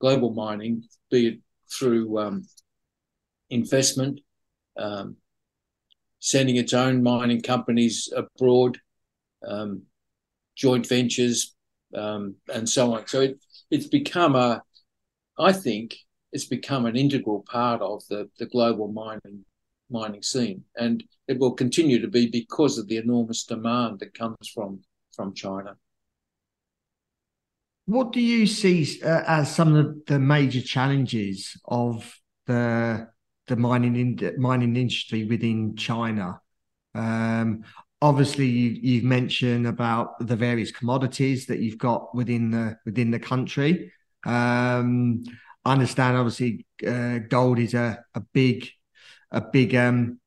global 0.00 0.32
mining, 0.32 0.84
be 1.10 1.26
it 1.26 1.40
through 1.70 2.18
um, 2.18 2.46
investment, 3.50 4.20
um, 4.76 5.16
sending 6.20 6.56
its 6.56 6.72
own 6.72 7.02
mining 7.02 7.42
companies 7.42 8.12
abroad, 8.14 8.78
um, 9.46 9.82
joint 10.56 10.86
ventures, 10.86 11.54
um, 11.94 12.34
and 12.52 12.68
so 12.68 12.94
on. 12.94 13.06
So 13.06 13.20
it, 13.20 13.38
it's 13.70 13.86
become 13.86 14.34
a, 14.34 14.62
I 15.38 15.52
think, 15.52 15.96
it's 16.32 16.46
become 16.46 16.86
an 16.86 16.96
integral 16.96 17.44
part 17.48 17.80
of 17.80 18.02
the, 18.08 18.28
the 18.38 18.46
global 18.46 18.88
mining 18.88 19.44
mining 19.90 20.22
scene, 20.22 20.62
and 20.76 21.02
it 21.28 21.38
will 21.38 21.52
continue 21.52 21.98
to 21.98 22.08
be 22.08 22.26
because 22.26 22.76
of 22.76 22.88
the 22.88 22.98
enormous 22.98 23.44
demand 23.44 24.00
that 24.00 24.12
comes 24.12 24.48
from 24.54 24.80
from 25.16 25.32
China. 25.34 25.76
What 27.86 28.12
do 28.12 28.20
you 28.20 28.46
see 28.46 29.00
uh, 29.02 29.22
as 29.26 29.54
some 29.54 29.74
of 29.74 30.04
the 30.06 30.18
major 30.18 30.60
challenges 30.60 31.58
of 31.64 32.20
the 32.46 33.08
the 33.48 33.56
mining 33.56 33.96
in, 33.96 34.34
mining 34.40 34.76
industry 34.76 35.24
within 35.24 35.74
China. 35.74 36.40
Um, 36.94 37.64
obviously, 38.00 38.46
you, 38.46 38.96
have 38.96 39.04
mentioned 39.04 39.66
about 39.66 40.26
the 40.26 40.36
various 40.36 40.70
commodities 40.70 41.46
that 41.46 41.60
you've 41.60 41.78
got 41.78 42.14
within 42.14 42.50
the 42.50 42.78
within 42.84 43.10
the 43.10 43.18
country. 43.18 43.92
Um, 44.24 45.24
I 45.64 45.72
understand, 45.72 46.16
obviously, 46.16 46.66
uh, 46.86 47.18
gold 47.28 47.58
is 47.58 47.74
a, 47.74 48.04
a 48.14 48.20
big 48.20 48.68
a 49.30 49.40
big 49.40 49.74
um, 49.74 50.20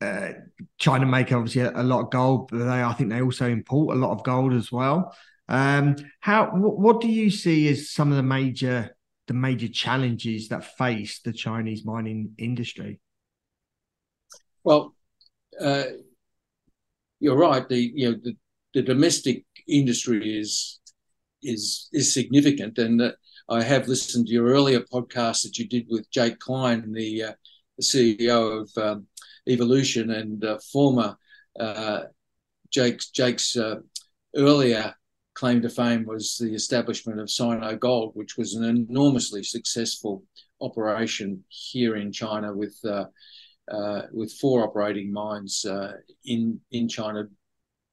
uh, 0.00 0.30
China 0.78 1.06
make 1.06 1.32
obviously 1.32 1.62
a, 1.62 1.72
a, 1.74 1.82
lot 1.82 2.00
of 2.00 2.10
gold, 2.10 2.50
but 2.50 2.58
they 2.58 2.82
I 2.82 2.92
think 2.92 3.10
they 3.10 3.22
also 3.22 3.48
import 3.48 3.96
a 3.96 4.00
lot 4.00 4.12
of 4.12 4.22
gold 4.22 4.52
as 4.52 4.70
well. 4.70 5.14
Um, 5.48 5.96
how 6.20 6.50
what, 6.50 6.78
what 6.78 7.00
do 7.00 7.08
you 7.08 7.30
see 7.30 7.68
as 7.68 7.90
some 7.90 8.10
of 8.10 8.16
the 8.16 8.22
major 8.22 8.94
the 9.26 9.34
major 9.34 9.68
challenges 9.68 10.48
that 10.48 10.76
face 10.76 11.20
the 11.20 11.32
Chinese 11.32 11.84
mining 11.84 12.34
industry? 12.38 13.00
Well, 14.64 14.94
uh, 15.60 15.84
you're 17.20 17.36
right. 17.36 17.68
The 17.68 17.92
you 17.94 18.10
know 18.10 18.18
the, 18.22 18.36
the 18.74 18.82
domestic 18.82 19.44
industry 19.68 20.38
is 20.38 20.80
is 21.42 21.88
is 21.92 22.12
significant, 22.12 22.78
and 22.78 23.00
uh, 23.00 23.12
I 23.48 23.62
have 23.62 23.88
listened 23.88 24.26
to 24.26 24.32
your 24.32 24.48
earlier 24.48 24.80
podcast 24.80 25.42
that 25.42 25.58
you 25.58 25.66
did 25.66 25.86
with 25.88 26.10
Jake 26.10 26.38
Klein, 26.38 26.92
the, 26.92 27.22
uh, 27.22 27.32
the 27.78 27.82
CEO 27.82 28.62
of 28.62 28.70
um, 28.76 29.06
Evolution 29.48 30.10
and 30.10 30.44
uh, 30.44 30.58
former 30.70 31.16
uh, 31.58 32.02
Jake's 32.70 33.10
Jake's 33.10 33.56
uh, 33.56 33.76
earlier 34.36 34.94
claim 35.34 35.62
to 35.62 35.70
fame 35.70 36.04
was 36.04 36.36
the 36.36 36.52
establishment 36.54 37.20
of 37.20 37.30
Sino 37.30 37.74
Gold, 37.76 38.10
which 38.14 38.36
was 38.36 38.54
an 38.54 38.64
enormously 38.64 39.42
successful 39.42 40.24
operation 40.60 41.44
here 41.48 41.96
in 41.96 42.12
China 42.12 42.52
with 42.52 42.76
uh, 43.70 44.02
with 44.12 44.32
four 44.32 44.62
operating 44.62 45.12
mines 45.12 45.64
uh, 45.64 45.92
in 46.24 46.60
in 46.70 46.88
China, 46.88 47.24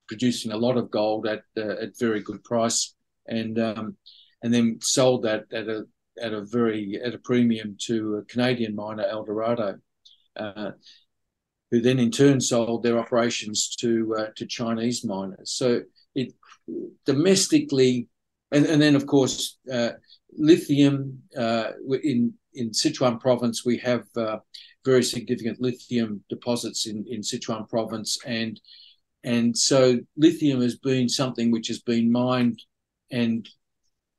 producing 0.07 0.51
a 0.51 0.57
lot 0.57 0.77
of 0.77 0.91
gold 0.91 1.27
at 1.27 1.43
uh, 1.57 1.81
at 1.81 1.99
very 1.99 2.21
good 2.21 2.43
price, 2.43 2.95
and 3.27 3.59
um, 3.59 3.97
and 4.43 4.53
then 4.53 4.79
sold 4.81 5.23
that 5.23 5.45
at 5.51 5.67
a 5.67 5.85
at 6.21 6.33
a 6.33 6.45
very 6.45 6.99
at 7.03 7.13
a 7.13 7.19
premium 7.19 7.75
to 7.87 8.15
a 8.15 8.25
Canadian 8.25 8.75
miner 8.75 9.05
Eldorado. 9.05 9.75
Uh, 10.35 10.71
who 11.71 11.81
then 11.81 11.99
in 11.99 12.11
turn 12.11 12.39
sold 12.39 12.83
their 12.83 12.99
operations 12.99 13.75
to 13.75 14.15
uh, 14.17 14.27
to 14.35 14.45
Chinese 14.45 15.03
miners. 15.03 15.51
So 15.51 15.81
it 16.13 16.33
domestically, 17.05 18.07
and, 18.51 18.65
and 18.65 18.81
then 18.81 18.95
of 18.95 19.05
course 19.07 19.57
uh, 19.71 19.91
lithium 20.37 21.21
uh, 21.37 21.71
in 22.03 22.33
in 22.53 22.69
Sichuan 22.71 23.19
province 23.19 23.65
we 23.65 23.77
have 23.77 24.05
uh, 24.15 24.37
very 24.83 25.03
significant 25.03 25.59
lithium 25.61 26.23
deposits 26.29 26.87
in 26.87 27.05
in 27.07 27.21
Sichuan 27.21 27.67
province 27.69 28.17
and 28.25 28.59
and 29.23 29.57
so 29.57 29.99
lithium 30.17 30.61
has 30.61 30.77
been 30.77 31.09
something 31.09 31.51
which 31.51 31.67
has 31.67 31.79
been 31.79 32.11
mined 32.11 32.61
and 33.11 33.47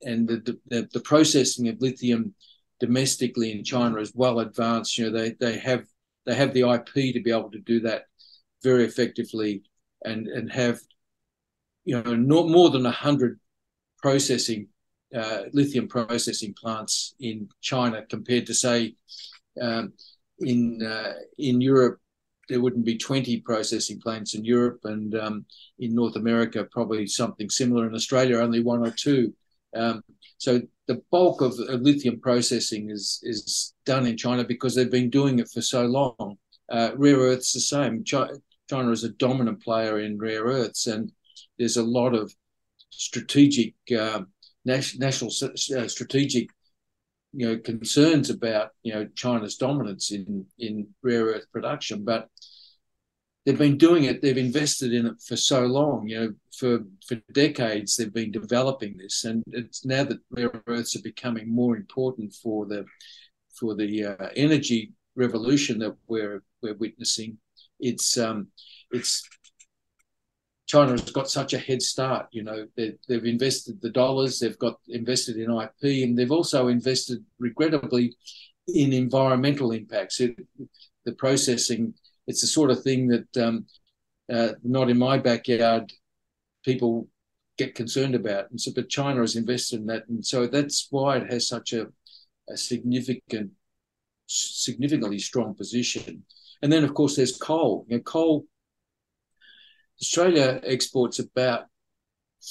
and 0.02 0.28
the, 0.28 0.58
the, 0.66 0.88
the 0.92 1.00
processing 1.00 1.68
of 1.68 1.80
lithium 1.80 2.34
domestically 2.80 3.50
in 3.52 3.64
China 3.64 3.98
is 3.98 4.12
well 4.14 4.40
advanced. 4.40 4.98
You 4.98 5.10
know, 5.10 5.18
they 5.18 5.30
they 5.40 5.58
have 5.58 5.86
they 6.26 6.34
have 6.34 6.52
the 6.52 6.68
IP 6.68 7.14
to 7.14 7.22
be 7.22 7.30
able 7.30 7.50
to 7.52 7.60
do 7.60 7.80
that 7.80 8.04
very 8.62 8.84
effectively 8.84 9.62
and 10.04 10.26
and 10.28 10.52
have 10.52 10.80
you 11.86 12.02
know, 12.02 12.16
more 12.44 12.68
than 12.68 12.82
100 12.82 13.38
processing, 13.98 14.68
uh, 15.16 15.44
lithium 15.52 15.88
processing 15.88 16.54
plants 16.54 17.14
in 17.20 17.48
China 17.60 18.04
compared 18.08 18.46
to, 18.46 18.54
say, 18.54 18.94
um, 19.60 19.92
in, 20.40 20.82
uh, 20.82 21.14
in 21.38 21.60
Europe, 21.60 21.98
there 22.48 22.60
wouldn't 22.60 22.84
be 22.84 22.98
20 22.98 23.40
processing 23.40 24.00
plants 24.00 24.34
in 24.34 24.44
Europe, 24.44 24.80
and 24.84 25.14
um, 25.16 25.46
in 25.78 25.94
North 25.94 26.16
America, 26.16 26.68
probably 26.70 27.06
something 27.06 27.50
similar. 27.50 27.86
In 27.86 27.94
Australia, 27.94 28.38
only 28.38 28.62
one 28.62 28.86
or 28.86 28.90
two. 28.90 29.32
Um, 29.74 30.02
so 30.38 30.60
the 30.86 31.02
bulk 31.10 31.40
of, 31.40 31.58
of, 31.68 31.82
lithium 31.82 32.20
processing 32.20 32.90
is 32.90 33.20
is 33.22 33.74
done 33.84 34.06
in 34.06 34.16
China 34.16 34.44
because 34.44 34.74
they've 34.74 34.90
been 34.90 35.10
doing 35.10 35.38
it 35.38 35.48
for 35.48 35.60
so 35.60 35.86
long. 35.86 36.36
Uh, 36.70 36.90
rare 36.96 37.16
earths 37.16 37.52
the 37.52 37.60
same. 37.60 38.04
China, 38.04 38.90
is 38.90 39.04
a 39.04 39.10
dominant 39.10 39.62
player 39.62 40.00
in 40.00 40.18
rare 40.18 40.44
earths, 40.44 40.86
and 40.86 41.12
there's 41.58 41.76
a 41.76 41.82
lot 41.82 42.14
of 42.14 42.34
strategic 42.90 43.74
uh, 43.96 44.22
national 44.66 45.30
uh, 45.30 45.88
strategic 45.88 46.50
you 47.32 47.46
know 47.46 47.58
concerns 47.58 48.30
about 48.30 48.70
you 48.82 48.92
know 48.92 49.06
China's 49.14 49.56
dominance 49.56 50.10
in 50.10 50.46
in 50.58 50.88
rare 51.02 51.26
earth 51.26 51.46
production, 51.52 52.04
but 52.04 52.28
they've 53.44 53.58
been 53.58 53.78
doing 53.78 54.04
it. 54.04 54.22
They've 54.22 54.36
invested 54.36 54.92
in 54.92 55.06
it 55.06 55.20
for 55.26 55.36
so 55.36 55.66
long. 55.66 56.08
You 56.08 56.18
know, 56.18 56.32
for 56.58 56.80
for 57.06 57.16
decades 57.32 57.96
they've 57.96 58.12
been 58.12 58.32
developing 58.32 58.96
this, 58.96 59.24
and 59.24 59.42
it's 59.48 59.84
now 59.84 60.04
that 60.04 60.18
rare 60.30 60.62
earths 60.66 60.96
are 60.96 61.02
becoming 61.02 61.54
more 61.54 61.76
important 61.76 62.34
for 62.34 62.66
the 62.66 62.84
for 63.58 63.74
the 63.74 64.04
uh, 64.04 64.28
energy 64.34 64.92
revolution 65.14 65.78
that 65.80 65.94
we're 66.08 66.42
we're 66.62 66.74
witnessing. 66.74 67.38
It's 67.80 68.16
um, 68.16 68.48
it's 68.92 69.22
China 70.66 70.92
has 70.92 71.10
got 71.10 71.30
such 71.30 71.52
a 71.52 71.58
head 71.58 71.80
start. 71.80 72.26
You 72.32 72.42
know, 72.42 72.66
they, 72.76 72.94
have 73.08 73.24
invested 73.24 73.80
the 73.80 73.90
dollars, 73.90 74.38
they've 74.38 74.58
got 74.58 74.78
invested 74.88 75.36
in 75.36 75.50
IP, 75.50 76.04
and 76.04 76.18
they've 76.18 76.32
also 76.32 76.68
invested, 76.68 77.24
regrettably, 77.38 78.16
in 78.68 78.92
environmental 78.92 79.72
impacts. 79.72 80.20
It, 80.20 80.36
the 81.04 81.12
processing 81.12 81.94
it's 82.26 82.40
the 82.40 82.46
sort 82.46 82.70
of 82.70 82.82
thing 82.82 83.08
that 83.08 83.36
um, 83.36 83.66
uh, 84.32 84.52
not 84.62 84.90
in 84.90 84.98
my 84.98 85.18
backyard 85.18 85.92
people 86.64 87.08
get 87.56 87.74
concerned 87.74 88.14
about. 88.14 88.50
And 88.50 88.60
so, 88.60 88.72
but 88.74 88.88
China 88.88 89.20
has 89.20 89.36
invested 89.36 89.80
in 89.80 89.86
that, 89.86 90.08
and 90.08 90.24
so 90.24 90.46
that's 90.46 90.88
why 90.90 91.18
it 91.18 91.32
has 91.32 91.48
such 91.48 91.72
a, 91.72 91.86
a 92.50 92.56
significant, 92.56 93.52
significantly 94.26 95.18
strong 95.18 95.54
position. 95.54 96.24
And 96.62 96.72
then, 96.72 96.84
of 96.84 96.94
course, 96.94 97.16
there's 97.16 97.36
coal. 97.36 97.86
You 97.88 97.96
know, 97.96 98.02
coal. 98.02 98.46
Australia 100.00 100.60
exports 100.64 101.18
about 101.18 101.66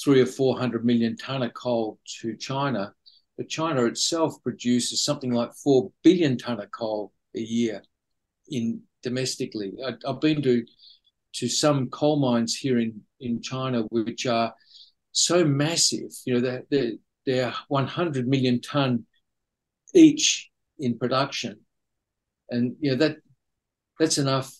three 0.04 0.20
or 0.20 0.26
four 0.26 0.58
hundred 0.58 0.84
million 0.84 1.16
ton 1.16 1.42
of 1.42 1.54
coal 1.54 1.98
to 2.20 2.36
China, 2.36 2.92
but 3.36 3.48
China 3.48 3.84
itself 3.84 4.34
produces 4.42 5.04
something 5.04 5.32
like 5.32 5.52
four 5.54 5.92
billion 6.02 6.36
ton 6.36 6.60
of 6.60 6.70
coal 6.70 7.12
a 7.34 7.40
year 7.40 7.82
in 8.48 8.82
domestically. 9.02 9.72
I, 9.84 9.94
have 10.06 10.20
been 10.20 10.42
to 10.42 10.64
to 11.34 11.48
some 11.48 11.88
coal 11.90 12.18
mines 12.18 12.54
here 12.54 12.78
in 12.78 13.00
in 13.20 13.40
China 13.40 13.82
which 13.90 14.26
are 14.26 14.54
so 15.12 15.44
massive. 15.44 16.10
You 16.24 16.34
know, 16.34 16.40
they're 16.40 16.64
they're, 16.70 16.92
they're 17.24 17.54
100 17.68 18.28
million 18.28 18.60
ton 18.60 19.06
each 19.94 20.50
in 20.78 20.98
production, 20.98 21.60
and 22.50 22.76
you 22.80 22.90
know 22.90 22.96
that 22.98 23.16
that's 23.98 24.18
enough 24.18 24.52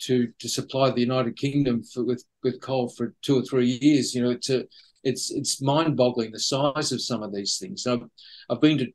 to 0.00 0.28
to 0.38 0.48
supply 0.48 0.90
the 0.90 1.00
United 1.00 1.36
Kingdom 1.36 1.82
for, 1.82 2.04
with 2.04 2.24
with 2.42 2.60
coal 2.60 2.88
for 2.88 3.14
two 3.22 3.38
or 3.38 3.42
three 3.42 3.78
years. 3.80 4.14
You 4.14 4.22
know, 4.22 4.30
it's 4.30 4.50
a, 4.50 4.64
it's 5.04 5.30
it's 5.30 5.62
mind-boggling 5.62 6.32
the 6.32 6.40
size 6.40 6.92
of 6.92 7.02
some 7.02 7.22
of 7.22 7.32
these 7.32 7.58
things. 7.58 7.86
I've, 7.86 8.02
I've 8.50 8.60
been 8.60 8.78
to 8.78 8.86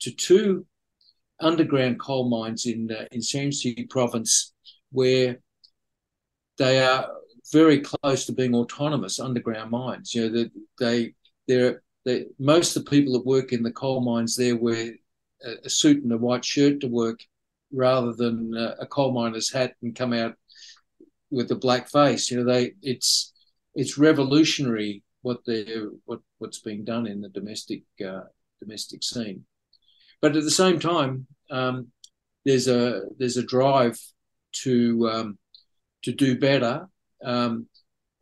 to 0.00 0.10
two 0.10 0.66
underground 1.40 2.00
coal 2.00 2.28
mines 2.28 2.66
in 2.66 2.90
uh, 2.90 3.06
in 3.12 3.20
Shaanxi 3.20 3.88
province 3.88 4.52
where 4.92 5.40
they 6.58 6.80
are 6.80 7.08
very 7.52 7.80
close 7.80 8.26
to 8.26 8.32
being 8.32 8.54
autonomous 8.54 9.18
underground 9.18 9.70
mines. 9.70 10.14
You 10.14 10.28
know, 10.28 10.44
they, 10.44 10.50
they 10.78 11.14
they're 11.48 11.82
they, 12.04 12.26
most 12.38 12.76
of 12.76 12.84
the 12.84 12.90
people 12.90 13.12
that 13.14 13.26
work 13.26 13.52
in 13.52 13.62
the 13.62 13.72
coal 13.72 14.00
mines 14.00 14.36
there 14.36 14.56
wear 14.56 14.92
a, 15.44 15.54
a 15.64 15.70
suit 15.70 16.02
and 16.02 16.12
a 16.12 16.18
white 16.18 16.44
shirt 16.44 16.80
to 16.80 16.88
work 16.88 17.20
rather 17.72 18.12
than 18.12 18.56
uh, 18.56 18.74
a 18.80 18.86
coal 18.86 19.12
miner's 19.12 19.52
hat 19.52 19.74
and 19.82 19.94
come 19.94 20.12
out 20.12 20.34
with 21.30 21.50
a 21.50 21.56
black 21.56 21.88
face. 21.88 22.30
You 22.30 22.38
know, 22.38 22.52
they 22.52 22.72
it's 22.82 23.32
it's 23.74 23.98
revolutionary 23.98 25.02
what 25.22 25.38
they 25.46 25.66
what 26.04 26.20
what's 26.38 26.60
being 26.60 26.84
done 26.84 27.06
in 27.06 27.20
the 27.20 27.28
domestic 27.28 27.82
uh, 28.06 28.22
domestic 28.60 29.02
scene. 29.02 29.44
But 30.20 30.36
at 30.36 30.44
the 30.44 30.50
same 30.50 30.78
time, 30.78 31.26
um, 31.50 31.88
there's 32.44 32.68
a 32.68 33.02
there's 33.18 33.36
a 33.36 33.46
drive 33.46 33.98
to 34.62 35.08
um, 35.08 35.38
to 36.02 36.12
do 36.12 36.38
better. 36.38 36.88
Um, 37.24 37.66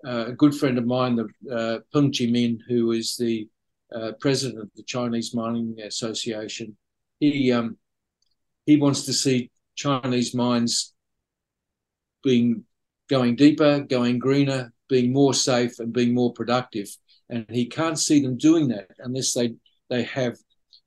uh, 0.06 0.26
a 0.28 0.32
good 0.32 0.54
friend 0.54 0.78
of 0.78 0.86
mine, 0.86 1.16
the 1.16 1.54
uh, 1.54 1.78
Peng 1.92 2.12
Qiming, 2.12 2.58
who 2.68 2.92
is 2.92 3.16
the 3.16 3.48
uh, 3.94 4.12
president 4.20 4.60
of 4.60 4.70
the 4.76 4.84
Chinese 4.84 5.34
Mining 5.34 5.76
Association, 5.80 6.76
he 7.18 7.50
um, 7.52 7.78
he 8.66 8.76
wants 8.76 9.06
to 9.06 9.12
see 9.12 9.50
Chinese 9.74 10.34
mines 10.34 10.94
being 12.22 12.64
going 13.08 13.36
deeper, 13.36 13.80
going 13.80 14.18
greener, 14.18 14.72
being 14.88 15.12
more 15.12 15.34
safe, 15.34 15.78
and 15.78 15.92
being 15.92 16.14
more 16.14 16.32
productive. 16.32 16.88
And 17.30 17.46
he 17.50 17.66
can't 17.66 17.98
see 17.98 18.20
them 18.22 18.36
doing 18.36 18.68
that 18.68 18.88
unless 18.98 19.34
they 19.34 19.54
they 19.90 20.02
have 20.04 20.36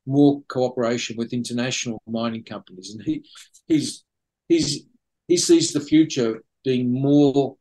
more 0.06 0.42
cooperation 0.48 1.16
with 1.16 1.32
international 1.32 2.02
mining 2.06 2.44
companies. 2.44 2.94
And 2.94 3.02
he 3.04 3.24
he's 3.66 4.04
he's 4.48 4.86
he 5.28 5.36
sees 5.36 5.72
the 5.72 5.80
future 5.80 6.42
being 6.64 6.92
more 6.92 7.56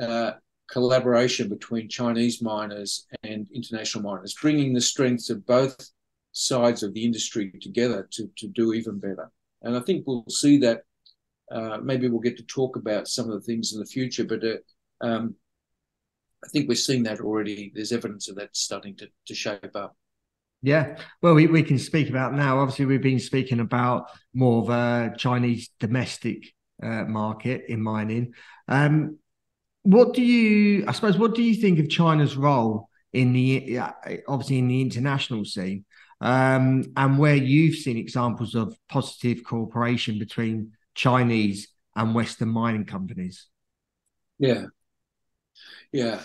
uh, 0.00 0.32
collaboration 0.70 1.48
between 1.48 1.88
Chinese 1.88 2.42
miners 2.42 3.06
and 3.22 3.46
international 3.54 4.02
miners, 4.02 4.34
bringing 4.40 4.72
the 4.72 4.80
strengths 4.80 5.30
of 5.30 5.46
both 5.46 5.76
sides 6.32 6.82
of 6.82 6.94
the 6.94 7.04
industry 7.04 7.52
together 7.60 8.08
to, 8.10 8.28
to 8.38 8.48
do 8.48 8.72
even 8.72 8.98
better. 8.98 9.30
And 9.60 9.76
I 9.76 9.80
think 9.80 10.06
we'll 10.06 10.24
see 10.28 10.58
that. 10.58 10.82
Uh, 11.52 11.78
maybe 11.82 12.08
we'll 12.08 12.20
get 12.20 12.36
to 12.38 12.44
talk 12.44 12.76
about 12.76 13.08
some 13.08 13.26
of 13.26 13.32
the 13.32 13.40
things 13.40 13.72
in 13.72 13.80
the 13.80 13.86
future, 13.86 14.24
but 14.24 14.42
uh, 14.42 15.06
um, 15.06 15.34
I 16.44 16.48
think 16.48 16.68
we're 16.68 16.74
seeing 16.74 17.02
that 17.04 17.20
already. 17.20 17.72
There's 17.74 17.92
evidence 17.92 18.28
of 18.28 18.36
that 18.36 18.56
starting 18.56 18.96
to, 18.96 19.08
to 19.26 19.34
shape 19.34 19.74
up. 19.74 19.96
Yeah, 20.62 20.96
well, 21.20 21.34
we, 21.34 21.48
we 21.48 21.62
can 21.62 21.78
speak 21.78 22.08
about 22.08 22.34
now. 22.34 22.60
Obviously, 22.60 22.86
we've 22.86 23.02
been 23.02 23.18
speaking 23.18 23.60
about 23.60 24.10
more 24.32 24.62
of 24.62 24.68
a 24.70 25.14
Chinese 25.16 25.70
domestic 25.80 26.54
uh, 26.82 27.04
market 27.04 27.64
in 27.68 27.82
mining. 27.82 28.32
Um, 28.68 29.18
what 29.82 30.14
do 30.14 30.22
you, 30.22 30.84
I 30.86 30.92
suppose, 30.92 31.18
what 31.18 31.34
do 31.34 31.42
you 31.42 31.60
think 31.60 31.80
of 31.80 31.88
China's 31.88 32.36
role 32.36 32.88
in 33.12 33.32
the 33.32 33.80
obviously 34.28 34.58
in 34.58 34.68
the 34.68 34.80
international 34.80 35.44
scene, 35.44 35.84
um, 36.20 36.84
and 36.96 37.18
where 37.18 37.34
you've 37.34 37.74
seen 37.76 37.96
examples 37.96 38.54
of 38.54 38.76
positive 38.88 39.44
cooperation 39.44 40.18
between 40.18 40.72
Chinese 40.94 41.68
and 41.94 42.14
Western 42.14 42.48
mining 42.48 42.84
companies? 42.84 43.46
Yeah, 44.38 44.66
yeah. 45.92 46.20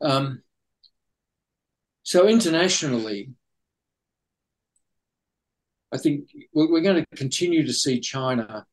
Um, 0.00 0.42
so 2.02 2.28
internationally, 2.28 3.30
I 5.92 5.98
think 5.98 6.28
we're, 6.52 6.80
going 6.80 7.04
to 7.04 7.16
continue 7.16 7.66
to 7.66 7.72
see 7.72 8.00
China 8.00 8.66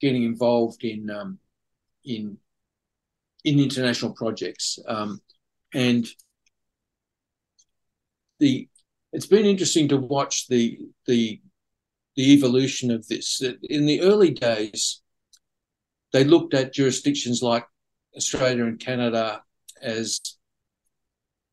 getting 0.00 0.24
involved 0.24 0.84
in 0.84 1.10
um, 1.10 1.38
in 2.04 2.38
in 3.44 3.58
international 3.58 4.12
projects, 4.12 4.78
um, 4.86 5.20
and 5.72 6.06
the 8.38 8.68
it's 9.12 9.26
been 9.26 9.46
interesting 9.46 9.88
to 9.88 9.96
watch 9.96 10.48
the 10.48 10.78
the 11.06 11.40
the 12.18 12.32
evolution 12.32 12.90
of 12.90 13.06
this. 13.06 13.40
In 13.62 13.86
the 13.86 14.00
early 14.00 14.32
days, 14.32 15.02
they 16.12 16.24
looked 16.24 16.52
at 16.52 16.72
jurisdictions 16.74 17.42
like 17.42 17.64
Australia 18.16 18.64
and 18.64 18.80
Canada 18.80 19.40
as 19.80 20.20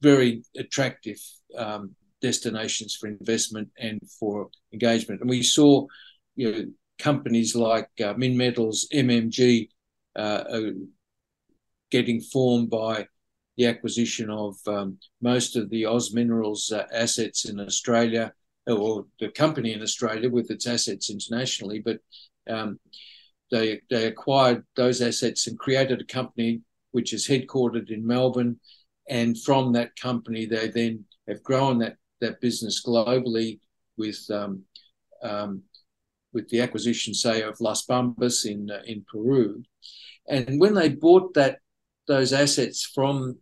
very 0.02 0.44
attractive 0.58 1.20
um, 1.56 1.92
destinations 2.20 2.96
for 2.96 3.06
investment 3.08 3.70
and 3.78 4.02
for 4.20 4.50
engagement. 4.74 5.22
And 5.22 5.30
we 5.30 5.44
saw, 5.44 5.86
you 6.36 6.52
know, 6.52 6.66
companies 6.98 7.56
like 7.56 7.90
uh, 8.00 8.16
Minmetals, 8.16 8.86
MMG, 8.92 9.70
uh, 10.16 10.44
getting 11.92 12.22
formed 12.22 12.72
by 12.72 13.08
the 13.56 13.68
acquisition 13.68 14.32
of 14.32 14.56
um, 14.66 14.98
most 15.22 15.58
of 15.58 15.70
the 15.70 15.86
Oz 15.86 16.12
Minerals 16.12 16.72
uh, 16.72 16.88
assets 16.92 17.46
in 17.46 17.60
Australia, 17.60 18.34
or 18.68 19.06
the 19.20 19.30
company 19.30 19.74
in 19.74 19.82
Australia 19.82 20.30
with 20.30 20.50
its 20.52 20.68
assets 20.68 21.10
internationally. 21.10 21.80
But 21.80 22.00
um, 22.50 22.80
they 23.52 23.82
they 23.90 24.06
acquired 24.06 24.64
those 24.76 25.02
assets 25.02 25.48
and 25.48 25.58
created 25.60 26.02
a 26.02 26.06
company 26.06 26.62
which 26.92 27.14
is 27.14 27.28
headquartered 27.28 27.92
in 27.92 28.08
Melbourne. 28.08 28.60
And 29.10 29.40
from 29.40 29.74
that 29.74 29.96
company, 29.98 30.46
they 30.46 30.70
then 30.70 31.06
have 31.28 31.44
grown 31.44 31.80
that 31.80 31.98
that 32.22 32.42
business 32.42 32.84
globally 32.84 33.60
with 33.98 34.20
um, 34.32 34.64
um, 35.22 35.64
with 36.34 36.50
the 36.50 36.62
acquisition, 36.62 37.14
say, 37.14 37.42
of 37.42 37.62
Las 37.62 37.86
Bambas 37.86 38.46
in 38.46 38.70
uh, 38.72 38.82
in 38.86 39.06
Peru. 39.12 39.64
And 40.28 40.60
when 40.60 40.74
they 40.74 40.90
bought 40.90 41.34
that 41.36 41.60
those 42.08 42.34
assets 42.34 42.86
from 42.94 43.38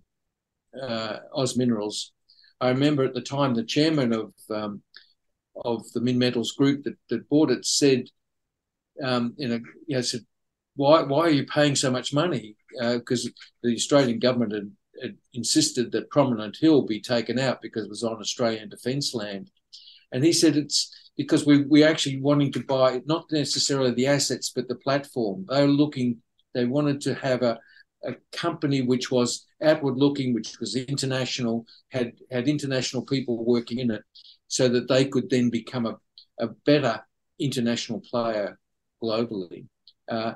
uh, 0.82 1.20
Oz 1.34 1.56
Minerals, 1.56 2.12
I 2.60 2.70
remember 2.70 3.04
at 3.04 3.14
the 3.14 3.22
time 3.22 3.54
the 3.54 3.64
chairman 3.64 4.14
of 4.14 4.34
um, 4.50 4.82
of 5.56 5.84
the 5.94 6.00
Minmetals 6.00 6.56
Group 6.56 6.84
that, 6.84 6.96
that 7.10 7.30
bought 7.30 7.52
it 7.52 7.66
said, 7.66 8.06
um, 9.04 9.34
you 9.38 9.48
know, 9.48 9.60
you 9.88 9.96
know, 9.96 10.02
said, 10.02 10.22
why 10.76 11.04
why 11.04 11.22
are 11.22 11.30
you 11.30 11.46
paying 11.46 11.76
so 11.76 11.92
much 11.92 12.13
money? 12.13 12.56
Because 12.80 13.28
uh, 13.28 13.30
the 13.62 13.76
Australian 13.76 14.20
government 14.20 14.74
had 15.02 15.16
insisted 15.34 15.92
that 15.92 16.10
Prominent 16.10 16.58
Hill 16.60 16.84
be 16.84 17.02
taken 17.02 17.39
out 17.39 17.62
because 17.62 17.86
it 17.86 17.89
was 17.89 18.04
on 18.04 18.18
Australian 18.18 18.70
defence 18.70 19.13
land. 19.13 19.52
And 20.12 20.24
he 20.24 20.34
said 20.34 20.56
it's 20.56 20.92
because 21.18 21.46
we, 21.46 21.63
we're 21.63 21.88
actually 21.88 22.20
wanting 22.22 22.52
to 22.54 22.63
buy 22.63 23.02
not 23.06 23.26
necessarily 23.32 23.92
the 23.92 24.08
assets, 24.08 24.52
but 24.56 24.68
the 24.68 24.76
platform. 24.76 25.46
They 25.50 25.62
were 25.62 25.68
looking, 25.68 26.18
they 26.54 26.66
wanted 26.66 27.02
to 27.02 27.16
have 27.16 27.42
a, 27.44 27.60
a 28.04 28.13
company 28.32 28.82
which 28.82 29.12
was 29.12 29.46
outward 29.62 29.98
looking, 29.98 30.34
which 30.34 30.60
was 30.60 30.76
international, 30.76 31.66
had, 31.89 32.13
had 32.32 32.48
international 32.48 33.04
people 33.04 33.44
working 33.46 33.80
in 33.80 33.92
it, 33.92 34.04
so 34.54 34.68
that 34.68 34.88
they 34.88 35.06
could 35.06 35.32
then 35.32 35.50
become 35.50 35.88
a, 35.88 35.98
a 36.39 36.48
better 36.63 37.02
international 37.39 38.02
player 38.02 38.60
globally. 39.02 39.66
Uh, 40.08 40.34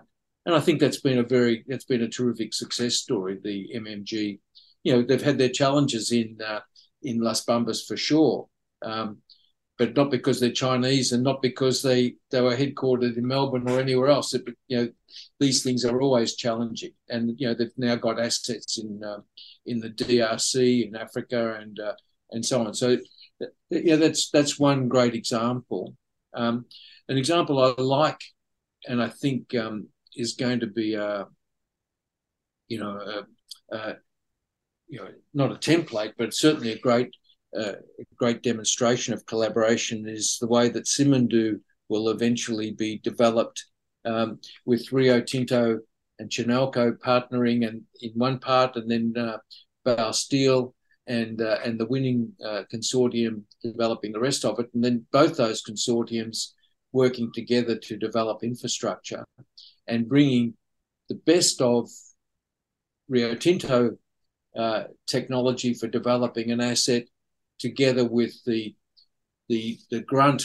and 0.47 0.55
I 0.55 0.59
think 0.59 0.79
that's 0.79 1.01
been 1.01 1.19
a 1.19 1.23
very 1.23 1.63
that's 1.67 1.85
been 1.85 2.01
a 2.01 2.09
terrific 2.09 2.55
success 2.55 2.95
story. 2.95 3.37
The 3.43 3.69
MMG 3.75 4.39
you 4.83 4.91
know 4.91 5.03
they've 5.03 5.21
had 5.21 5.37
their 5.37 5.49
challenges 5.49 6.11
in 6.11 6.39
uh, 6.43 6.61
in 7.03 7.21
Las 7.21 7.45
Bambas 7.45 7.85
for 7.85 7.95
sure. 7.95 8.47
Um, 8.81 9.17
but 9.77 9.95
not 9.95 10.09
because 10.09 10.39
they're 10.39 10.51
Chinese 10.51 11.11
and 11.11 11.23
not 11.23 11.41
because 11.41 11.83
they, 11.83 12.15
they 12.31 12.41
were 12.41 12.55
headquartered 12.55 13.15
in 13.15 13.27
Melbourne 13.27 13.69
or 13.69 13.79
anywhere 13.79 14.07
else. 14.07 14.33
It, 14.33 14.43
you 14.67 14.77
know, 14.77 14.89
these 15.39 15.61
things 15.61 15.85
are 15.85 16.01
always 16.01 16.35
challenging, 16.35 16.93
and 17.09 17.39
you 17.39 17.47
know 17.47 17.53
they've 17.53 17.77
now 17.77 17.95
got 17.95 18.19
assets 18.19 18.79
in 18.79 19.03
uh, 19.03 19.19
in 19.67 19.79
the 19.79 19.91
DRC 19.91 20.87
in 20.87 20.95
Africa 20.95 21.59
and 21.61 21.79
uh, 21.79 21.93
and 22.31 22.43
so 22.45 22.65
on. 22.65 22.73
So 22.73 22.97
yeah, 23.69 23.95
that's 23.95 24.29
that's 24.29 24.59
one 24.59 24.87
great 24.87 25.13
example. 25.13 25.95
Um, 26.33 26.65
an 27.09 27.17
example 27.17 27.59
I 27.59 27.81
like, 27.81 28.21
and 28.87 29.01
I 29.01 29.09
think 29.09 29.55
um, 29.55 29.87
is 30.15 30.33
going 30.33 30.59
to 30.61 30.67
be 30.67 30.95
a 30.95 31.25
you 32.67 32.79
know 32.79 33.25
a, 33.71 33.75
a, 33.75 33.95
you 34.87 34.99
know 34.99 35.09
not 35.33 35.51
a 35.51 35.55
template, 35.55 36.13
but 36.17 36.33
certainly 36.33 36.71
a 36.71 36.79
great 36.79 37.11
uh, 37.57 37.73
great 38.15 38.43
demonstration 38.43 39.13
of 39.13 39.25
collaboration 39.25 40.07
is 40.07 40.37
the 40.39 40.47
way 40.47 40.69
that 40.69 40.85
Simandou 40.85 41.59
will 41.89 42.09
eventually 42.09 42.71
be 42.71 42.99
developed 42.99 43.65
um, 44.05 44.39
with 44.65 44.91
Rio 44.91 45.21
Tinto 45.21 45.79
and 46.19 46.29
Chinalco 46.29 46.97
partnering 46.97 47.67
and 47.67 47.83
in 48.01 48.11
one 48.15 48.39
part, 48.39 48.75
and 48.75 48.89
then 48.89 49.13
uh, 49.85 50.11
Steel 50.11 50.73
and 51.07 51.41
uh, 51.41 51.57
and 51.63 51.79
the 51.79 51.85
winning 51.85 52.33
uh, 52.45 52.63
consortium 52.73 53.43
developing 53.63 54.11
the 54.11 54.19
rest 54.19 54.45
of 54.45 54.59
it, 54.59 54.69
and 54.73 54.83
then 54.83 55.05
both 55.11 55.37
those 55.37 55.63
consortiums 55.63 56.51
working 56.91 57.31
together 57.33 57.77
to 57.77 57.97
develop 57.97 58.43
infrastructure 58.43 59.25
and 59.87 60.07
bringing 60.09 60.53
the 61.09 61.15
best 61.15 61.61
of 61.61 61.89
Rio 63.07 63.35
Tinto 63.35 63.97
uh, 64.55 64.83
technology 65.05 65.73
for 65.73 65.87
developing 65.87 66.51
an 66.51 66.61
asset 66.61 67.05
together 67.59 68.05
with 68.05 68.33
the 68.45 68.75
the 69.49 69.77
the 69.89 70.01
grunt 70.01 70.43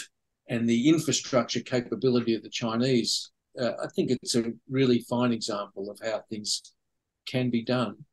and 0.49 0.69
the 0.69 0.89
infrastructure 0.89 1.61
capability 1.61 2.35
of 2.35 2.43
the 2.43 2.51
Chinese. 2.51 3.31
Uh, 3.59 3.73
I 3.83 3.87
think 3.95 4.11
it's 4.11 4.35
a 4.35 4.53
really 4.71 5.01
fine 5.01 5.33
example 5.33 5.91
of 5.91 5.99
how 6.03 6.23
things 6.29 6.63
can 7.27 7.51
be 7.51 7.63
done. 7.63 8.05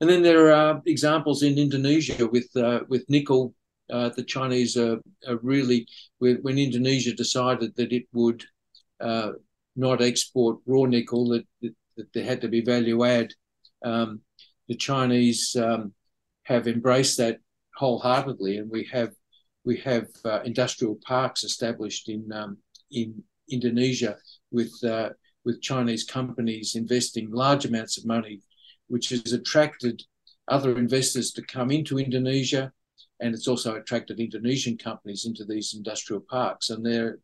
And 0.00 0.10
then 0.10 0.22
there 0.22 0.52
are 0.52 0.82
examples 0.86 1.42
in 1.42 1.58
Indonesia 1.58 2.26
with 2.26 2.48
uh, 2.56 2.80
with 2.88 3.08
nickel. 3.08 3.54
Uh, 3.90 4.08
the 4.16 4.24
Chinese 4.24 4.78
are, 4.78 4.98
are, 5.28 5.36
really 5.42 5.86
when 6.18 6.58
Indonesia 6.58 7.12
decided 7.12 7.76
that 7.76 7.92
it 7.92 8.04
would 8.14 8.42
uh, 8.98 9.32
not 9.76 10.00
export 10.00 10.56
raw 10.64 10.84
nickel, 10.84 11.28
that, 11.28 11.44
that, 11.60 11.74
that, 11.96 12.12
there 12.14 12.24
had 12.24 12.40
to 12.40 12.48
be 12.48 12.62
value 12.62 13.04
add. 13.04 13.28
Um, 13.84 14.22
the 14.68 14.74
Chinese 14.74 15.54
um, 15.56 15.92
have 16.44 16.66
embraced 16.66 17.18
that 17.18 17.40
wholeheartedly, 17.76 18.58
and 18.58 18.70
we 18.70 18.88
have 18.92 19.12
we 19.64 19.76
have 19.78 20.06
uh, 20.24 20.40
industrial 20.44 20.98
parks 21.06 21.44
established 21.44 22.08
in 22.08 22.32
um, 22.32 22.58
in 22.90 23.22
Indonesia 23.50 24.16
with 24.50 24.72
uh, 24.84 25.10
with 25.44 25.60
Chinese 25.60 26.04
companies 26.04 26.74
investing 26.74 27.30
large 27.30 27.64
amounts 27.64 27.98
of 27.98 28.06
money, 28.06 28.40
which 28.88 29.08
has 29.10 29.32
attracted 29.32 30.02
other 30.48 30.76
investors 30.76 31.32
to 31.32 31.42
come 31.42 31.70
into 31.70 31.98
Indonesia, 31.98 32.72
and 33.20 33.34
it's 33.34 33.48
also 33.48 33.76
attracted 33.76 34.20
Indonesian 34.20 34.76
companies 34.76 35.24
into 35.24 35.44
these 35.44 35.74
industrial 35.74 36.20
parks, 36.20 36.70
and 36.70 36.84
they're 36.84 37.18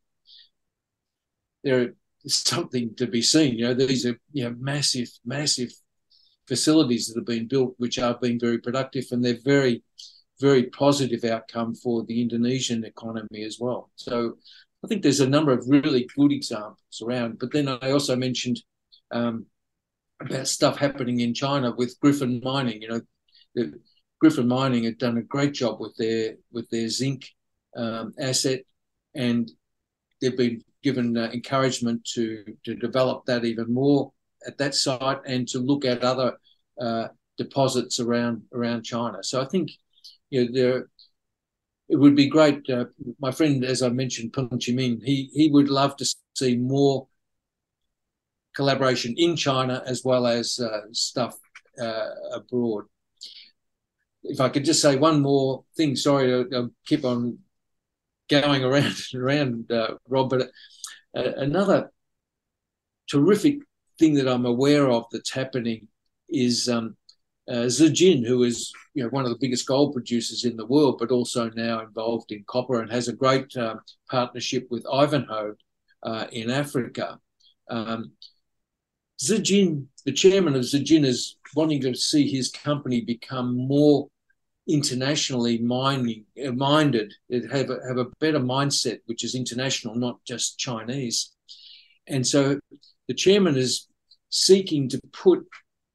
they're 1.62 1.92
something 2.26 2.94
to 2.96 3.06
be 3.06 3.22
seen. 3.22 3.58
You 3.58 3.68
know, 3.68 3.74
these 3.74 4.06
are 4.06 4.18
you 4.32 4.44
know 4.44 4.56
massive, 4.58 5.08
massive 5.24 5.72
facilities 6.48 7.06
that 7.06 7.18
have 7.18 7.26
been 7.26 7.48
built, 7.48 7.74
which 7.78 7.98
are 7.98 8.18
being 8.20 8.40
very 8.40 8.58
productive, 8.58 9.06
and 9.10 9.24
they're 9.24 9.38
very 9.44 9.82
very 10.40 10.64
positive 10.64 11.22
outcome 11.24 11.74
for 11.74 12.02
the 12.04 12.22
Indonesian 12.22 12.84
economy 12.84 13.44
as 13.44 13.58
well. 13.60 13.90
So 13.96 14.38
I 14.82 14.88
think 14.88 15.02
there's 15.02 15.20
a 15.20 15.28
number 15.28 15.52
of 15.52 15.68
really 15.68 16.08
good 16.16 16.32
examples 16.32 17.02
around. 17.02 17.38
But 17.38 17.52
then 17.52 17.68
I 17.68 17.90
also 17.90 18.16
mentioned 18.16 18.62
um, 19.10 19.46
about 20.20 20.48
stuff 20.48 20.76
happening 20.76 21.20
in 21.20 21.35
China 21.35 21.74
with 21.76 21.98
Griffin 22.00 22.40
Mining. 22.42 22.83
You 22.83 22.88
know, 22.88 23.00
the, 23.54 23.80
Griffin 24.20 24.48
Mining 24.48 24.85
had 24.85 24.98
done 24.98 25.16
a 25.16 25.22
great 25.22 25.52
job 25.52 25.80
with 25.80 25.96
their 25.96 26.37
with 26.52 26.68
their 26.70 26.88
zinc 26.88 27.26
um, 27.76 28.12
asset, 28.20 28.61
and 29.14 29.50
they've 30.20 30.37
been 30.37 30.62
given 30.83 31.16
uh, 31.16 31.30
encouragement 31.33 32.04
to 32.14 32.44
to 32.64 32.74
develop 32.74 33.24
that 33.26 33.44
even 33.44 33.72
more 33.72 34.12
at 34.46 34.59
that 34.59 34.74
site 34.74 35.18
and 35.26 35.48
to 35.48 35.59
look 35.59 35.85
at 35.85 36.02
other 36.02 36.37
uh, 36.80 37.09
deposits 37.38 37.98
around 38.00 38.42
around 38.52 38.85
China. 38.85 39.22
So 39.22 39.40
I 39.40 39.46
think 39.46 39.70
you 40.28 40.44
know, 40.44 40.50
there 40.52 40.87
it 41.88 41.96
would 41.96 42.14
be 42.14 42.28
great. 42.28 42.68
Uh, 42.70 42.85
my 43.20 43.33
friend, 43.33 43.64
as 43.64 43.83
I 43.83 43.88
mentioned, 43.88 44.33
Peng 44.33 44.48
Qiming, 44.50 45.02
he 45.02 45.30
he 45.33 45.50
would 45.50 45.68
love 45.68 45.96
to 45.96 46.14
see 46.37 46.56
more 46.56 47.09
collaboration 48.54 49.14
in 49.16 49.36
China 49.36 49.82
as 49.86 50.02
well 50.04 50.26
as 50.26 50.58
uh, 50.58 50.80
stuff 50.92 51.36
uh, 51.80 52.10
abroad. 52.32 52.84
If 54.22 54.40
I 54.40 54.48
could 54.48 54.64
just 54.64 54.82
say 54.82 54.96
one 54.96 55.20
more 55.20 55.64
thing, 55.76 55.96
sorry 55.96 56.26
to, 56.26 56.48
to 56.50 56.72
keep 56.86 57.04
on 57.04 57.38
going 58.28 58.64
around 58.64 58.96
and 59.12 59.22
around, 59.22 59.72
uh, 59.72 59.94
Rob, 60.08 60.30
but 60.30 60.50
uh, 61.16 61.32
another 61.36 61.90
terrific 63.10 63.58
thing 63.98 64.14
that 64.14 64.28
I'm 64.28 64.46
aware 64.46 64.90
of 64.90 65.04
that's 65.10 65.32
happening 65.32 65.88
is 66.28 66.68
um, 66.68 66.96
uh, 67.48 67.66
Zijin, 67.66 68.24
who 68.24 68.44
is 68.44 68.72
you 68.94 69.02
know 69.02 69.08
one 69.10 69.24
of 69.24 69.30
the 69.30 69.38
biggest 69.40 69.66
gold 69.66 69.92
producers 69.92 70.44
in 70.44 70.56
the 70.56 70.66
world, 70.66 70.98
but 70.98 71.10
also 71.10 71.50
now 71.50 71.80
involved 71.80 72.30
in 72.32 72.44
copper 72.46 72.80
and 72.80 72.90
has 72.90 73.08
a 73.08 73.12
great 73.12 73.56
um, 73.56 73.80
partnership 74.08 74.68
with 74.70 74.86
Ivanhoe 74.92 75.54
uh, 76.02 76.26
in 76.30 76.50
Africa. 76.50 77.18
Um, 77.68 78.12
Zijin, 79.22 79.87
the 80.04 80.12
chairman 80.12 80.54
of 80.54 80.62
Zijin, 80.62 81.04
is 81.04 81.37
wanting 81.54 81.80
to 81.83 81.94
see 81.94 82.28
his 82.28 82.50
company 82.50 83.02
become 83.02 83.56
more 83.56 84.09
internationally 84.68 85.59
mining, 85.59 86.24
uh, 86.44 86.52
minded, 86.52 87.12
have 87.30 87.70
a, 87.70 87.78
have 87.87 87.98
a 87.98 88.11
better 88.20 88.40
mindset, 88.40 89.00
which 89.06 89.24
is 89.24 89.35
international, 89.35 89.94
not 89.94 90.24
just 90.24 90.59
Chinese. 90.59 91.33
And 92.06 92.26
so 92.26 92.59
the 93.09 93.14
chairman 93.14 93.56
is 93.56 93.88
seeking 94.30 94.88
to 94.88 95.00
put 95.12 95.46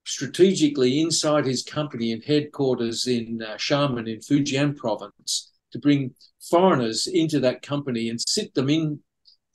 strategically 0.05 1.01
inside 1.01 1.45
his 1.45 1.63
company 1.63 2.11
and 2.11 2.23
headquarters 2.23 3.07
in 3.07 3.41
uh, 3.41 3.55
Xiamen 3.55 4.11
in 4.11 4.19
Fujian 4.19 4.75
province 4.75 5.51
to 5.71 5.79
bring 5.79 6.13
foreigners 6.49 7.07
into 7.07 7.39
that 7.39 7.63
company 7.63 8.09
and 8.09 8.19
sit 8.27 8.53
them 8.53 8.69
in 8.69 8.99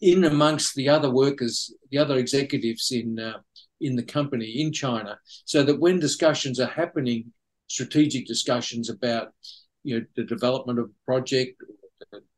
in 0.00 0.24
amongst 0.24 0.74
the 0.74 0.88
other 0.88 1.10
workers, 1.10 1.74
the 1.90 1.98
other 1.98 2.16
executives 2.16 2.90
in 2.90 3.18
uh, 3.18 3.34
in 3.80 3.96
the 3.96 4.02
company 4.02 4.60
in 4.60 4.72
China, 4.72 5.18
so 5.44 5.62
that 5.62 5.80
when 5.80 5.98
discussions 5.98 6.60
are 6.60 6.66
happening, 6.66 7.32
strategic 7.68 8.26
discussions 8.26 8.90
about 8.90 9.28
you 9.82 9.98
know 9.98 10.06
the 10.16 10.24
development 10.24 10.78
of 10.78 10.86
a 10.86 11.04
project, 11.06 11.62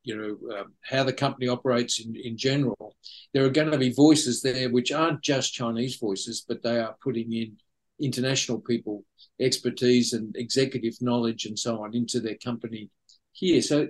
you 0.03 0.17
know 0.17 0.59
um, 0.59 0.73
how 0.83 1.05
the 1.05 1.13
company 1.13 1.49
operates 1.49 2.01
in, 2.01 2.15
in 2.17 2.37
general, 2.37 2.97
there 3.33 3.45
are 3.45 3.51
going 3.51 3.71
to 3.71 3.79
be 3.79 3.93
voices 3.93 4.43
there 4.43 4.71
which 4.71 4.93
aren't 4.93 5.23
just 5.23 5.55
Chinese 5.55 5.97
voices, 5.97 6.45
but 6.47 6.63
they 6.63 6.79
are 6.79 6.97
putting 7.03 7.33
in 7.33 7.57
international 8.01 8.61
people 8.61 9.05
expertise 9.41 10.13
and 10.13 10.35
executive 10.37 10.95
knowledge 11.01 11.47
and 11.47 11.59
so 11.59 11.83
on 11.83 11.95
into 11.95 12.21
their 12.21 12.37
company 12.43 12.91
here. 13.33 13.63
So 13.63 13.89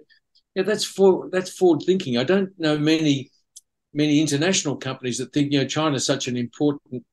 yeah, 0.54 0.62
that's 0.62 0.84
for 0.84 1.28
that's 1.30 1.50
forward 1.50 1.82
thinking. 1.84 2.18
I 2.18 2.24
don't 2.24 2.50
know 2.58 2.78
many 2.78 3.30
many 3.94 4.20
international 4.20 4.76
companies 4.76 5.18
that 5.18 5.32
think 5.32 5.52
you 5.52 5.60
know 5.60 5.66
China's 5.66 6.06
such 6.06 6.28
an 6.28 6.36
important 6.36 7.04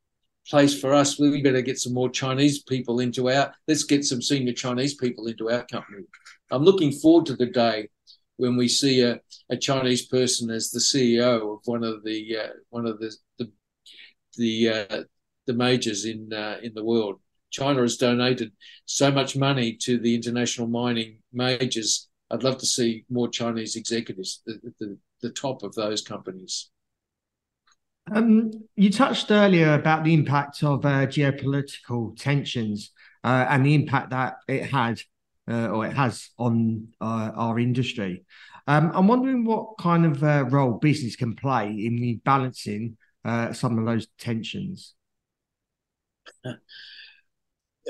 place 0.49 0.79
for 0.79 0.93
us. 0.93 1.19
We 1.19 1.41
better 1.41 1.61
get 1.61 1.79
some 1.79 1.93
more 1.93 2.09
Chinese 2.09 2.63
people 2.63 2.99
into 2.99 3.29
our. 3.29 3.53
Let's 3.67 3.83
get 3.83 4.03
some 4.05 4.21
senior 4.21 4.53
Chinese 4.53 4.95
people 4.95 5.27
into 5.27 5.49
our 5.49 5.63
company. 5.65 6.03
I'm 6.51 6.63
looking 6.63 6.91
forward 6.91 7.27
to 7.27 7.35
the 7.35 7.45
day 7.45 7.89
when 8.37 8.57
we 8.57 8.67
see 8.67 9.01
a, 9.01 9.19
a 9.49 9.57
Chinese 9.57 10.07
person 10.07 10.49
as 10.49 10.71
the 10.71 10.79
CEO 10.79 11.53
of 11.53 11.59
one 11.65 11.83
of 11.83 12.03
the 12.03 12.37
uh, 12.37 12.53
one 12.69 12.85
of 12.85 12.99
the 12.99 13.15
the 13.37 13.51
the, 14.37 14.69
uh, 14.69 15.03
the 15.47 15.53
majors 15.53 16.05
in 16.05 16.31
uh, 16.33 16.57
in 16.63 16.73
the 16.73 16.83
world. 16.83 17.19
China 17.51 17.81
has 17.81 17.97
donated 17.97 18.51
so 18.85 19.11
much 19.11 19.35
money 19.35 19.73
to 19.73 19.97
the 19.97 20.15
international 20.15 20.67
mining 20.67 21.19
majors. 21.33 22.07
I'd 22.29 22.43
love 22.43 22.59
to 22.59 22.65
see 22.65 23.05
more 23.09 23.27
Chinese 23.27 23.75
executives 23.75 24.43
at 24.47 24.61
the, 24.79 24.97
the 25.21 25.31
top 25.31 25.63
of 25.63 25.73
those 25.73 26.03
companies. 26.03 26.69
Um, 28.11 28.51
you 28.75 28.91
touched 28.91 29.31
earlier 29.31 29.73
about 29.73 30.03
the 30.03 30.13
impact 30.13 30.63
of 30.63 30.85
uh, 30.85 31.05
geopolitical 31.07 32.17
tensions 32.17 32.91
uh, 33.23 33.45
and 33.49 33.65
the 33.65 33.75
impact 33.75 34.11
that 34.11 34.37
it 34.47 34.69
had 34.69 35.01
uh, 35.49 35.67
or 35.67 35.85
it 35.85 35.93
has 35.93 36.29
on 36.37 36.87
uh, 37.01 37.31
our 37.35 37.59
industry. 37.59 38.23
Um, 38.67 38.91
I'm 38.93 39.07
wondering 39.07 39.45
what 39.45 39.77
kind 39.79 40.05
of 40.05 40.23
uh, 40.23 40.45
role 40.47 40.73
business 40.73 41.15
can 41.15 41.35
play 41.35 41.69
in 41.69 42.21
balancing 42.23 42.97
uh, 43.25 43.53
some 43.53 43.77
of 43.77 43.85
those 43.85 44.07
tensions. 44.17 44.93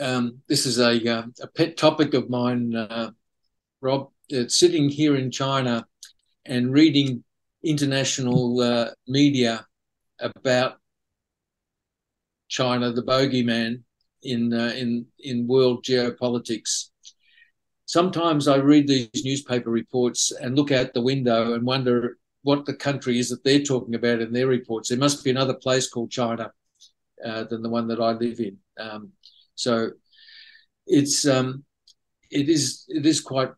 Um, 0.01 0.39
this 0.47 0.65
is 0.65 0.80
a, 0.80 0.95
a 1.41 1.47
pet 1.55 1.76
topic 1.76 2.13
of 2.13 2.30
mine, 2.30 2.74
Rob. 3.82 4.11
Sitting 4.47 4.88
here 4.88 5.17
in 5.17 5.30
China, 5.30 5.86
and 6.45 6.72
reading 6.72 7.26
international 7.65 8.93
media 9.09 9.67
about 10.20 10.78
China, 12.47 12.91
the 12.91 13.03
bogeyman 13.03 13.84
in 14.24 14.53
uh, 14.53 14.74
in 14.76 15.05
in 15.20 15.47
world 15.47 15.84
geopolitics. 15.84 16.89
Sometimes 17.86 18.47
I 18.47 18.57
read 18.57 18.88
these 18.88 19.24
newspaper 19.24 19.70
reports 19.72 20.32
and 20.32 20.55
look 20.55 20.72
out 20.72 20.93
the 20.93 21.01
window 21.01 21.53
and 21.53 21.65
wonder 21.65 22.17
what 22.43 22.65
the 22.65 22.74
country 22.74 23.17
is 23.20 23.30
that 23.30 23.43
they're 23.43 23.63
talking 23.63 23.95
about 23.95 24.22
in 24.22 24.32
their 24.32 24.47
reports. 24.47 24.89
There 24.89 24.97
must 24.97 25.24
be 25.24 25.32
another 25.32 25.55
place 25.55 25.89
called 25.89 26.11
China 26.11 26.51
uh, 27.26 27.43
than 27.45 27.61
the 27.61 27.70
one 27.70 27.88
that 27.88 27.99
I 27.99 28.11
live 28.11 28.39
in. 28.39 28.57
Um, 28.80 29.11
so 29.55 29.91
it's 30.86 31.28
um, 31.28 31.63
it 32.32 32.49
is 32.49 32.86
it 32.88 33.05
is 33.05 33.22
quite 33.22 33.51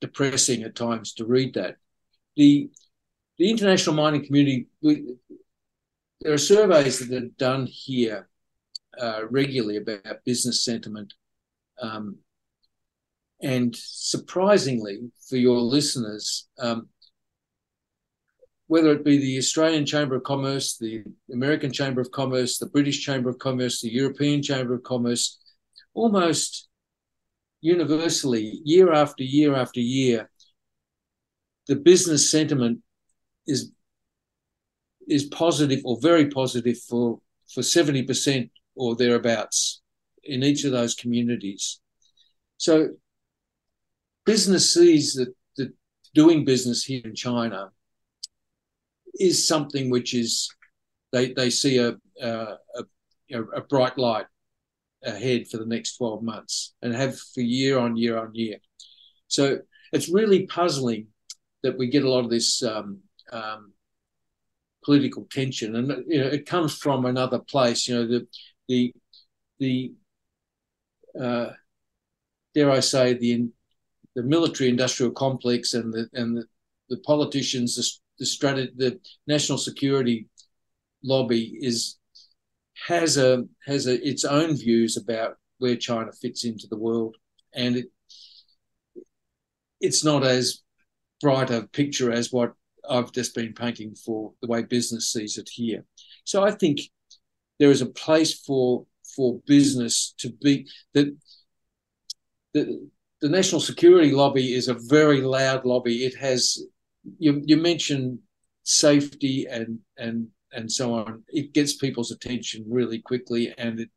depressing 0.00 0.62
at 0.62 0.74
times 0.74 1.14
to 1.14 1.24
read 1.24 1.54
that. 1.54 1.76
The 2.36 2.70
the 3.38 3.50
international 3.50 3.96
mining 3.96 4.24
community, 4.24 4.68
there 6.24 6.32
are 6.32 6.38
surveys 6.38 6.98
that 6.98 7.22
are 7.22 7.28
done 7.38 7.66
here 7.66 8.28
uh, 8.98 9.28
regularly 9.30 9.76
about 9.76 10.24
business 10.24 10.64
sentiment. 10.64 11.12
Um, 11.80 12.16
and 13.42 13.76
surprisingly 13.76 15.10
for 15.28 15.36
your 15.36 15.58
listeners, 15.58 16.48
um, 16.58 16.88
whether 18.68 18.90
it 18.92 19.04
be 19.04 19.18
the 19.18 19.36
Australian 19.36 19.84
Chamber 19.84 20.16
of 20.16 20.22
Commerce, 20.22 20.78
the 20.78 21.04
American 21.30 21.70
Chamber 21.70 22.00
of 22.00 22.10
Commerce, 22.10 22.56
the 22.56 22.70
British 22.70 23.04
Chamber 23.04 23.28
of 23.28 23.38
Commerce, 23.38 23.82
the 23.82 23.92
European 23.92 24.42
Chamber 24.42 24.74
of 24.74 24.82
Commerce, 24.82 25.38
almost 25.92 26.68
universally, 27.60 28.60
year 28.64 28.94
after 28.94 29.22
year 29.22 29.54
after 29.54 29.80
year, 29.80 30.30
the 31.68 31.76
business 31.76 32.30
sentiment 32.30 32.80
is 33.46 33.72
is 35.08 35.24
positive 35.24 35.80
or 35.84 35.98
very 36.00 36.28
positive 36.28 36.78
for 36.78 37.20
for 37.52 37.60
70% 37.60 38.50
or 38.74 38.96
thereabouts 38.96 39.82
in 40.24 40.42
each 40.42 40.64
of 40.64 40.72
those 40.72 40.94
communities. 40.94 41.80
So 42.56 42.88
business 44.24 44.72
sees 44.72 45.14
that, 45.14 45.34
that 45.56 45.72
doing 46.14 46.44
business 46.44 46.82
here 46.84 47.02
in 47.04 47.14
China 47.14 47.70
is 49.20 49.46
something 49.46 49.90
which 49.90 50.14
is 50.14 50.50
they 51.12 51.32
they 51.32 51.50
see 51.50 51.78
a 51.78 51.96
a, 52.20 52.56
a, 52.76 53.42
a 53.56 53.60
bright 53.62 53.98
light 53.98 54.26
ahead 55.04 55.46
for 55.48 55.58
the 55.58 55.66
next 55.66 55.96
12 55.96 56.22
months 56.22 56.74
and 56.82 56.94
have 56.94 57.18
for 57.18 57.40
year 57.40 57.78
on 57.78 57.96
year 57.96 58.18
on 58.18 58.34
year. 58.34 58.56
So 59.28 59.58
it's 59.92 60.08
really 60.08 60.46
puzzling 60.46 61.08
that 61.62 61.76
we 61.76 61.88
get 61.88 62.04
a 62.04 62.10
lot 62.10 62.24
of 62.24 62.30
this 62.30 62.62
um, 62.62 63.00
um, 63.32 63.73
political 64.84 65.26
tension, 65.30 65.76
and 65.76 66.04
you 66.06 66.20
know 66.20 66.26
it 66.26 66.46
comes 66.46 66.76
from 66.76 67.04
another 67.04 67.38
place. 67.38 67.88
You 67.88 67.94
know 67.96 68.06
the 68.06 68.26
the 68.68 68.94
the 69.58 69.92
uh, 71.20 71.50
dare 72.54 72.70
I 72.70 72.80
say 72.80 73.14
the 73.14 73.48
the 74.14 74.22
military 74.22 74.70
industrial 74.70 75.12
complex 75.12 75.74
and 75.74 75.92
the 75.92 76.08
and 76.12 76.36
the, 76.36 76.44
the 76.88 76.98
politicians 76.98 77.76
the 77.76 77.90
the 78.18 78.26
strategy 78.26 78.72
the 78.76 79.00
national 79.26 79.58
security 79.58 80.28
lobby 81.02 81.58
is 81.60 81.98
has 82.86 83.16
a 83.16 83.44
has 83.66 83.86
a, 83.86 84.06
its 84.06 84.24
own 84.24 84.56
views 84.56 84.96
about 84.96 85.36
where 85.58 85.76
China 85.76 86.12
fits 86.12 86.44
into 86.44 86.66
the 86.68 86.76
world, 86.76 87.16
and 87.54 87.76
it 87.76 87.86
it's 89.80 90.04
not 90.04 90.24
as 90.24 90.62
bright 91.20 91.50
a 91.50 91.68
picture 91.72 92.10
as 92.10 92.32
what 92.32 92.54
I've 92.88 93.12
just 93.12 93.34
been 93.34 93.52
painting 93.52 93.94
for 93.94 94.32
the 94.40 94.48
way 94.48 94.62
business 94.62 95.12
sees 95.12 95.38
it 95.38 95.48
here. 95.52 95.84
So 96.24 96.44
I 96.44 96.50
think 96.50 96.80
there 97.58 97.70
is 97.70 97.82
a 97.82 97.86
place 97.86 98.38
for 98.40 98.86
for 99.16 99.40
business 99.46 100.14
to 100.18 100.30
be 100.42 100.66
that 100.94 101.14
the 102.52 102.90
the 103.20 103.28
national 103.28 103.60
security 103.60 104.10
lobby 104.10 104.54
is 104.54 104.68
a 104.68 104.76
very 104.88 105.20
loud 105.20 105.64
lobby. 105.64 106.04
It 106.04 106.16
has 106.16 106.58
you 107.18 107.42
you 107.44 107.56
mentioned 107.56 108.18
safety 108.64 109.46
and 109.50 109.78
and 109.96 110.28
and 110.52 110.70
so 110.70 110.94
on. 110.94 111.24
It 111.28 111.52
gets 111.52 111.76
people's 111.76 112.10
attention 112.10 112.64
really 112.68 113.00
quickly, 113.00 113.52
and 113.58 113.80
it, 113.80 113.90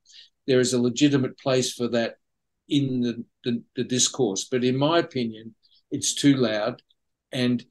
there 0.47 0.59
is 0.59 0.73
a 0.73 0.81
legitimate 0.81 1.37
place 1.39 1.73
for 1.73 1.87
that 1.89 2.15
in 2.69 3.01
the, 3.01 3.23
the, 3.43 3.63
the 3.75 3.83
discourse. 3.83 4.47
But 4.49 4.63
in 4.63 4.77
my 4.77 4.99
opinion, 4.99 5.55
it's 5.91 6.13
too 6.13 6.35
loud, 6.35 6.81
and 7.31 7.63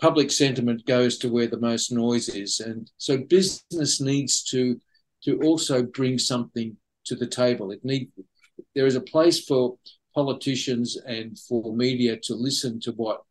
public 0.00 0.30
sentiment 0.30 0.86
goes 0.86 1.18
to 1.18 1.28
where 1.28 1.46
the 1.46 1.60
most 1.60 1.92
noise 1.92 2.28
is, 2.28 2.60
and 2.60 2.90
so 2.96 3.18
business 3.18 4.00
needs 4.00 4.42
to 4.44 4.80
to 5.24 5.40
also 5.42 5.82
bring 5.82 6.18
something 6.18 6.76
to 7.04 7.14
the 7.14 7.26
table. 7.26 7.70
It 7.70 7.84
need 7.84 8.10
there 8.74 8.86
is 8.86 8.96
a 8.96 9.00
place 9.00 9.44
for 9.44 9.76
politicians 10.14 10.96
and 11.06 11.38
for 11.38 11.74
media 11.74 12.16
to 12.24 12.34
listen 12.34 12.80
to 12.80 12.92
what 12.92 13.22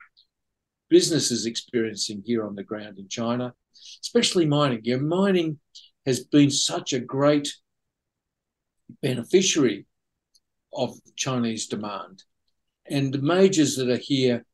business 0.89 1.31
is 1.31 1.45
experiencing 1.45 2.23
here 2.25 2.45
on 2.45 2.55
the 2.55 2.63
ground 2.63 2.97
in 2.97 3.07
China, 3.07 3.53
especially 4.01 4.45
mining. 4.45 4.81
Yeah, 4.83 4.97
mining 4.97 5.59
has 6.05 6.23
been 6.23 6.49
such 6.49 6.93
a 6.93 6.99
great 6.99 7.53
beneficiary 9.01 9.85
of 10.73 10.95
Chinese 11.15 11.67
demand. 11.67 12.23
And 12.89 13.13
the 13.13 13.21
majors 13.21 13.75
that 13.75 13.89
are 13.89 13.97
here 13.97 14.45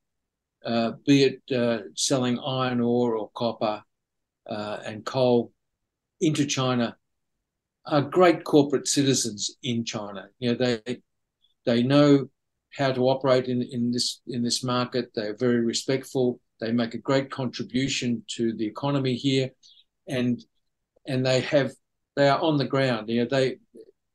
uh, 0.66 0.94
be 1.06 1.24
it 1.24 1.56
uh, 1.56 1.80
selling 1.96 2.40
iron 2.40 2.82
ore 2.82 3.16
or 3.16 3.30
copper 3.36 3.84
uh, 4.50 4.78
and 4.86 5.06
coal 5.06 5.52
into 6.22 6.46
China, 6.46 6.96
are 7.86 8.02
great 8.02 8.44
corporate 8.44 8.88
citizens 8.88 9.56
in 9.64 9.86
China. 9.86 10.28
You 10.40 10.52
know, 10.52 10.58
they 10.58 11.02
they 11.66 11.84
know 11.84 12.30
how 12.76 12.92
to 12.92 13.02
operate 13.08 13.46
in, 13.46 13.62
in 13.62 13.92
this 13.92 14.22
in 14.28 14.44
this 14.44 14.64
market. 14.64 15.12
They're 15.14 15.38
very 15.38 15.62
respectful. 15.62 16.40
They 16.60 16.72
make 16.72 16.94
a 16.94 17.00
great 17.00 17.30
contribution 17.32 18.24
to 18.36 18.54
the 18.54 18.66
economy 18.66 19.16
here, 19.16 19.52
and 20.08 20.44
and 21.06 21.26
they 21.26 21.42
have 21.42 21.74
they 22.16 22.28
are 22.28 22.42
on 22.42 22.58
the 22.58 22.66
ground. 22.66 23.10
You 23.10 23.22
know, 23.22 23.30
they 23.30 23.58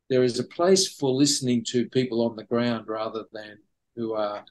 there 0.08 0.24
is 0.24 0.38
a 0.38 0.44
place 0.44 0.92
for 0.92 1.10
listening 1.10 1.64
to 1.68 1.88
people 1.88 2.28
on 2.28 2.34
the 2.34 2.44
ground 2.44 2.86
rather 2.88 3.24
than 3.32 3.58
who 3.94 4.14
are 4.14 4.44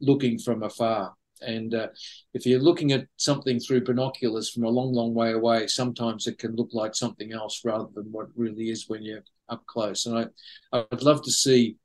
looking 0.00 0.38
from 0.38 0.62
afar. 0.62 1.14
And 1.42 1.74
uh, 1.74 1.88
if 2.34 2.46
you're 2.46 2.60
looking 2.60 2.92
at 2.92 3.06
something 3.16 3.58
through 3.58 3.84
binoculars 3.84 4.50
from 4.50 4.64
a 4.64 4.68
long, 4.68 4.92
long 4.92 5.14
way 5.14 5.32
away, 5.32 5.66
sometimes 5.66 6.26
it 6.26 6.38
can 6.38 6.56
look 6.56 6.70
like 6.72 6.94
something 6.94 7.32
else 7.32 7.62
rather 7.64 7.88
than 7.94 8.04
what 8.12 8.28
really 8.36 8.70
is 8.70 8.88
when 8.88 9.02
you're 9.02 9.24
up 9.48 9.64
close. 9.66 10.06
And 10.06 10.18
I, 10.18 10.78
I'd 10.92 11.02
love 11.02 11.22
to 11.24 11.30
see 11.30 11.76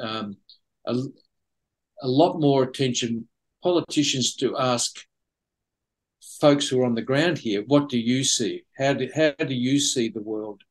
um, 0.00 0.36
a, 0.86 0.96
a 2.02 2.08
lot 2.08 2.40
more 2.40 2.62
attention, 2.62 3.28
politicians 3.62 4.34
to 4.36 4.56
ask 4.58 4.96
folks 6.40 6.68
who 6.68 6.80
are 6.80 6.86
on 6.86 6.94
the 6.94 7.02
ground 7.02 7.38
here, 7.38 7.62
what 7.66 7.88
do 7.88 7.98
you 7.98 8.24
see? 8.24 8.64
How 8.76 8.92
do, 8.94 9.08
how 9.14 9.32
do 9.38 9.54
you 9.54 9.78
see 9.78 10.08
the 10.08 10.22
world 10.22 10.62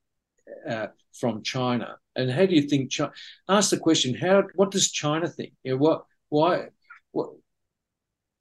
uh, 0.70 0.88
from 1.20 1.44
China? 1.44 1.98
And 2.16 2.30
how 2.30 2.46
do 2.46 2.56
you 2.56 2.64
think 2.64 2.92
China, 2.92 3.12
ask 3.48 3.70
the 3.70 3.78
question, 3.78 4.14
how, 4.14 4.44
what 4.56 4.72
does 4.72 4.92
China 4.92 5.28
think? 5.28 5.54
You 5.64 5.72
know, 5.72 5.78
what, 5.78 6.04
why, 6.30 6.68
what, 7.12 7.30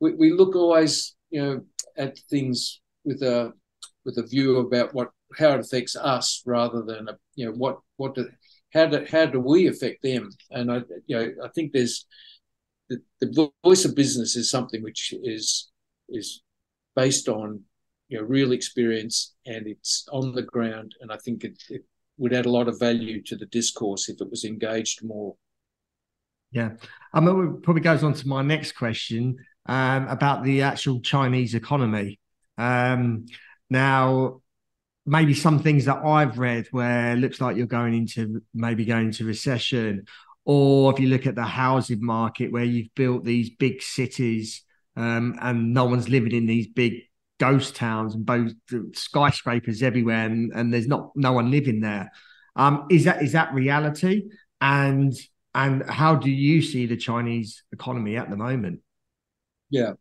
we, 0.03 0.14
we 0.14 0.32
look 0.32 0.57
always, 0.57 1.14
you 1.30 1.40
know, 1.40 1.61
at 1.96 2.18
things 2.28 2.80
with 3.05 3.22
a 3.22 3.53
with 4.05 4.18
a 4.18 4.26
view 4.26 4.59
about 4.59 4.92
what 4.92 5.11
how 5.38 5.50
it 5.53 5.61
affects 5.61 5.94
us 5.94 6.42
rather 6.44 6.82
than 6.82 7.09
a, 7.09 7.16
you 7.36 7.46
know 7.46 7.53
what 7.53 7.78
what 7.96 8.16
do, 8.16 8.28
how 8.74 8.86
do 8.86 9.07
how 9.09 9.26
do 9.26 9.38
we 9.38 9.68
affect 9.68 10.03
them? 10.03 10.28
And 10.50 10.72
I 10.72 10.82
you 11.07 11.16
know 11.16 11.32
I 11.44 11.48
think 11.55 11.72
there's 11.72 12.05
the, 12.88 13.00
the 13.20 13.53
voice 13.64 13.84
of 13.84 13.94
business 13.94 14.34
is 14.34 14.50
something 14.50 14.82
which 14.82 15.14
is 15.22 15.70
is 16.09 16.42
based 16.96 17.28
on 17.28 17.61
you 18.09 18.18
know 18.18 18.24
real 18.24 18.50
experience 18.50 19.34
and 19.46 19.68
it's 19.68 20.05
on 20.11 20.32
the 20.32 20.42
ground 20.42 20.96
and 21.00 21.12
I 21.12 21.16
think 21.18 21.44
it, 21.44 21.62
it 21.70 21.84
would 22.18 22.34
add 22.34 22.46
a 22.46 22.50
lot 22.50 22.68
of 22.68 22.80
value 22.80 23.22
to 23.22 23.36
the 23.36 23.46
discourse 23.46 24.09
if 24.09 24.20
it 24.20 24.30
was 24.30 24.44
engaged 24.44 25.05
more. 25.05 25.36
Yeah, 26.50 26.72
I 27.14 27.20
mean, 27.20 27.55
it 27.57 27.62
probably 27.62 27.82
goes 27.82 28.03
on 28.03 28.12
to 28.12 28.28
my 28.28 28.42
next 28.42 28.72
question 28.72 29.38
um, 29.66 30.08
about 30.08 30.44
the 30.44 30.62
actual 30.62 31.00
Chinese 31.00 31.54
economy. 31.54 32.18
Um, 32.58 33.26
now, 33.70 34.42
maybe 35.06 35.34
some 35.34 35.58
things 35.60 35.86
that 35.86 36.04
I've 36.04 36.38
read 36.38 36.66
where 36.70 37.12
it 37.12 37.16
looks 37.16 37.40
like 37.40 37.56
you're 37.56 37.66
going 37.66 37.94
into 37.94 38.42
maybe 38.54 38.84
going 38.84 39.06
into 39.06 39.24
recession, 39.24 40.06
or 40.44 40.92
if 40.92 41.00
you 41.00 41.08
look 41.08 41.26
at 41.26 41.34
the 41.34 41.44
housing 41.44 42.04
market 42.04 42.52
where 42.52 42.64
you've 42.64 42.94
built 42.94 43.24
these 43.24 43.50
big 43.50 43.82
cities 43.82 44.62
um, 44.96 45.36
and 45.40 45.72
no 45.72 45.84
one's 45.86 46.08
living 46.08 46.32
in 46.32 46.46
these 46.46 46.66
big 46.66 46.94
ghost 47.38 47.74
towns 47.74 48.14
and 48.14 48.26
both 48.26 48.52
skyscrapers 48.94 49.82
everywhere, 49.82 50.26
and, 50.26 50.52
and 50.54 50.72
there's 50.72 50.88
not 50.88 51.10
no 51.16 51.32
one 51.32 51.50
living 51.50 51.80
there. 51.80 52.10
Um, 52.54 52.86
is 52.90 53.04
that 53.04 53.22
is 53.22 53.32
that 53.32 53.54
reality? 53.54 54.30
And 54.60 55.12
and 55.54 55.82
how 55.88 56.14
do 56.14 56.30
you 56.30 56.62
see 56.62 56.86
the 56.86 56.96
Chinese 56.96 57.62
economy 57.72 58.16
at 58.16 58.30
the 58.30 58.36
moment? 58.36 58.80
Yeah. 59.73 59.93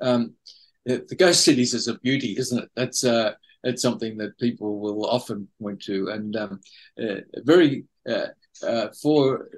um, 0.00 0.34
the, 0.86 1.04
the, 1.08 1.14
ghost 1.14 1.44
cities 1.44 1.74
is 1.74 1.88
a 1.88 1.98
beauty, 1.98 2.34
isn't 2.38 2.58
it? 2.58 2.70
That's 2.74 3.04
uh, 3.04 3.32
something 3.76 4.16
that 4.16 4.38
people 4.38 4.80
will 4.80 5.04
often 5.04 5.46
point 5.60 5.82
to, 5.82 6.08
and 6.08 6.34
um, 6.36 6.60
uh, 7.00 7.20
very 7.44 7.84
uh, 8.08 8.28
uh 8.66 8.88
for 9.02 9.50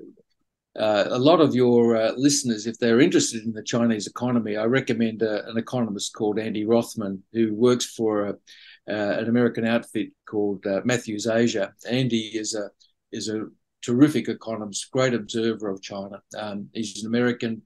uh, 0.76 1.04
a 1.10 1.18
lot 1.18 1.40
of 1.40 1.54
your 1.54 1.96
uh, 1.96 2.12
listeners, 2.16 2.66
if 2.66 2.76
they're 2.78 3.00
interested 3.00 3.44
in 3.44 3.52
the 3.52 3.62
Chinese 3.62 4.08
economy, 4.08 4.56
I 4.56 4.64
recommend 4.64 5.22
an 5.22 5.58
economist 5.58 6.14
called 6.14 6.38
Andy 6.38 6.64
Rothman, 6.64 7.22
who 7.32 7.54
works 7.54 7.84
for 7.84 8.38
an 8.86 9.28
American 9.28 9.64
outfit 9.64 10.08
called 10.26 10.64
Matthews 10.84 11.26
Asia. 11.26 11.72
Andy 11.88 12.32
is 12.34 12.54
a 12.54 12.70
is 13.12 13.28
a 13.28 13.46
terrific 13.82 14.28
economist, 14.28 14.90
great 14.90 15.12
observer 15.14 15.68
of 15.68 15.82
China. 15.82 16.22
Um, 16.38 16.68
he's 16.72 17.02
an 17.02 17.08
American, 17.08 17.62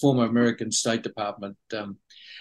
former 0.00 0.24
American 0.24 0.70
State 0.72 1.02
Department. 1.02 1.56
Um, 1.76 1.98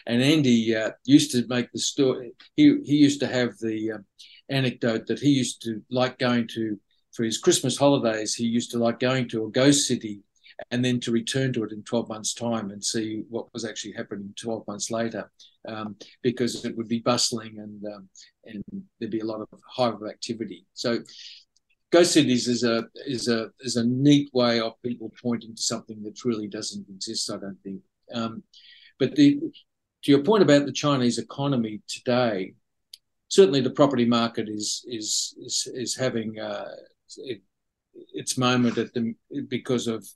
and 0.08 0.22
Andy 0.22 0.76
uh, 0.76 0.92
used 1.06 1.32
to 1.32 1.46
make 1.48 1.72
the 1.72 1.80
story. 1.80 2.34
He 2.56 2.78
he 2.84 2.96
used 2.96 3.20
to 3.22 3.28
have 3.28 3.58
the 3.60 3.94
uh, 3.94 3.98
anecdote 4.50 5.08
that 5.08 5.20
he 5.20 5.30
used 5.30 5.62
to 5.64 5.82
like 5.90 6.18
going 6.18 6.48
to 6.50 6.80
for 7.14 7.24
his 7.24 7.38
Christmas 7.38 7.78
holidays. 7.78 8.34
He 8.34 8.46
used 8.46 8.72
to 8.72 8.80
like 8.80 9.00
going 9.00 9.30
to 9.30 9.46
a 9.46 9.52
ghost 9.52 9.88
city 9.88 10.22
and 10.70 10.84
then 10.84 11.00
to 11.00 11.12
return 11.12 11.52
to 11.54 11.64
it 11.64 11.72
in 11.72 11.84
12 11.84 12.10
months' 12.10 12.34
time 12.34 12.72
and 12.72 12.84
see 12.84 13.24
what 13.30 13.52
was 13.54 13.66
actually 13.66 13.94
happening 13.94 14.34
12 14.40 14.68
months 14.68 14.92
later, 14.92 15.32
um, 15.68 15.96
because 16.22 16.66
it 16.66 16.76
would 16.78 16.88
be 16.88 17.00
bustling 17.00 17.58
and 17.60 17.84
um, 17.94 18.10
and 18.46 18.64
there'd 19.00 19.12
be 19.12 19.20
a 19.20 19.26
lot 19.26 19.42
of 19.42 19.48
hive 19.68 20.02
activity. 20.10 20.66
So 20.74 21.00
ghost 21.92 22.14
cities 22.14 22.48
is 22.48 22.64
a 22.64 22.86
is 23.06 23.28
a 23.28 23.50
is 23.60 23.76
a 23.76 23.86
neat 23.86 24.30
way 24.34 24.60
of 24.60 24.82
people 24.82 25.12
pointing 25.22 25.56
to 25.56 25.62
something 25.62 26.02
that 26.04 26.26
really 26.26 26.48
doesn't 26.48 26.88
exist. 26.90 27.32
I 27.32 27.38
don't 27.38 27.58
think. 27.64 27.82
Um, 28.14 28.44
but 29.00 29.16
the, 29.16 29.40
to 30.04 30.12
your 30.12 30.24
point 30.24 30.44
about 30.44 30.66
the 30.66 30.72
Chinese 30.72 31.18
economy 31.18 31.82
today, 31.88 32.54
certainly 33.30 33.62
the 33.62 33.70
property 33.70 34.06
market 34.06 34.50
is 34.50 34.84
is 34.88 35.36
is, 35.42 35.68
is 35.74 35.96
having 35.96 36.40
uh, 36.40 36.72
it, 37.18 37.42
its 38.14 38.38
moment 38.38 38.78
at 38.78 38.94
the 38.94 39.14
because 39.48 39.88
of 39.88 40.08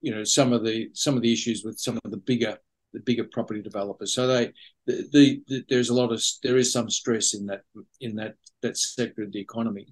you 0.00 0.14
know 0.14 0.24
some 0.24 0.52
of 0.52 0.64
the 0.64 0.90
some 0.92 1.16
of 1.16 1.22
the 1.22 1.32
issues 1.32 1.64
with 1.64 1.78
some 1.78 1.98
of 2.04 2.10
the 2.10 2.16
bigger 2.16 2.56
the 2.92 3.00
bigger 3.00 3.24
property 3.24 3.60
developers. 3.60 4.14
So 4.14 4.26
they 4.26 4.52
the, 4.86 5.08
the, 5.12 5.42
the 5.48 5.64
there's 5.68 5.90
a 5.90 5.94
lot 5.94 6.12
of 6.12 6.22
there 6.42 6.56
is 6.56 6.72
some 6.72 6.88
stress 6.90 7.34
in 7.34 7.46
that 7.46 7.62
in 8.00 8.14
that 8.16 8.36
that 8.62 8.76
sector 8.76 9.22
of 9.22 9.32
the 9.32 9.40
economy 9.40 9.88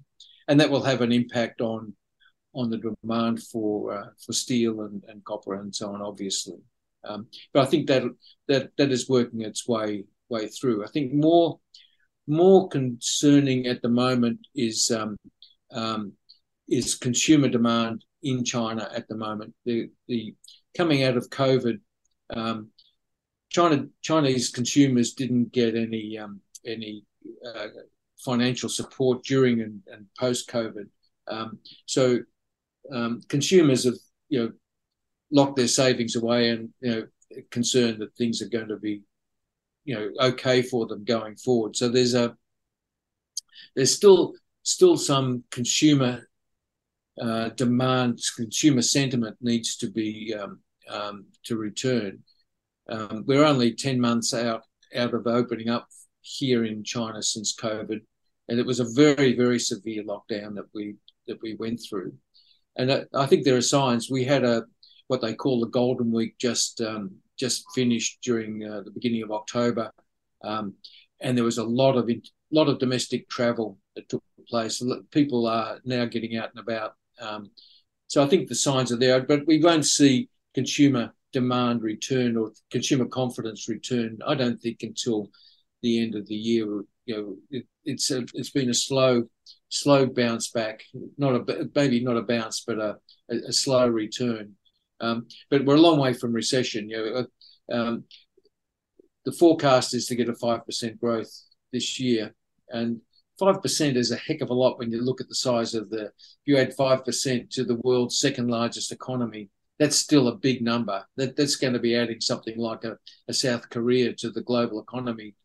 and 0.47 0.59
that 0.59 0.69
will 0.69 0.83
have 0.83 1.01
an 1.01 1.11
impact 1.11 1.61
on 1.61 1.93
on 2.55 2.69
the 2.69 2.95
demand 3.01 3.41
for 3.41 3.93
uh, 3.93 4.07
for 4.23 4.33
steel 4.33 4.81
and, 4.81 5.03
and 5.07 5.23
copper 5.25 5.55
and 5.55 5.75
so 5.75 5.93
on, 5.93 6.01
obviously. 6.01 6.59
Um, 7.03 7.27
but 7.53 7.63
I 7.63 7.65
think 7.65 7.87
that 7.87 8.03
that 8.47 8.71
that 8.77 8.91
is 8.91 9.09
working 9.09 9.41
its 9.41 9.67
way 9.67 10.05
way 10.29 10.47
through. 10.47 10.83
I 10.83 10.87
think 10.87 11.13
more 11.13 11.59
more 12.27 12.69
concerning 12.69 13.67
at 13.67 13.81
the 13.81 13.89
moment 13.89 14.39
is 14.55 14.91
um, 14.91 15.17
um, 15.71 16.13
is 16.69 16.95
consumer 16.95 17.49
demand 17.49 18.05
in 18.21 18.45
China 18.45 18.89
at 18.95 19.07
the 19.07 19.15
moment. 19.15 19.53
The 19.65 19.89
the 20.07 20.35
coming 20.77 21.03
out 21.03 21.17
of 21.17 21.29
COVID, 21.29 21.79
um, 22.35 22.69
China 23.49 23.85
Chinese 24.01 24.49
consumers 24.49 25.13
didn't 25.13 25.51
get 25.51 25.75
any 25.75 26.17
um, 26.17 26.39
any 26.65 27.03
uh, 27.45 27.67
financial 28.23 28.69
support 28.69 29.23
during 29.23 29.61
and, 29.61 29.81
and 29.91 30.05
post 30.19 30.49
COVID. 30.49 30.87
Um, 31.27 31.59
so 31.85 32.19
um, 32.91 33.21
consumers 33.29 33.85
have 33.85 33.95
you 34.29 34.39
know 34.39 34.51
locked 35.31 35.55
their 35.55 35.67
savings 35.67 36.15
away 36.15 36.49
and 36.49 36.69
you 36.81 36.91
know 36.91 37.07
concerned 37.49 37.99
that 37.99 38.15
things 38.15 38.41
are 38.41 38.49
going 38.49 38.67
to 38.67 38.77
be 38.77 39.01
you 39.85 39.95
know 39.95 40.09
okay 40.27 40.61
for 40.61 40.85
them 40.85 41.03
going 41.03 41.35
forward. 41.35 41.75
So 41.75 41.89
there's 41.89 42.13
a 42.13 42.35
there's 43.75 43.95
still 43.95 44.33
still 44.63 44.97
some 44.97 45.43
consumer 45.51 46.27
uh, 47.21 47.49
demand, 47.49 48.19
consumer 48.35 48.81
sentiment 48.81 49.37
needs 49.41 49.77
to 49.77 49.89
be 49.89 50.33
um, 50.33 50.59
um, 50.89 51.25
to 51.43 51.57
return. 51.57 52.19
Um, 52.89 53.23
we're 53.27 53.45
only 53.45 53.73
ten 53.73 53.99
months 53.99 54.33
out 54.33 54.63
out 54.95 55.13
of 55.13 55.27
opening 55.27 55.69
up 55.69 55.87
here 56.21 56.63
in 56.63 56.83
China 56.83 57.21
since 57.21 57.55
COVID 57.55 58.01
and 58.49 58.59
it 58.59 58.65
was 58.65 58.79
a 58.79 58.93
very 58.93 59.35
very 59.35 59.59
severe 59.59 60.03
lockdown 60.03 60.55
that 60.55 60.67
we 60.73 60.95
that 61.27 61.41
we 61.41 61.55
went 61.55 61.79
through. 61.87 62.13
And 62.75 63.05
I, 63.13 63.25
think 63.27 63.43
there 63.43 63.55
are 63.55 63.61
signs. 63.61 64.09
We 64.09 64.25
had 64.25 64.43
a 64.43 64.63
what 65.07 65.21
they 65.21 65.35
call 65.35 65.59
the 65.59 65.67
golden 65.67 66.11
week 66.11 66.35
just 66.39 66.81
um, 66.81 67.11
just 67.39 67.65
finished 67.75 68.19
during 68.23 68.63
uh, 68.63 68.81
the 68.81 68.91
beginning 68.91 69.23
of 69.23 69.31
October. 69.31 69.91
Um, 70.43 70.73
and 71.21 71.37
there 71.37 71.45
was 71.45 71.59
a 71.59 71.63
lot 71.63 71.95
of 71.95 72.09
lot 72.51 72.69
of 72.69 72.79
domestic 72.79 73.29
travel 73.29 73.77
that 73.95 74.09
took 74.09 74.23
place. 74.49 74.81
People 75.11 75.47
are 75.47 75.79
now 75.85 76.05
getting 76.05 76.35
out 76.35 76.49
and 76.49 76.59
about. 76.59 76.93
Um, 77.21 77.51
so 78.07 78.23
I 78.23 78.27
think 78.27 78.47
the 78.47 78.55
signs 78.55 78.91
are 78.91 78.97
there 78.97 79.21
but 79.21 79.47
we 79.47 79.59
won't 79.59 79.85
see 79.85 80.29
consumer 80.53 81.13
demand 81.31 81.81
return 81.81 82.37
or 82.37 82.51
consumer 82.69 83.05
confidence 83.05 83.67
return 83.67 84.19
I 84.27 84.35
don't 84.35 84.61
think 84.61 84.83
until 84.83 85.29
the 85.83 86.01
end 86.01 86.15
of 86.15 86.25
the 86.27 86.35
year 86.35 86.65
you 87.05 87.15
know 87.15 87.35
it, 87.51 87.65
it's 87.85 88.09
a, 88.11 88.25
it's 88.33 88.49
been 88.49 88.69
a 88.69 88.73
slow 88.73 89.23
slow 89.73 90.05
bounce 90.05 90.51
back, 90.51 90.83
not 91.17 91.35
a 91.35 91.69
maybe 91.75 92.03
not 92.03 92.17
a 92.17 92.21
bounce, 92.21 92.63
but 92.65 92.77
a, 92.77 92.97
a, 93.29 93.35
a 93.47 93.53
slow 93.53 93.87
return. 93.87 94.53
Um, 95.01 95.27
but 95.49 95.65
we're 95.65 95.75
a 95.75 95.81
long 95.81 95.99
way 95.99 96.13
from 96.13 96.31
recession. 96.31 96.89
You 96.89 96.97
know, 96.97 97.25
uh, 97.71 97.75
um, 97.75 98.03
the 99.25 99.31
forecast 99.31 99.95
is 99.95 100.05
to 100.07 100.15
get 100.15 100.29
a 100.29 100.35
five 100.35 100.65
percent 100.65 100.99
growth 100.99 101.31
this 101.71 101.99
year, 101.99 102.35
and 102.69 103.01
five 103.39 103.61
percent 103.61 103.97
is 103.97 104.11
a 104.11 104.17
heck 104.17 104.41
of 104.41 104.51
a 104.51 104.53
lot 104.53 104.77
when 104.77 104.91
you 104.91 105.01
look 105.01 105.21
at 105.21 105.27
the 105.27 105.35
size 105.35 105.73
of 105.73 105.89
the. 105.89 106.05
If 106.05 106.45
you 106.45 106.57
add 106.57 106.75
five 106.75 107.03
percent 107.03 107.49
to 107.51 107.63
the 107.63 107.79
world's 107.83 108.19
second 108.19 108.49
largest 108.49 108.91
economy, 108.91 109.49
that's 109.79 109.97
still 109.97 110.27
a 110.27 110.35
big 110.35 110.61
number. 110.61 111.03
That 111.17 111.35
that's 111.35 111.55
going 111.55 111.73
to 111.73 111.79
be 111.79 111.95
adding 111.95 112.21
something 112.21 112.57
like 112.57 112.83
a, 112.83 112.97
a 113.27 113.33
South 113.33 113.69
Korea 113.71 114.13
to 114.13 114.29
the 114.29 114.43
global 114.43 114.79
economy 114.79 115.35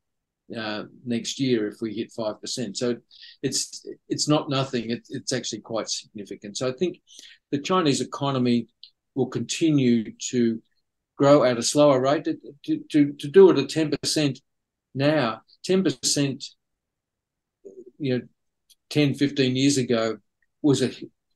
uh, 0.57 0.84
next 1.05 1.38
year 1.38 1.68
if 1.68 1.80
we 1.80 1.94
hit 1.94 2.12
five 2.12 2.40
percent. 2.40 2.76
So 2.76 2.96
it's 3.42 3.86
it's 4.09 4.28
not 4.28 4.51
nothing. 4.51 4.90
It, 4.90 5.07
it's 5.11 5.32
actually 5.32 5.61
quite 5.61 5.88
significant. 5.88 6.57
So 6.57 6.68
I 6.68 6.72
think 6.72 7.01
the 7.51 7.59
Chinese 7.59 8.01
economy 8.01 8.68
will 9.14 9.26
continue 9.26 10.12
to 10.30 10.62
grow 11.16 11.44
at 11.44 11.59
a 11.59 11.62
slower 11.62 12.01
rate. 12.01 12.24
To 12.24 12.78
to, 12.90 13.12
to 13.12 13.28
do 13.28 13.51
it 13.51 13.59
at 13.59 13.68
ten 13.68 13.90
percent 13.90 14.40
now, 14.94 15.42
ten 15.64 15.82
percent, 15.82 16.44
you 17.99 18.18
know, 18.18 18.26
10, 18.90 19.14
15 19.14 19.57
years 19.57 19.76
ago 19.76 20.18
was 20.62 20.82
a 20.82 20.90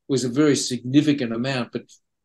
was 0.07 0.23
a 0.23 0.29
very 0.29 0.55
significant 0.55 1.33
amount, 1.33 1.71
but 1.71 1.83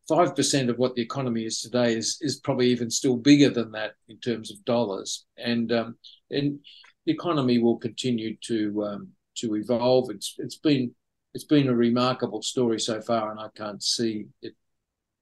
five 0.09 0.35
percent 0.35 0.69
of 0.69 0.77
what 0.77 0.95
the 0.95 1.01
economy 1.01 1.45
is 1.45 1.61
today 1.61 1.95
is 1.95 2.17
is 2.21 2.39
probably 2.39 2.67
even 2.67 2.89
still 2.89 3.15
bigger 3.15 3.49
than 3.49 3.71
that 3.71 3.91
in 4.07 4.17
terms 4.19 4.51
of 4.51 4.65
dollars. 4.65 5.25
And 5.37 5.71
um, 5.71 5.95
and 6.31 6.59
the 7.05 7.13
economy 7.13 7.59
will 7.59 7.77
continue 7.77 8.35
to 8.47 8.83
um, 8.83 9.09
to 9.37 9.55
evolve. 9.55 10.09
It's 10.09 10.35
it's 10.39 10.57
been 10.57 10.93
it's 11.33 11.45
been 11.45 11.69
a 11.69 11.75
remarkable 11.75 12.41
story 12.41 12.79
so 12.79 12.99
far, 13.01 13.31
and 13.31 13.39
I 13.39 13.49
can't 13.55 13.81
see 13.81 14.25
it 14.41 14.55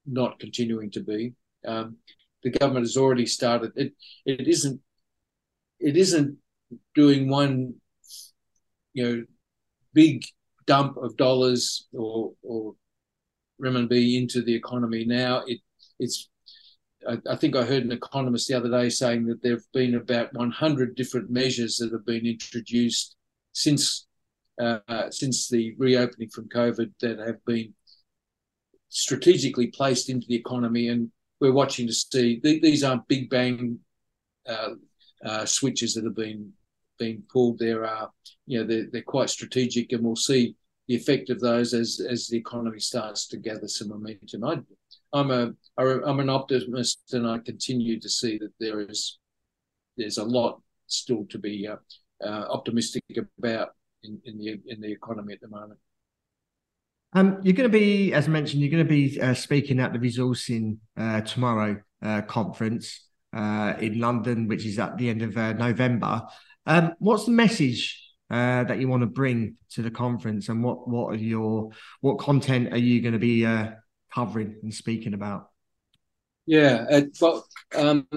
not 0.06 0.40
continuing 0.40 0.90
to 0.92 1.02
be. 1.02 1.34
Um, 1.68 1.98
the 2.44 2.52
government 2.52 2.86
has 2.86 2.98
already 2.98 3.26
started. 3.26 3.74
It 3.76 3.94
it 4.26 4.48
isn't 4.48 4.80
it 5.80 5.98
isn't 5.98 6.38
doing 6.96 7.30
one 7.30 7.76
you 8.94 9.06
know 9.06 9.24
big 9.94 10.24
dump 10.66 10.98
of 10.98 11.18
dollars 11.18 11.88
or 11.94 12.34
or 12.42 12.76
renminbi 13.62 14.22
into 14.22 14.42
the 14.42 14.56
economy 14.56 15.06
now. 15.06 15.44
It 15.48 15.60
it's 16.00 16.30
I, 17.08 17.18
I, 17.30 17.36
think 17.36 17.56
I 17.56 17.64
heard 17.64 17.84
an 17.84 17.92
economist 17.92 18.48
the 18.48 18.56
other 18.56 18.70
day 18.70 18.90
saying 18.90 19.26
that 19.28 19.42
there 19.42 19.54
have 19.54 19.72
been 19.74 19.96
about 19.96 20.34
100 20.34 20.96
different 20.96 21.30
measures 21.30 21.78
that 21.78 21.92
have 21.92 22.06
been 22.06 22.26
introduced 22.26 23.16
since 23.54 24.08
uh, 24.60 25.10
since 25.12 25.50
the 25.50 25.76
reopening 25.78 26.30
from 26.30 26.50
COVID 26.50 26.92
that 27.02 27.20
have 27.20 27.44
been 27.46 27.74
strategically 28.90 29.68
placed 29.68 30.10
into 30.10 30.26
the 30.28 30.36
economy, 30.36 30.88
and 30.88 31.12
we're 31.40 31.52
watching 31.52 31.86
to 31.86 31.94
see 31.94 32.40
th- 32.40 32.62
these 32.62 32.84
aren't 32.84 33.08
big 33.08 33.30
bang 33.30 33.80
uh, 34.48 34.70
uh, 35.24 35.46
switches 35.46 35.94
that 35.94 36.06
have 36.06 36.16
been 36.16 36.52
being 36.98 37.22
pulled. 37.32 37.60
There 37.60 37.86
are 37.86 38.10
you 38.48 38.60
know 38.60 38.66
they're, 38.66 38.88
they're 38.92 39.02
quite 39.04 39.30
strategic, 39.30 39.92
and 39.92 40.04
we'll 40.04 40.16
see 40.16 40.56
the 40.88 40.96
effect 40.96 41.30
of 41.30 41.40
those 41.40 41.74
as 41.74 42.02
as 42.10 42.28
the 42.28 42.38
economy 42.38 42.80
starts 42.80 43.28
to 43.28 43.38
gather 43.38 43.68
some 43.68 43.90
momentum. 43.90 44.44
I 44.44 44.60
I'm 45.14 45.32
a 45.32 45.54
I'm 45.78 46.20
an 46.20 46.30
optimist, 46.30 47.14
and 47.14 47.28
I 47.28 47.40
continue 47.40 48.00
to 48.00 48.10
see 48.10 48.38
that 48.38 48.52
there 48.60 48.82
is 48.82 49.20
there's 49.98 50.18
a 50.18 50.24
lot 50.24 50.62
still 50.88 51.26
to 51.30 51.40
be 51.40 51.68
uh, 51.68 51.76
uh, 52.24 52.46
optimistic 52.50 53.04
about 53.38 53.70
in, 54.04 54.20
in 54.26 54.38
the 54.38 54.60
in 54.68 54.82
the 54.82 54.92
economy 54.92 55.34
at 55.34 55.42
the 55.42 55.50
moment. 55.50 55.80
Um, 57.14 57.40
you're 57.42 57.54
going 57.56 57.72
to 57.72 57.78
be, 57.78 58.14
as 58.14 58.28
I 58.28 58.32
mentioned, 58.32 58.62
you're 58.62 58.72
going 58.72 58.86
to 58.86 58.90
be 58.90 59.20
uh, 59.20 59.34
speaking 59.34 59.80
at 59.80 59.94
the 59.94 60.00
resourcing 60.00 60.78
uh, 60.98 61.22
tomorrow 61.22 61.82
uh, 62.02 62.22
conference. 62.24 63.08
uh, 63.34 63.74
in 63.80 64.00
London, 64.00 64.48
which 64.48 64.66
is 64.66 64.80
at 64.80 64.98
the 64.98 65.10
end 65.10 65.22
of 65.22 65.36
November. 65.36 66.24
Um, 66.66 66.94
what's 67.00 67.26
the 67.26 67.32
message 67.32 68.07
uh, 68.30 68.64
that 68.66 68.80
you 68.80 68.88
want 68.88 69.02
to 69.02 69.08
bring 69.08 69.56
to 69.72 69.82
the 69.82 69.92
conference, 69.92 70.50
and 70.50 70.64
what 70.64 70.88
what 70.88 71.14
are 71.14 71.18
your 71.18 71.70
what 72.02 72.20
content 72.20 72.74
are 72.74 72.78
you 72.78 73.02
going 73.02 73.14
to 73.14 73.20
be 73.20 73.46
uh, 73.46 73.72
covering 74.14 74.56
and 74.62 74.74
speaking 74.74 75.14
about? 75.14 75.50
Yeah, 76.46 77.02
well, 77.20 77.46
um, 77.76 78.08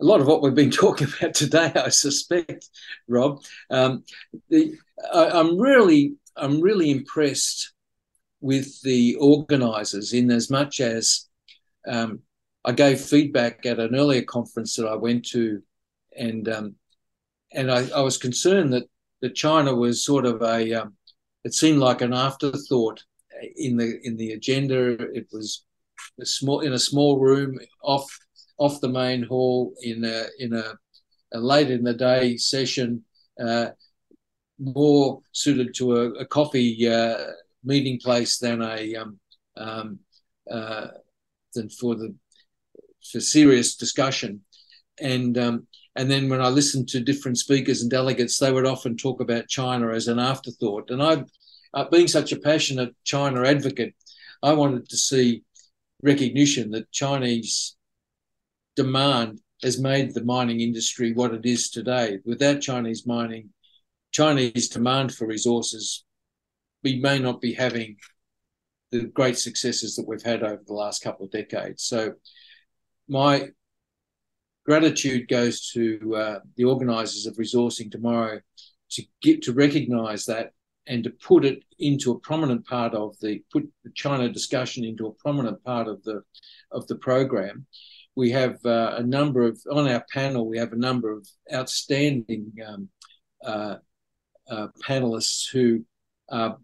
a 0.00 0.04
lot 0.04 0.20
of 0.20 0.26
what 0.26 0.42
we've 0.42 0.54
been 0.54 0.70
talking 0.84 1.08
about 1.08 1.34
today, 1.34 1.72
I 1.74 1.88
suspect, 1.88 2.68
Rob. 3.08 3.42
Um, 3.70 4.04
the, 4.48 4.74
I, 5.12 5.40
am 5.40 5.58
really, 5.58 6.14
I'm 6.36 6.60
really 6.60 6.90
impressed 6.90 7.72
with 8.40 8.80
the 8.82 9.16
organisers 9.16 10.12
in 10.12 10.30
as 10.30 10.50
much 10.50 10.80
as 10.80 11.26
um, 11.86 12.20
I 12.64 12.72
gave 12.72 13.00
feedback 13.00 13.66
at 13.66 13.80
an 13.80 13.94
earlier 13.94 14.22
conference 14.22 14.76
that 14.76 14.86
I 14.86 14.94
went 14.94 15.26
to, 15.30 15.62
and 16.16 16.48
um, 16.48 16.74
and 17.52 17.70
I, 17.70 17.88
I, 17.88 18.00
was 18.00 18.18
concerned 18.18 18.72
that 18.72 18.84
that 19.20 19.34
China 19.34 19.74
was 19.74 20.04
sort 20.04 20.26
of 20.26 20.42
a, 20.42 20.72
um, 20.74 20.94
it 21.44 21.54
seemed 21.54 21.78
like 21.78 22.02
an 22.02 22.12
afterthought 22.12 23.02
in 23.56 23.76
the 23.76 23.98
in 24.02 24.16
the 24.16 24.32
agenda. 24.32 24.92
It 25.14 25.28
was 25.32 25.64
a 26.20 26.26
small 26.26 26.60
in 26.60 26.72
a 26.72 26.78
small 26.78 27.18
room 27.18 27.58
off 27.82 28.06
off 28.58 28.80
the 28.80 28.88
main 28.88 29.22
hall 29.22 29.74
in 29.82 30.04
a 30.04 30.26
in 30.38 30.52
a, 30.54 30.74
a 31.32 31.38
late 31.38 31.70
in 31.70 31.84
the 31.84 31.94
day 31.94 32.36
session, 32.36 33.04
uh, 33.42 33.68
more 34.58 35.20
suited 35.32 35.74
to 35.74 35.96
a, 35.96 36.10
a 36.14 36.26
coffee 36.26 36.88
uh, 36.88 37.18
meeting 37.64 37.98
place 37.98 38.38
than 38.38 38.62
a 38.62 38.94
um, 38.96 39.18
um, 39.56 39.98
uh, 40.50 40.88
than 41.54 41.68
for 41.68 41.94
the 41.94 42.14
for 43.10 43.20
serious 43.20 43.76
discussion. 43.76 44.42
And 45.00 45.38
um, 45.38 45.66
and 45.98 46.08
then 46.08 46.28
when 46.28 46.40
I 46.40 46.48
listened 46.48 46.88
to 46.90 47.00
different 47.00 47.38
speakers 47.38 47.82
and 47.82 47.90
delegates, 47.90 48.38
they 48.38 48.52
would 48.52 48.66
often 48.66 48.96
talk 48.96 49.20
about 49.20 49.48
China 49.48 49.92
as 49.92 50.06
an 50.06 50.20
afterthought. 50.20 50.90
And 50.90 51.02
I, 51.02 51.24
uh, 51.74 51.86
being 51.90 52.06
such 52.06 52.30
a 52.30 52.38
passionate 52.38 52.94
China 53.02 53.44
advocate, 53.44 53.96
I 54.40 54.52
wanted 54.52 54.88
to 54.88 54.96
see 54.96 55.42
recognition 56.00 56.70
that 56.70 56.92
Chinese 56.92 57.76
demand 58.76 59.40
has 59.64 59.80
made 59.80 60.14
the 60.14 60.22
mining 60.22 60.60
industry 60.60 61.12
what 61.12 61.34
it 61.34 61.44
is 61.44 61.68
today. 61.68 62.20
Without 62.24 62.60
Chinese 62.60 63.04
mining, 63.04 63.50
Chinese 64.12 64.68
demand 64.68 65.12
for 65.12 65.26
resources, 65.26 66.04
we 66.84 67.00
may 67.00 67.18
not 67.18 67.40
be 67.40 67.54
having 67.54 67.96
the 68.92 69.00
great 69.00 69.36
successes 69.36 69.96
that 69.96 70.06
we've 70.06 70.22
had 70.22 70.44
over 70.44 70.62
the 70.64 70.74
last 70.74 71.02
couple 71.02 71.26
of 71.26 71.32
decades. 71.32 71.82
So, 71.82 72.12
my 73.08 73.48
gratitude 74.68 75.28
goes 75.28 75.70
to 75.70 76.14
uh, 76.14 76.38
the 76.56 76.64
organisers 76.64 77.26
of 77.26 77.36
resourcing 77.36 77.90
tomorrow 77.90 78.38
to 78.90 79.02
get 79.22 79.42
to 79.42 79.52
recognise 79.52 80.26
that 80.26 80.52
and 80.86 81.04
to 81.04 81.10
put 81.10 81.44
it 81.44 81.62
into 81.78 82.12
a 82.12 82.18
prominent 82.20 82.66
part 82.66 82.94
of 82.94 83.18
the 83.20 83.42
put 83.52 83.64
the 83.84 83.90
China 83.94 84.28
discussion 84.28 84.84
into 84.84 85.06
a 85.06 85.12
prominent 85.14 85.62
part 85.64 85.88
of 85.88 86.02
the 86.04 86.22
of 86.70 86.86
the 86.86 86.96
program 86.96 87.66
we 88.18 88.32
have 88.32 88.58
uh, 88.66 88.94
a 88.96 89.02
number 89.04 89.42
of 89.42 89.60
on 89.70 89.86
our 89.86 90.04
panel. 90.12 90.48
We 90.48 90.58
have 90.58 90.72
a 90.72 90.84
number 90.88 91.12
of 91.12 91.24
outstanding 91.54 92.52
um, 92.66 92.88
uh, 93.44 93.76
uh, 94.50 94.66
panelists 94.84 95.48
who 95.52 95.84
uh, 96.28 96.54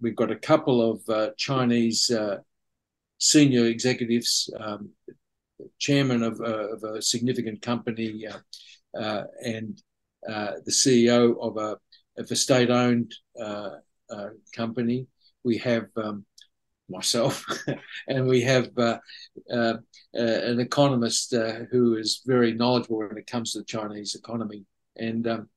we've 0.00 0.14
got 0.14 0.30
a 0.30 0.36
couple 0.36 0.92
of 0.92 1.00
uh, 1.08 1.30
Chinese 1.36 2.08
uh, 2.10 2.36
senior 3.18 3.66
executives, 3.66 4.48
um, 4.60 4.90
chairman 5.78 6.22
of, 6.22 6.40
of, 6.40 6.82
a 6.82 7.02
significant 7.02 7.62
company, 7.62 8.26
and 8.94 9.82
the 10.24 10.70
CEO 10.70 11.36
of 11.40 11.56
a 11.56 11.76
of 12.18 12.30
a 12.30 12.36
state-owned 12.36 13.14
company. 14.54 15.06
We 15.44 15.58
have 15.58 15.86
um, 15.96 16.24
myself, 16.88 17.44
and 18.08 18.26
we 18.26 18.42
have 18.42 18.70
uh, 18.76 18.98
uh, 19.52 19.74
uh, 20.14 20.18
an 20.18 20.60
economist 20.60 21.34
uh, 21.34 21.64
who 21.70 21.96
is 21.96 22.22
very 22.26 22.54
knowledgeable 22.54 22.98
when 22.98 23.18
it 23.18 23.26
comes 23.26 23.52
to 23.52 23.60
the 23.60 23.64
Chinese 23.64 24.14
economy. 24.14 24.64
And 24.96 25.26
um, 25.26 25.48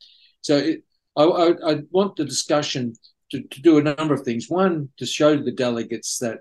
so 0.42 0.58
it, 0.58 0.84
I, 1.16 1.24
I, 1.24 1.72
I, 1.72 1.82
want 1.90 2.16
the 2.16 2.26
discussion 2.26 2.94
to, 3.32 3.42
to 3.42 3.62
do 3.62 3.78
a 3.78 3.84
number 3.84 4.14
of 4.14 4.22
things. 4.22 4.50
One, 4.50 4.90
to 4.98 5.06
show 5.06 5.38
the 5.38 5.52
delegates 5.52 6.20
that 6.20 6.40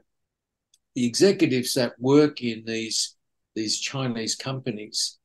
the 0.95 1.07
executives 1.07 1.75
that 1.75 1.93
work 1.99 2.43
in 2.43 2.65
these 2.67 3.17
these 3.55 3.79
Chinese 3.79 4.35
companies 4.35 5.19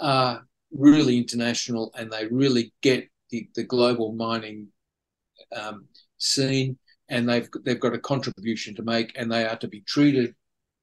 are 0.00 0.46
really 0.72 1.16
international 1.16 1.92
and 1.96 2.10
they 2.10 2.26
really 2.26 2.72
get 2.82 3.08
the, 3.30 3.48
the 3.54 3.64
global 3.64 4.12
mining 4.12 4.68
um, 5.54 5.86
scene 6.18 6.78
and 7.08 7.28
they've 7.28 7.48
they've 7.64 7.80
got 7.80 7.94
a 7.94 7.98
contribution 7.98 8.74
to 8.74 8.82
make, 8.82 9.12
and 9.16 9.30
they 9.30 9.44
are 9.44 9.56
to 9.56 9.68
be 9.68 9.80
treated 9.82 10.34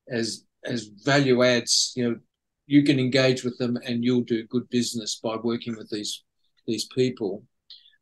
as 0.10 0.46
as 0.66 0.90
value 1.04 1.44
adds. 1.44 1.94
You 1.96 2.10
know, 2.10 2.20
you 2.66 2.84
can 2.84 3.00
engage 3.00 3.44
with 3.44 3.58
them, 3.58 3.78
and 3.86 4.04
you'll 4.04 4.22
do 4.22 4.48
good 4.48 4.70
business 4.70 5.20
by 5.22 5.36
working 5.36 5.76
with 5.76 5.90
these 5.90 6.24
these 6.66 6.86
people. 6.86 7.44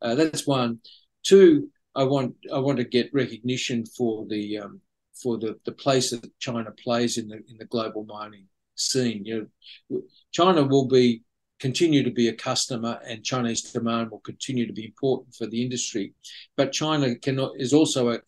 Uh, 0.00 0.14
that's 0.14 0.46
one. 0.46 0.78
Two, 1.24 1.68
I 1.94 2.04
want 2.04 2.34
I 2.52 2.58
want 2.58 2.78
to 2.78 2.84
get 2.84 3.12
recognition 3.12 3.84
for 3.86 4.26
the 4.28 4.58
um, 4.58 4.80
for 5.20 5.38
the, 5.38 5.58
the 5.64 5.72
place 5.72 6.10
that 6.10 6.38
China 6.38 6.70
plays 6.82 7.18
in 7.18 7.28
the 7.28 7.36
in 7.48 7.58
the 7.58 7.66
global 7.66 8.04
mining 8.04 8.46
scene. 8.74 9.24
You 9.24 9.48
know, 9.90 10.02
China 10.32 10.64
will 10.64 10.86
be 10.86 11.22
continue 11.62 12.02
to 12.02 12.10
be 12.10 12.26
a 12.26 12.34
customer 12.34 12.98
and 13.06 13.22
Chinese 13.24 13.62
demand 13.62 14.10
will 14.10 14.20
continue 14.20 14.66
to 14.66 14.72
be 14.72 14.86
important 14.86 15.32
for 15.32 15.46
the 15.46 15.62
industry. 15.62 16.12
But 16.56 16.72
China 16.72 17.14
cannot, 17.14 17.52
is 17.56 17.72
also 17.72 18.10
a, 18.10 18.18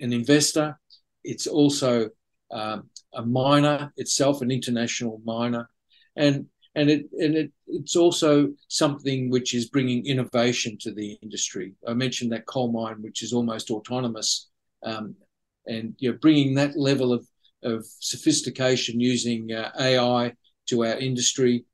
an 0.00 0.14
investor. 0.14 0.80
It's 1.22 1.46
also 1.46 2.08
um, 2.50 2.88
a 3.12 3.24
miner 3.26 3.92
itself, 3.98 4.40
an 4.40 4.50
international 4.50 5.20
miner. 5.24 5.68
And 6.16 6.46
and 6.74 6.88
it 6.88 7.06
and 7.18 7.34
it, 7.36 7.52
it's 7.66 7.96
also 7.96 8.48
something 8.68 9.30
which 9.30 9.54
is 9.54 9.68
bringing 9.68 10.06
innovation 10.06 10.78
to 10.80 10.92
the 10.92 11.18
industry. 11.22 11.74
I 11.86 11.92
mentioned 11.92 12.32
that 12.32 12.46
coal 12.46 12.72
mine, 12.72 13.02
which 13.02 13.22
is 13.22 13.34
almost 13.34 13.70
autonomous, 13.70 14.48
um, 14.82 15.14
and 15.66 15.94
you 15.98 16.10
know, 16.10 16.18
bringing 16.20 16.54
that 16.54 16.76
level 16.76 17.12
of 17.12 17.26
of 17.62 17.86
sophistication 18.00 19.00
using 19.00 19.52
uh, 19.52 19.70
AI 19.78 20.32
to 20.66 20.84
our 20.84 20.96
industry 20.96 21.64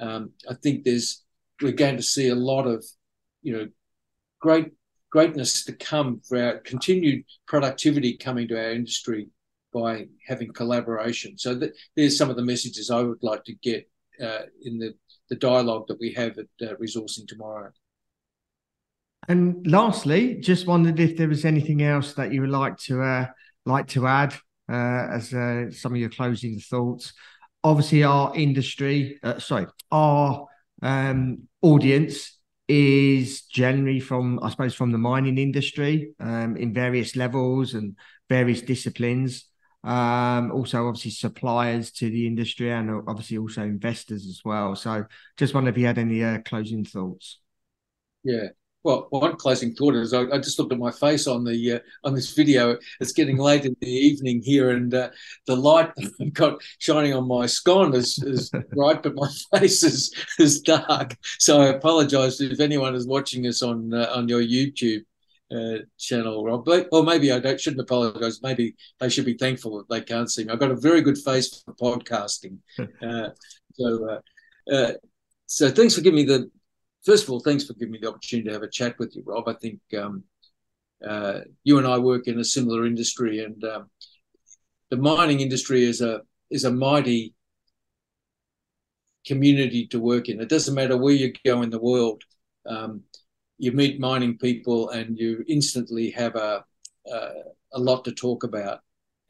um, 0.00 0.30
I 0.48 0.54
think 0.54 0.84
there's 0.84 1.22
we're 1.62 1.72
going 1.72 1.96
to 1.96 2.02
see 2.02 2.28
a 2.28 2.34
lot 2.34 2.66
of 2.66 2.84
you 3.42 3.56
know 3.56 3.68
great 4.40 4.72
greatness 5.10 5.64
to 5.64 5.72
come 5.72 6.20
for 6.28 6.42
our 6.42 6.58
continued 6.58 7.24
productivity 7.46 8.16
coming 8.16 8.48
to 8.48 8.58
our 8.58 8.72
industry 8.72 9.28
by 9.72 10.06
having 10.26 10.52
collaboration. 10.52 11.38
So 11.38 11.54
that, 11.54 11.72
there's 11.96 12.18
some 12.18 12.30
of 12.30 12.36
the 12.36 12.42
messages 12.42 12.90
I 12.90 13.02
would 13.02 13.22
like 13.22 13.44
to 13.44 13.54
get 13.54 13.88
uh, 14.20 14.42
in 14.62 14.78
the, 14.78 14.94
the 15.28 15.36
dialogue 15.36 15.86
that 15.86 16.00
we 16.00 16.12
have 16.14 16.36
at 16.38 16.46
uh, 16.68 16.74
resourcing 16.76 17.28
tomorrow. 17.28 17.70
And 19.28 19.64
lastly, 19.66 20.34
just 20.40 20.66
wondered 20.66 20.98
if 20.98 21.16
there 21.16 21.28
was 21.28 21.44
anything 21.44 21.82
else 21.82 22.14
that 22.14 22.32
you 22.32 22.40
would 22.40 22.50
like 22.50 22.76
to 22.78 23.02
uh, 23.02 23.26
like 23.64 23.86
to 23.88 24.08
add 24.08 24.34
as 24.68 25.32
uh, 25.34 25.70
some 25.70 25.92
of 25.92 25.98
your 25.98 26.10
closing 26.10 26.58
thoughts 26.58 27.12
obviously 27.64 28.04
our 28.04 28.36
industry, 28.36 29.18
uh, 29.22 29.38
sorry, 29.38 29.66
our 29.90 30.46
um, 30.82 31.48
audience 31.62 32.38
is 32.68 33.42
generally 33.42 34.00
from, 34.00 34.38
I 34.42 34.50
suppose, 34.50 34.74
from 34.74 34.92
the 34.92 34.98
mining 34.98 35.38
industry 35.38 36.12
um, 36.20 36.56
in 36.56 36.72
various 36.72 37.16
levels 37.16 37.74
and 37.74 37.96
various 38.28 38.60
disciplines. 38.62 39.46
Um, 39.82 40.52
also, 40.52 40.86
obviously, 40.86 41.10
suppliers 41.10 41.90
to 41.92 42.08
the 42.08 42.26
industry 42.26 42.70
and 42.70 42.90
obviously 43.06 43.38
also 43.38 43.62
investors 43.62 44.26
as 44.26 44.40
well. 44.44 44.76
So, 44.76 45.04
just 45.36 45.54
wonder 45.54 45.70
if 45.70 45.78
you 45.78 45.86
had 45.86 45.98
any 45.98 46.22
uh, 46.22 46.40
closing 46.42 46.84
thoughts. 46.84 47.40
Yeah, 48.22 48.48
well, 48.84 49.06
one 49.08 49.36
closing 49.36 49.74
thought 49.74 49.94
is 49.94 50.12
I, 50.12 50.22
I, 50.30 50.38
just 50.38 50.58
looked 50.58 50.72
at 50.72 50.78
my 50.78 50.90
face 50.90 51.26
on 51.26 51.42
the 51.42 51.72
uh, 51.72 51.78
on 52.04 52.14
this 52.14 52.34
video. 52.34 52.76
It's 53.00 53.12
getting 53.12 53.38
late 53.38 53.64
in 53.64 53.74
the 53.80 53.88
evening 53.88 54.42
here, 54.44 54.70
and 54.70 54.92
uh, 54.92 55.10
the 55.46 55.56
light 55.56 55.90
I've 56.20 56.34
got 56.34 56.60
shining 56.78 57.14
on 57.14 57.26
my 57.26 57.46
scone 57.46 57.94
is, 57.94 58.18
is 58.18 58.50
bright, 58.72 59.02
but 59.02 59.14
my 59.14 59.28
face 59.58 59.82
is 59.82 60.14
is 60.38 60.60
dark. 60.60 61.16
So 61.38 61.62
I 61.62 61.68
apologise 61.68 62.40
if 62.40 62.60
anyone 62.60 62.94
is 62.94 63.06
watching 63.06 63.46
us 63.46 63.62
on 63.62 63.94
uh, 63.94 64.12
on 64.14 64.28
your 64.28 64.42
YouTube 64.42 65.04
uh, 65.50 65.78
channel, 65.98 66.44
Rob. 66.44 66.66
But, 66.66 66.88
or 66.92 67.02
maybe 67.02 67.32
I 67.32 67.38
don't, 67.38 67.58
shouldn't 67.58 67.80
apologise. 67.80 68.40
Maybe 68.42 68.76
they 69.00 69.08
should 69.08 69.24
be 69.24 69.38
thankful 69.38 69.78
that 69.78 69.88
they 69.88 70.02
can't 70.02 70.30
see 70.30 70.44
me. 70.44 70.52
I've 70.52 70.60
got 70.60 70.70
a 70.70 70.76
very 70.76 71.00
good 71.00 71.18
face 71.18 71.64
for 71.64 71.74
podcasting. 71.74 72.58
Uh, 72.78 73.30
so. 73.74 74.20
Uh, 74.70 74.92
so 75.46 75.70
thanks 75.70 75.94
for 75.94 76.00
giving 76.00 76.16
me 76.16 76.24
the 76.24 76.50
first 77.04 77.24
of 77.24 77.30
all, 77.30 77.40
thanks 77.40 77.64
for 77.64 77.74
giving 77.74 77.92
me 77.92 77.98
the 78.00 78.08
opportunity 78.08 78.48
to 78.48 78.54
have 78.54 78.62
a 78.62 78.70
chat 78.70 78.98
with 78.98 79.14
you, 79.14 79.22
Rob. 79.24 79.48
I 79.48 79.54
think 79.54 79.80
um, 79.98 80.24
uh, 81.06 81.40
you 81.62 81.78
and 81.78 81.86
I 81.86 81.98
work 81.98 82.26
in 82.26 82.38
a 82.38 82.44
similar 82.44 82.86
industry, 82.86 83.44
and 83.44 83.62
um, 83.64 83.90
the 84.90 84.96
mining 84.96 85.40
industry 85.40 85.84
is 85.84 86.00
a 86.00 86.22
is 86.50 86.64
a 86.64 86.70
mighty 86.70 87.34
community 89.26 89.86
to 89.88 89.98
work 89.98 90.28
in. 90.28 90.40
It 90.40 90.48
doesn't 90.48 90.74
matter 90.74 90.96
where 90.96 91.14
you 91.14 91.32
go 91.44 91.62
in 91.62 91.70
the 91.70 91.80
world. 91.80 92.22
Um, 92.66 93.02
you 93.58 93.72
meet 93.72 94.00
mining 94.00 94.36
people 94.38 94.90
and 94.90 95.18
you 95.18 95.44
instantly 95.48 96.10
have 96.10 96.36
a 96.36 96.64
a, 97.06 97.30
a 97.72 97.78
lot 97.78 98.04
to 98.04 98.12
talk 98.12 98.44
about. 98.44 98.80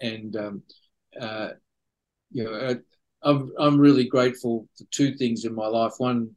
And 0.01 0.37
um, 0.37 0.62
uh, 1.20 1.51
you 2.31 2.45
know, 2.45 2.77
I'm 3.22 3.53
I'm 3.59 3.79
really 3.79 4.05
grateful 4.05 4.68
for 4.77 4.85
two 4.91 5.14
things 5.14 5.45
in 5.45 5.55
my 5.55 5.66
life. 5.66 5.95
One, 5.99 6.31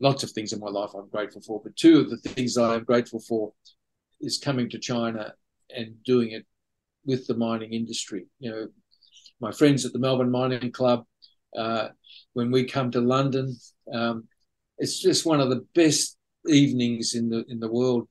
lots 0.00 0.22
of 0.22 0.30
things 0.30 0.52
in 0.52 0.60
my 0.60 0.68
life 0.68 0.90
I'm 0.94 1.08
grateful 1.08 1.42
for, 1.42 1.60
but 1.62 1.76
two 1.76 2.00
of 2.00 2.10
the 2.10 2.16
things 2.18 2.56
I 2.56 2.74
am 2.74 2.84
grateful 2.84 3.20
for 3.20 3.52
is 4.20 4.38
coming 4.38 4.68
to 4.70 4.78
China 4.78 5.34
and 5.74 6.02
doing 6.04 6.32
it 6.32 6.46
with 7.04 7.26
the 7.26 7.36
mining 7.36 7.72
industry. 7.72 8.26
You 8.38 8.50
know, 8.50 8.68
my 9.40 9.52
friends 9.52 9.84
at 9.84 9.92
the 9.92 9.98
Melbourne 9.98 10.30
Mining 10.30 10.72
Club, 10.72 11.04
uh, 11.56 11.88
when 12.32 12.50
we 12.50 12.64
come 12.64 12.90
to 12.90 13.00
London, 13.00 13.56
um, 13.92 14.24
it's 14.78 15.00
just 15.00 15.26
one 15.26 15.40
of 15.40 15.50
the 15.50 15.64
best 15.74 16.16
evenings 16.48 17.14
in 17.14 17.28
the 17.28 17.44
in 17.48 17.60
the 17.60 17.70
world 17.70 18.08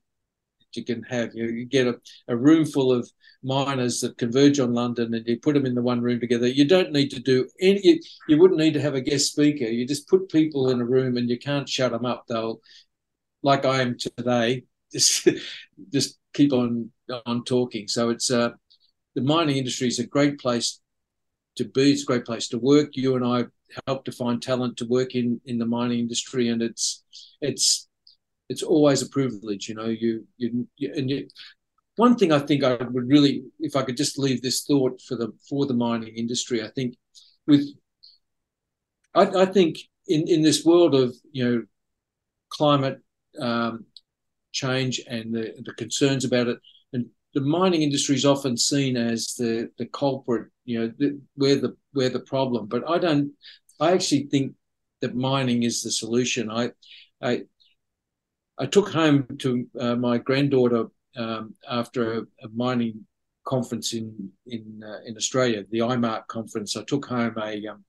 you 0.76 0.84
can 0.84 1.04
have. 1.04 1.34
You, 1.34 1.48
you 1.48 1.66
get 1.66 1.88
a, 1.88 2.00
a 2.28 2.36
room 2.36 2.66
full 2.66 2.92
of 2.92 3.10
miners 3.44 4.02
that 4.02 4.18
converge 4.18 4.60
on 4.60 4.74
London 4.74 5.14
and 5.14 5.26
you 5.28 5.40
put 5.40 5.54
them 5.54 5.66
in 5.66 5.76
the 5.76 5.82
one 5.82 6.02
room 6.02 6.20
together. 6.20 6.48
You 6.48 6.68
don't 6.68 6.92
need 6.92 7.10
to 7.10 7.20
do 7.20 7.48
any, 7.62 7.80
you, 7.84 8.00
you 8.28 8.40
wouldn't 8.40 8.60
need 8.60 8.74
to 8.74 8.82
have 8.82 8.96
a 8.96 9.02
guest 9.02 9.32
speaker. 9.32 9.66
You 9.66 9.88
just 9.88 10.10
put 10.10 10.30
people 10.30 10.70
in 10.70 10.82
a 10.82 10.86
room 10.86 11.16
and 11.18 11.30
you 11.30 11.38
can't 11.38 11.70
shut 11.70 11.92
them 11.92 12.06
up. 12.06 12.26
They'll, 12.28 12.60
like 13.44 13.66
I 13.66 13.82
am 13.82 13.98
today, 13.98 14.64
just, 14.92 15.28
just 15.92 16.18
keep 16.34 16.52
on, 16.52 16.92
on 17.26 17.44
talking. 17.44 17.88
So 17.88 18.10
it's, 18.10 18.32
uh, 18.32 18.50
the 19.14 19.22
mining 19.22 19.58
industry 19.58 19.88
is 19.88 20.00
a 20.00 20.08
great 20.08 20.40
place 20.40 20.82
to 21.58 21.66
be. 21.66 21.92
It's 21.92 22.04
a 22.04 22.06
great 22.06 22.26
place 22.26 22.48
to 22.50 22.58
work. 22.58 22.90
You 22.94 23.16
and 23.16 23.26
I 23.26 23.46
help 23.88 24.06
to 24.06 24.12
find 24.12 24.42
talent 24.42 24.78
to 24.78 24.86
work 24.86 25.16
in, 25.16 25.40
in 25.46 25.58
the 25.58 25.66
mining 25.66 26.00
industry 26.00 26.50
and 26.50 26.62
it's, 26.62 27.04
it's, 27.42 27.88
it's 28.50 28.64
always 28.64 29.02
a 29.02 29.10
privilege, 29.10 29.68
you 29.68 29.76
know. 29.76 29.86
You, 29.86 30.26
you, 30.38 30.68
you 30.78 30.94
and 30.96 31.10
you, 31.10 31.28
one 31.96 32.16
thing 32.16 32.32
I 32.32 32.40
think 32.40 32.64
I 32.64 32.76
would 32.76 33.08
really, 33.08 33.44
if 33.60 33.76
I 33.76 33.84
could 33.84 33.98
just 33.98 34.20
leave 34.20 34.42
this 34.42 34.64
thought 34.64 35.02
for 35.02 35.16
the 35.16 35.32
for 35.50 35.66
the 35.66 35.74
mining 35.74 36.16
industry, 36.16 36.64
I 36.64 36.70
think 36.70 36.96
with, 37.48 37.66
I, 39.14 39.24
I 39.24 39.46
think 39.46 39.78
in 40.08 40.28
in 40.28 40.42
this 40.42 40.66
world 40.66 40.96
of 40.96 41.16
you 41.32 41.46
know 41.46 41.64
climate 42.50 43.02
um, 43.40 43.86
change 44.52 45.02
and 45.08 45.34
the 45.34 45.54
the 45.66 45.74
concerns 45.74 46.26
about 46.26 46.48
it, 46.48 46.60
and 46.94 47.08
the 47.34 47.42
mining 47.42 47.82
industry 47.82 48.16
is 48.16 48.26
often 48.26 48.58
seen 48.58 48.98
as 48.98 49.36
the 49.38 49.70
the 49.78 49.86
culprit, 49.86 50.50
you 50.66 50.80
know, 50.80 50.94
the, 50.98 51.20
where 51.36 51.56
the 51.56 51.76
where 51.94 52.10
the 52.10 52.22
problem. 52.22 52.68
But 52.68 52.90
I 52.90 52.98
don't. 52.98 53.32
I 53.80 53.92
actually 53.92 54.28
think 54.28 54.54
that 55.02 55.16
mining 55.16 55.64
is 55.64 55.82
the 55.82 55.92
solution. 55.92 56.50
I, 56.50 56.72
I 57.22 57.44
I 58.58 58.66
took 58.66 58.90
home 58.90 59.28
to 59.40 59.68
uh, 59.80 59.96
my 59.96 60.18
granddaughter 60.18 60.88
um, 61.18 61.56
after 61.70 62.14
a, 62.14 62.22
a, 62.44 62.50
mining 62.54 63.06
conference 63.46 63.94
in 63.94 64.32
in 64.48 64.82
uh, 64.84 65.00
in 65.06 65.16
Australia, 65.18 65.64
the 65.70 65.80
IMARC 65.80 66.28
conference. 66.28 66.76
I 66.76 66.84
took 66.84 67.06
home 67.06 67.36
a 67.42 67.68
um, 67.68 67.84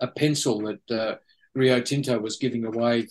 a 0.00 0.08
pencil 0.08 0.60
that 0.62 0.90
uh, 0.90 1.16
Rio 1.54 1.80
Tinto 1.80 2.18
was 2.18 2.36
giving 2.36 2.64
away, 2.64 3.08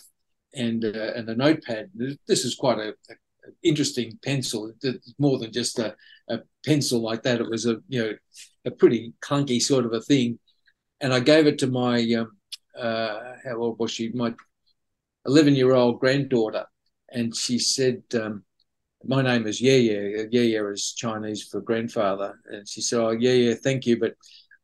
and 0.54 0.84
uh, 0.84 1.12
and 1.14 1.28
a 1.28 1.34
notepad. 1.34 1.90
This 1.94 2.44
is 2.44 2.54
quite 2.54 2.78
a, 2.78 2.88
a 2.90 3.14
interesting 3.62 4.18
pencil. 4.24 4.72
It's 4.82 5.14
more 5.18 5.38
than 5.38 5.52
just 5.52 5.78
a, 5.78 5.94
a 6.28 6.40
pencil 6.64 7.00
like 7.00 7.22
that. 7.22 7.40
It 7.40 7.50
was 7.50 7.66
a 7.66 7.76
you 7.88 8.02
know 8.02 8.12
a 8.64 8.70
pretty 8.70 9.12
clunky 9.22 9.60
sort 9.60 9.86
of 9.86 9.92
a 9.92 10.00
thing, 10.00 10.38
and 11.00 11.12
I 11.12 11.20
gave 11.20 11.46
it 11.46 11.58
to 11.60 11.66
my 11.66 12.02
um, 12.14 12.32
uh, 12.78 13.34
how 13.44 13.56
old 13.56 13.78
was 13.78 13.90
she? 13.90 14.10
My 14.10 14.34
11 15.26 15.54
year 15.54 15.74
old 15.74 16.00
granddaughter. 16.00 16.66
And 17.10 17.34
she 17.34 17.58
said, 17.58 18.02
um, 18.14 18.44
My 19.04 19.22
name 19.22 19.46
is 19.46 19.60
Yeye. 19.60 20.30
Yeye 20.32 20.72
is 20.72 20.94
Chinese 20.96 21.44
for 21.44 21.60
grandfather. 21.60 22.38
And 22.46 22.68
she 22.68 22.80
said, 22.80 23.00
Oh, 23.00 23.10
yeah, 23.10 23.32
yeah, 23.32 23.54
thank 23.54 23.86
you, 23.86 23.98
but 23.98 24.14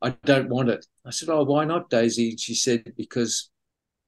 I 0.00 0.10
don't 0.24 0.48
want 0.48 0.68
it. 0.68 0.84
I 1.06 1.10
said, 1.10 1.28
Oh, 1.28 1.44
why 1.44 1.64
not, 1.64 1.90
Daisy? 1.90 2.30
And 2.30 2.40
she 2.40 2.54
said, 2.54 2.92
Because 2.96 3.50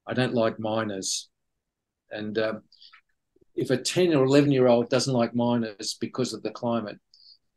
I 0.07 0.15
don't 0.15 0.35
like 0.35 0.59
miners. 0.59 1.29
And 2.11 2.39
um, 2.39 2.63
if 3.55 3.71
a 3.71 3.77
10 3.77 4.15
or 4.15 4.25
11 4.25 4.51
year 4.51 4.67
old 4.67 4.89
doesn't 4.89 5.13
like 5.13 5.35
miners 5.35 5.97
because 6.01 6.33
of 6.33 6.43
the 6.43 6.51
climate, 6.51 6.99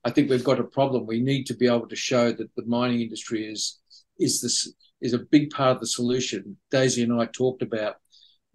I 0.04 0.12
think 0.12 0.30
we've 0.30 0.44
got 0.44 0.60
a 0.60 0.64
problem. 0.64 1.06
We 1.06 1.22
need 1.22 1.46
to 1.48 1.56
be 1.56 1.68
able 1.68 1.88
to 1.88 1.96
show 1.96 2.32
that 2.32 2.56
the 2.56 2.66
mining 2.66 3.02
industry 3.02 3.46
is 3.46 3.80
is 4.20 4.42
this 4.42 4.74
is 5.02 5.14
a 5.14 5.20
big 5.20 5.50
part 5.50 5.76
of 5.76 5.80
the 5.80 5.88
solution. 5.88 6.58
Daisy 6.72 7.04
and 7.04 7.20
I 7.22 7.26
talked 7.26 7.62
about 7.62 7.98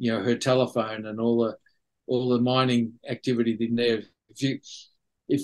you 0.03 0.11
know 0.11 0.21
her 0.21 0.37
telephone 0.37 1.07
and 1.07 1.21
all 1.21 1.45
the 1.45 1.57
all 2.09 2.29
the 2.29 2.41
mining 2.41 2.95
activity 3.09 3.57
in 3.61 3.77
there. 3.77 4.03
If 4.31 4.43
you 4.43 4.59
if 5.29 5.43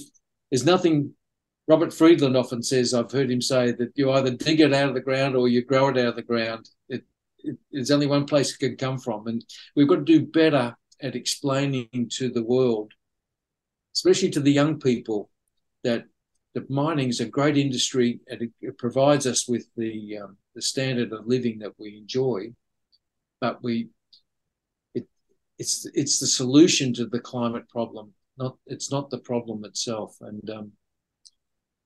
there's 0.50 0.66
nothing 0.66 1.14
Robert 1.68 1.94
Friedland 1.94 2.36
often 2.36 2.62
says, 2.62 2.92
I've 2.92 3.12
heard 3.12 3.30
him 3.30 3.40
say 3.40 3.70
that 3.72 3.92
you 3.94 4.10
either 4.10 4.30
dig 4.30 4.60
it 4.60 4.72
out 4.72 4.88
of 4.88 4.94
the 4.94 5.00
ground 5.00 5.36
or 5.36 5.46
you 5.46 5.62
grow 5.62 5.88
it 5.88 5.98
out 5.98 6.06
of 6.06 6.16
the 6.16 6.22
ground. 6.22 6.68
It, 6.88 7.04
it, 7.40 7.56
there's 7.70 7.90
only 7.90 8.06
one 8.06 8.24
place 8.24 8.52
it 8.52 8.58
can 8.58 8.76
come 8.76 8.98
from. 8.98 9.26
And 9.26 9.44
we've 9.76 9.86
got 9.86 9.96
to 9.96 10.04
do 10.04 10.26
better 10.26 10.74
at 11.02 11.14
explaining 11.14 12.08
to 12.14 12.30
the 12.30 12.42
world, 12.42 12.94
especially 13.94 14.30
to 14.30 14.40
the 14.40 14.50
young 14.50 14.80
people, 14.80 15.30
that 15.84 16.06
the 16.54 16.64
mining 16.70 17.10
is 17.10 17.20
a 17.20 17.26
great 17.26 17.58
industry 17.58 18.20
and 18.28 18.42
it, 18.42 18.50
it 18.62 18.78
provides 18.78 19.26
us 19.26 19.46
with 19.46 19.68
the, 19.76 20.18
um, 20.24 20.38
the 20.54 20.62
standard 20.62 21.12
of 21.12 21.26
living 21.26 21.58
that 21.58 21.78
we 21.78 21.98
enjoy. 21.98 22.50
But 23.42 23.62
we 23.62 23.90
it's 25.58 25.86
it's 25.94 26.18
the 26.18 26.26
solution 26.26 26.92
to 26.94 27.06
the 27.06 27.20
climate 27.20 27.68
problem. 27.68 28.12
Not 28.38 28.56
it's 28.66 28.90
not 28.90 29.10
the 29.10 29.18
problem 29.18 29.64
itself. 29.64 30.16
And 30.20 30.48
um, 30.50 30.72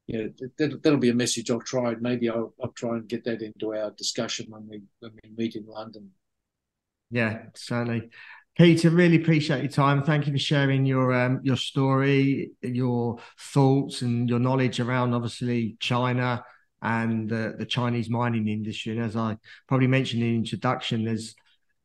yeah, 0.06 0.26
that, 0.58 0.82
that'll 0.82 0.98
be 0.98 1.10
a 1.10 1.14
message 1.14 1.50
I'll 1.50 1.60
try. 1.60 1.94
Maybe 2.00 2.28
I'll, 2.28 2.54
I'll 2.62 2.72
try 2.72 2.96
and 2.96 3.08
get 3.08 3.24
that 3.24 3.40
into 3.40 3.74
our 3.74 3.90
discussion 3.92 4.46
when 4.48 4.68
we 4.68 4.82
when 5.00 5.12
we 5.22 5.30
meet 5.36 5.56
in 5.56 5.66
London. 5.66 6.10
Yeah, 7.10 7.44
certainly. 7.54 8.10
Peter, 8.54 8.90
really 8.90 9.16
appreciate 9.16 9.62
your 9.62 9.70
time. 9.70 10.02
Thank 10.02 10.26
you 10.26 10.32
for 10.32 10.38
sharing 10.38 10.84
your 10.84 11.14
um, 11.14 11.40
your 11.42 11.56
story, 11.56 12.50
your 12.60 13.18
thoughts, 13.38 14.02
and 14.02 14.28
your 14.28 14.38
knowledge 14.38 14.78
around 14.78 15.14
obviously 15.14 15.76
China 15.80 16.44
and 16.82 17.32
uh, 17.32 17.52
the 17.58 17.64
Chinese 17.64 18.10
mining 18.10 18.48
industry. 18.48 18.92
And 18.92 19.02
as 19.02 19.16
I 19.16 19.38
probably 19.68 19.86
mentioned 19.86 20.22
in 20.22 20.30
the 20.30 20.36
introduction, 20.36 21.04
there's 21.04 21.34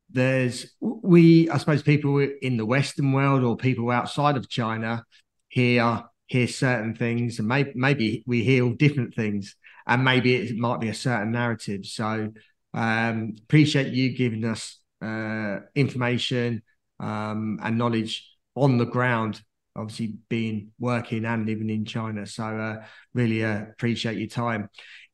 there's 0.10 0.74
we 0.80 1.50
i 1.50 1.58
suppose 1.58 1.84
people 1.84 2.20
in 2.42 2.58
the 2.58 2.66
western 2.66 3.12
world 3.12 3.44
or 3.44 3.58
people 3.58 3.92
outside 3.92 4.38
of 4.38 4.50
china 4.50 5.04
hear 5.50 6.04
hear 6.28 6.48
certain 6.48 6.94
things 6.96 7.40
and 7.40 7.48
maybe 7.48 7.72
maybe 7.76 8.24
we 8.28 8.44
hear 8.44 8.70
different 8.74 9.16
things 9.16 9.56
and 9.88 10.04
maybe 10.04 10.36
it 10.36 10.58
might 10.58 10.80
be 10.80 10.90
a 10.90 10.94
certain 10.94 11.32
narrative. 11.32 11.86
So 11.86 12.32
um 12.74 13.36
appreciate 13.44 13.94
you 13.94 14.16
giving 14.16 14.44
us 14.44 14.80
uh 15.02 15.60
information 15.74 16.62
um 17.00 17.60
and 17.64 17.78
knowledge 17.78 18.30
on 18.56 18.78
the 18.78 18.86
ground 18.86 19.42
obviously 19.76 20.16
being 20.28 20.72
working 20.80 21.24
and 21.24 21.46
living 21.46 21.70
in 21.70 21.86
china. 21.86 22.26
So 22.26 22.44
uh 22.44 22.84
really 23.14 23.44
uh, 23.44 23.62
appreciate 23.62 24.18
your 24.18 24.28
time 24.28 24.70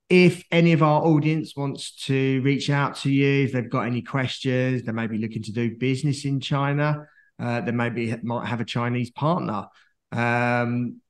if 0.09 0.43
any 0.51 0.73
of 0.73 0.83
our 0.83 1.01
audience 1.01 1.55
wants 1.55 1.95
to 2.05 2.41
reach 2.41 2.69
out 2.69 2.95
to 2.97 3.11
you, 3.11 3.45
if 3.45 3.53
they've 3.53 3.69
got 3.69 3.87
any 3.87 4.01
questions, 4.01 4.83
they 4.83 4.91
may 4.91 5.07
be 5.07 5.17
looking 5.17 5.43
to 5.43 5.51
do 5.51 5.77
business 5.77 6.25
in 6.25 6.39
China, 6.39 7.07
uh, 7.39 7.61
they 7.61 7.71
maybe 7.71 8.13
might 8.23 8.47
have 8.47 8.61
a 8.61 8.65
Chinese 8.65 9.11
partner. 9.11 9.67
Um, 10.11 11.01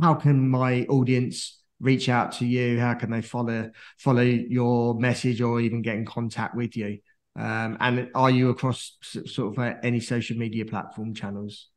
how 0.00 0.14
can 0.14 0.48
my 0.48 0.84
audience 0.84 1.62
reach 1.80 2.08
out 2.08 2.32
to 2.32 2.46
you? 2.46 2.80
How 2.80 2.94
can 2.94 3.10
they 3.10 3.22
follow 3.22 3.70
follow 3.98 4.22
your 4.22 4.94
message 4.98 5.40
or 5.40 5.60
even 5.60 5.82
get 5.82 5.96
in 5.96 6.06
contact 6.06 6.54
with 6.54 6.76
you? 6.76 6.98
Um, 7.38 7.76
and 7.80 8.10
are 8.14 8.30
you 8.30 8.48
across 8.48 8.96
sort 9.02 9.52
of 9.52 9.58
uh, 9.58 9.74
any 9.82 10.00
social 10.00 10.36
media 10.38 10.64
platform 10.64 11.14
channels? 11.14 11.68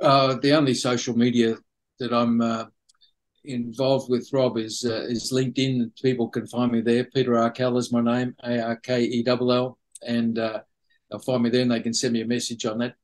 Uh, 0.00 0.36
the 0.40 0.52
only 0.52 0.74
social 0.74 1.16
media 1.16 1.56
that 1.98 2.12
I'm 2.12 2.40
uh, 2.40 2.66
involved 3.44 4.10
with 4.10 4.32
Rob 4.32 4.58
is 4.58 4.84
uh, 4.84 5.06
is 5.08 5.32
LinkedIn. 5.32 5.90
People 6.02 6.28
can 6.28 6.46
find 6.46 6.72
me 6.72 6.80
there. 6.80 7.04
Peter 7.04 7.36
Arkell 7.38 7.78
is 7.78 7.92
my 7.92 8.00
name, 8.00 8.34
A 8.42 8.60
R 8.60 8.76
K 8.76 9.02
E 9.02 9.24
L 9.26 9.52
L, 9.52 9.78
and 10.06 10.38
uh, 10.38 10.60
they'll 11.10 11.20
find 11.20 11.42
me 11.42 11.50
there, 11.50 11.62
and 11.62 11.70
they 11.70 11.80
can 11.80 11.94
send 11.94 12.12
me 12.12 12.22
a 12.22 12.26
message 12.26 12.66
on 12.66 12.78
that. 12.78 12.94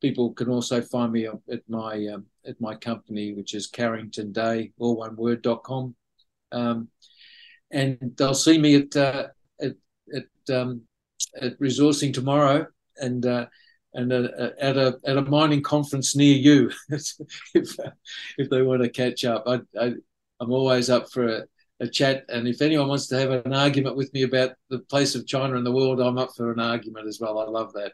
People 0.00 0.32
can 0.32 0.48
also 0.48 0.80
find 0.80 1.12
me 1.12 1.26
at 1.26 1.62
my 1.68 2.06
um, 2.06 2.26
at 2.46 2.60
my 2.60 2.74
company, 2.74 3.34
which 3.34 3.54
is 3.54 3.66
Carrington 3.66 4.32
Day, 4.32 4.72
all 4.78 4.96
one 4.96 5.14
word 5.16 5.42
dot 5.42 5.62
com, 5.62 5.94
um, 6.52 6.88
and 7.70 7.98
they'll 8.16 8.34
see 8.34 8.58
me 8.58 8.76
at 8.76 8.96
uh, 8.96 9.26
at 9.60 9.74
at, 10.14 10.54
um, 10.56 10.82
at 11.40 11.58
resourcing 11.60 12.14
tomorrow, 12.14 12.66
and 12.96 13.26
uh, 13.26 13.46
and 13.94 14.12
a, 14.12 14.52
at 14.60 14.76
a 14.76 14.98
at 15.04 15.16
a 15.16 15.22
mining 15.22 15.62
conference 15.62 16.14
near 16.14 16.36
you 16.36 16.70
if 16.90 17.76
if 18.38 18.50
they 18.50 18.62
want 18.62 18.82
to 18.82 18.88
catch 18.88 19.24
up. 19.24 19.44
I, 19.46 19.60
I 19.78 19.86
am 20.40 20.52
always 20.52 20.90
up 20.90 21.10
for 21.10 21.26
a, 21.26 21.44
a 21.80 21.88
chat. 21.88 22.24
And 22.28 22.46
if 22.46 22.62
anyone 22.62 22.88
wants 22.88 23.08
to 23.08 23.18
have 23.18 23.30
an 23.30 23.52
argument 23.52 23.96
with 23.96 24.12
me 24.14 24.22
about 24.22 24.52
the 24.68 24.80
place 24.80 25.14
of 25.14 25.26
China 25.26 25.56
in 25.56 25.64
the 25.64 25.72
world, 25.72 26.00
I'm 26.00 26.18
up 26.18 26.30
for 26.36 26.52
an 26.52 26.60
argument 26.60 27.08
as 27.08 27.18
well. 27.20 27.38
I 27.38 27.44
love 27.44 27.72
that. 27.74 27.92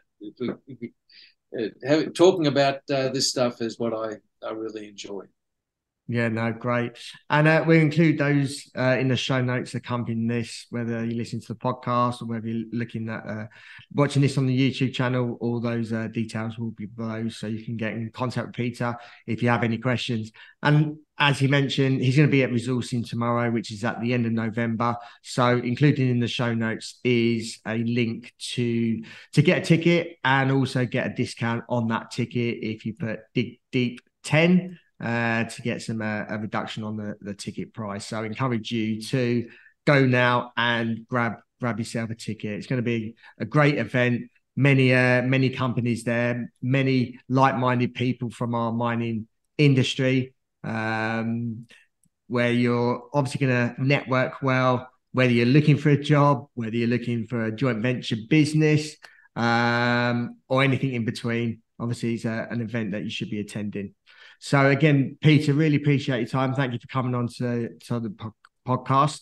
Uh, 1.57 1.67
have, 1.87 2.13
talking 2.13 2.47
about 2.47 2.81
uh, 2.91 3.07
this 3.09 3.29
stuff 3.29 3.61
is 3.61 3.79
what 3.79 3.93
I, 3.93 4.17
I 4.45 4.51
really 4.51 4.89
enjoy. 4.89 5.23
Yeah, 6.09 6.29
no, 6.29 6.53
great. 6.53 6.93
And 7.29 7.49
uh, 7.49 7.65
we'll 7.67 7.81
include 7.81 8.17
those 8.17 8.71
uh, 8.77 8.95
in 8.97 9.09
the 9.09 9.17
show 9.17 9.41
notes 9.41 9.75
accompanying 9.75 10.27
this, 10.27 10.65
whether 10.69 11.03
you 11.03 11.17
listen 11.17 11.41
to 11.41 11.47
the 11.49 11.55
podcast 11.55 12.21
or 12.21 12.27
whether 12.27 12.47
you're 12.47 12.65
looking 12.71 13.09
at 13.09 13.27
uh, 13.27 13.47
watching 13.93 14.21
this 14.21 14.37
on 14.37 14.45
the 14.45 14.57
YouTube 14.57 14.93
channel. 14.93 15.37
All 15.41 15.59
those 15.59 15.91
uh, 15.91 16.07
details 16.07 16.57
will 16.57 16.71
be 16.71 16.85
below, 16.85 17.27
so 17.27 17.47
you 17.47 17.65
can 17.65 17.75
get 17.75 17.91
in 17.91 18.09
contact 18.11 18.47
with 18.47 18.55
Peter 18.55 18.95
if 19.25 19.43
you 19.43 19.49
have 19.49 19.65
any 19.65 19.77
questions. 19.77 20.31
And 20.63 20.95
as 21.19 21.39
he 21.39 21.47
mentioned, 21.47 22.01
he's 22.01 22.15
going 22.15 22.29
to 22.29 22.31
be 22.31 22.43
at 22.43 22.51
Resourcing 22.51 23.05
tomorrow, 23.05 23.51
which 23.51 23.73
is 23.73 23.83
at 23.83 23.99
the 23.99 24.13
end 24.13 24.25
of 24.25 24.31
November. 24.31 24.95
So, 25.23 25.57
included 25.57 26.09
in 26.09 26.21
the 26.21 26.27
show 26.29 26.53
notes 26.53 27.01
is 27.03 27.59
a 27.67 27.79
link 27.79 28.33
to 28.53 29.03
to 29.33 29.41
get 29.41 29.57
a 29.57 29.65
ticket 29.65 30.19
and 30.23 30.53
also 30.53 30.85
get 30.85 31.07
a 31.07 31.13
discount 31.13 31.65
on 31.67 31.89
that 31.89 32.11
ticket 32.11 32.59
if 32.61 32.85
you 32.85 32.93
put 32.93 33.19
Dig 33.33 33.59
Deep 33.73 33.99
ten 34.23 34.79
uh, 35.01 35.43
to 35.43 35.61
get 35.61 35.81
some 35.81 36.01
uh, 36.01 36.25
a 36.29 36.37
reduction 36.37 36.83
on 36.83 36.97
the, 36.97 37.15
the 37.21 37.33
ticket 37.33 37.73
price. 37.73 38.07
So 38.07 38.21
I 38.21 38.25
encourage 38.25 38.71
you 38.71 39.01
to 39.03 39.47
go 39.85 40.05
now 40.05 40.51
and 40.57 41.05
grab 41.07 41.33
grab 41.59 41.79
yourself 41.79 42.09
a 42.09 42.15
ticket. 42.15 42.51
It's 42.51 42.67
going 42.67 42.81
to 42.81 42.85
be 42.85 43.15
a 43.39 43.45
great 43.45 43.77
event. 43.77 44.29
Many 44.55 44.93
uh, 44.93 45.21
many 45.21 45.49
companies 45.51 46.03
there, 46.03 46.51
many 46.61 47.19
like 47.29 47.57
minded 47.57 47.93
people 47.93 48.29
from 48.31 48.55
our 48.55 48.71
mining 48.71 49.27
industry, 49.57 50.33
um, 50.63 51.67
where 52.27 52.51
you're 52.51 53.03
obviously 53.13 53.45
going 53.45 53.75
to 53.75 53.83
network 53.83 54.41
well. 54.41 54.89
Whether 55.13 55.33
you're 55.33 55.45
looking 55.45 55.77
for 55.77 55.89
a 55.89 55.97
job, 55.97 56.47
whether 56.53 56.75
you're 56.75 56.87
looking 56.87 57.25
for 57.27 57.45
a 57.45 57.51
joint 57.51 57.81
venture 57.81 58.17
business, 58.29 58.95
um, 59.35 60.37
or 60.47 60.63
anything 60.63 60.93
in 60.93 61.05
between, 61.05 61.61
obviously 61.79 62.15
it's 62.15 62.25
a, 62.25 62.47
an 62.49 62.61
event 62.61 62.91
that 62.91 63.03
you 63.03 63.09
should 63.09 63.29
be 63.29 63.39
attending. 63.39 63.93
So 64.39 64.69
again, 64.69 65.17
Peter, 65.21 65.53
really 65.53 65.77
appreciate 65.77 66.19
your 66.19 66.27
time. 66.27 66.53
Thank 66.53 66.73
you 66.73 66.79
for 66.79 66.87
coming 66.87 67.15
on 67.15 67.27
to, 67.37 67.69
to 67.87 67.99
the 67.99 68.09
po- 68.09 68.35
podcast. 68.67 69.21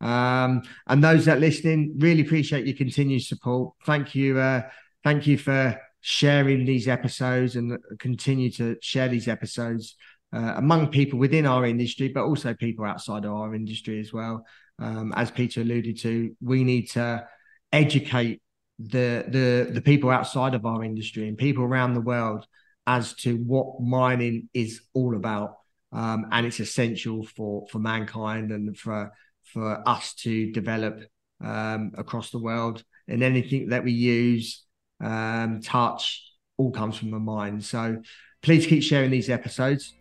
Um, 0.00 0.62
and 0.86 1.02
those 1.02 1.24
that 1.26 1.40
listening, 1.40 1.94
really 1.98 2.22
appreciate 2.22 2.66
your 2.66 2.76
continued 2.76 3.22
support. 3.22 3.74
Thank 3.84 4.14
you. 4.14 4.38
Uh, 4.38 4.62
thank 5.04 5.26
you 5.26 5.38
for 5.38 5.80
sharing 6.00 6.64
these 6.64 6.88
episodes 6.88 7.56
and 7.56 7.78
continue 7.98 8.50
to 8.52 8.76
share 8.80 9.08
these 9.08 9.28
episodes 9.28 9.96
uh, 10.32 10.54
among 10.56 10.88
people 10.88 11.18
within 11.18 11.46
our 11.46 11.64
industry, 11.64 12.08
but 12.08 12.24
also 12.24 12.54
people 12.54 12.84
outside 12.84 13.24
of 13.24 13.32
our 13.32 13.54
industry 13.54 14.00
as 14.00 14.12
well. 14.12 14.44
Um, 14.78 15.12
as 15.16 15.30
Peter 15.30 15.62
alluded 15.62 15.98
to, 16.00 16.36
we 16.42 16.64
need 16.64 16.90
to 16.90 17.26
educate 17.72 18.42
the 18.78 19.24
the 19.28 19.70
the 19.72 19.80
people 19.80 20.10
outside 20.10 20.54
of 20.54 20.66
our 20.66 20.84
industry 20.84 21.28
and 21.28 21.38
people 21.38 21.64
around 21.64 21.94
the 21.94 22.00
world 22.00 22.46
as 22.86 23.14
to 23.14 23.36
what 23.36 23.80
mining 23.80 24.48
is 24.54 24.82
all 24.94 25.16
about. 25.16 25.56
Um, 25.92 26.26
and 26.30 26.46
it's 26.46 26.60
essential 26.60 27.24
for, 27.24 27.66
for 27.70 27.78
mankind 27.78 28.50
and 28.50 28.76
for, 28.76 29.12
for 29.44 29.82
us 29.88 30.14
to 30.14 30.52
develop 30.52 31.00
um, 31.42 31.92
across 31.96 32.30
the 32.30 32.38
world. 32.38 32.84
And 33.08 33.22
anything 33.22 33.68
that 33.70 33.84
we 33.84 33.92
use, 33.92 34.64
um, 35.00 35.60
touch, 35.62 36.22
all 36.56 36.70
comes 36.70 36.96
from 36.96 37.10
the 37.10 37.18
mind. 37.18 37.64
So 37.64 38.02
please 38.42 38.66
keep 38.66 38.82
sharing 38.82 39.10
these 39.10 39.30
episodes. 39.30 39.94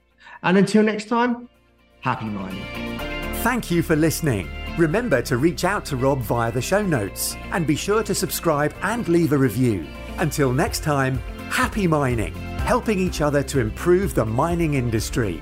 And 0.43 0.57
until 0.57 0.83
next 0.83 1.07
time, 1.07 1.49
happy 2.01 2.25
mining. 2.25 2.65
Thank 3.43 3.69
you 3.69 3.83
for 3.83 3.95
listening. 3.95 4.49
Remember 4.77 5.21
to 5.23 5.37
reach 5.37 5.63
out 5.63 5.85
to 5.85 5.97
Rob 5.97 6.19
via 6.19 6.51
the 6.51 6.61
show 6.61 6.81
notes 6.81 7.35
and 7.51 7.65
be 7.65 7.75
sure 7.75 8.03
to 8.03 8.15
subscribe 8.15 8.73
and 8.81 9.07
leave 9.07 9.31
a 9.31 9.37
review. 9.37 9.87
Until 10.17 10.51
next 10.51 10.83
time, 10.83 11.17
happy 11.49 11.87
mining 11.87 12.54
helping 12.65 12.97
each 12.97 13.21
other 13.21 13.43
to 13.43 13.59
improve 13.59 14.15
the 14.15 14.25
mining 14.25 14.73
industry. 14.73 15.39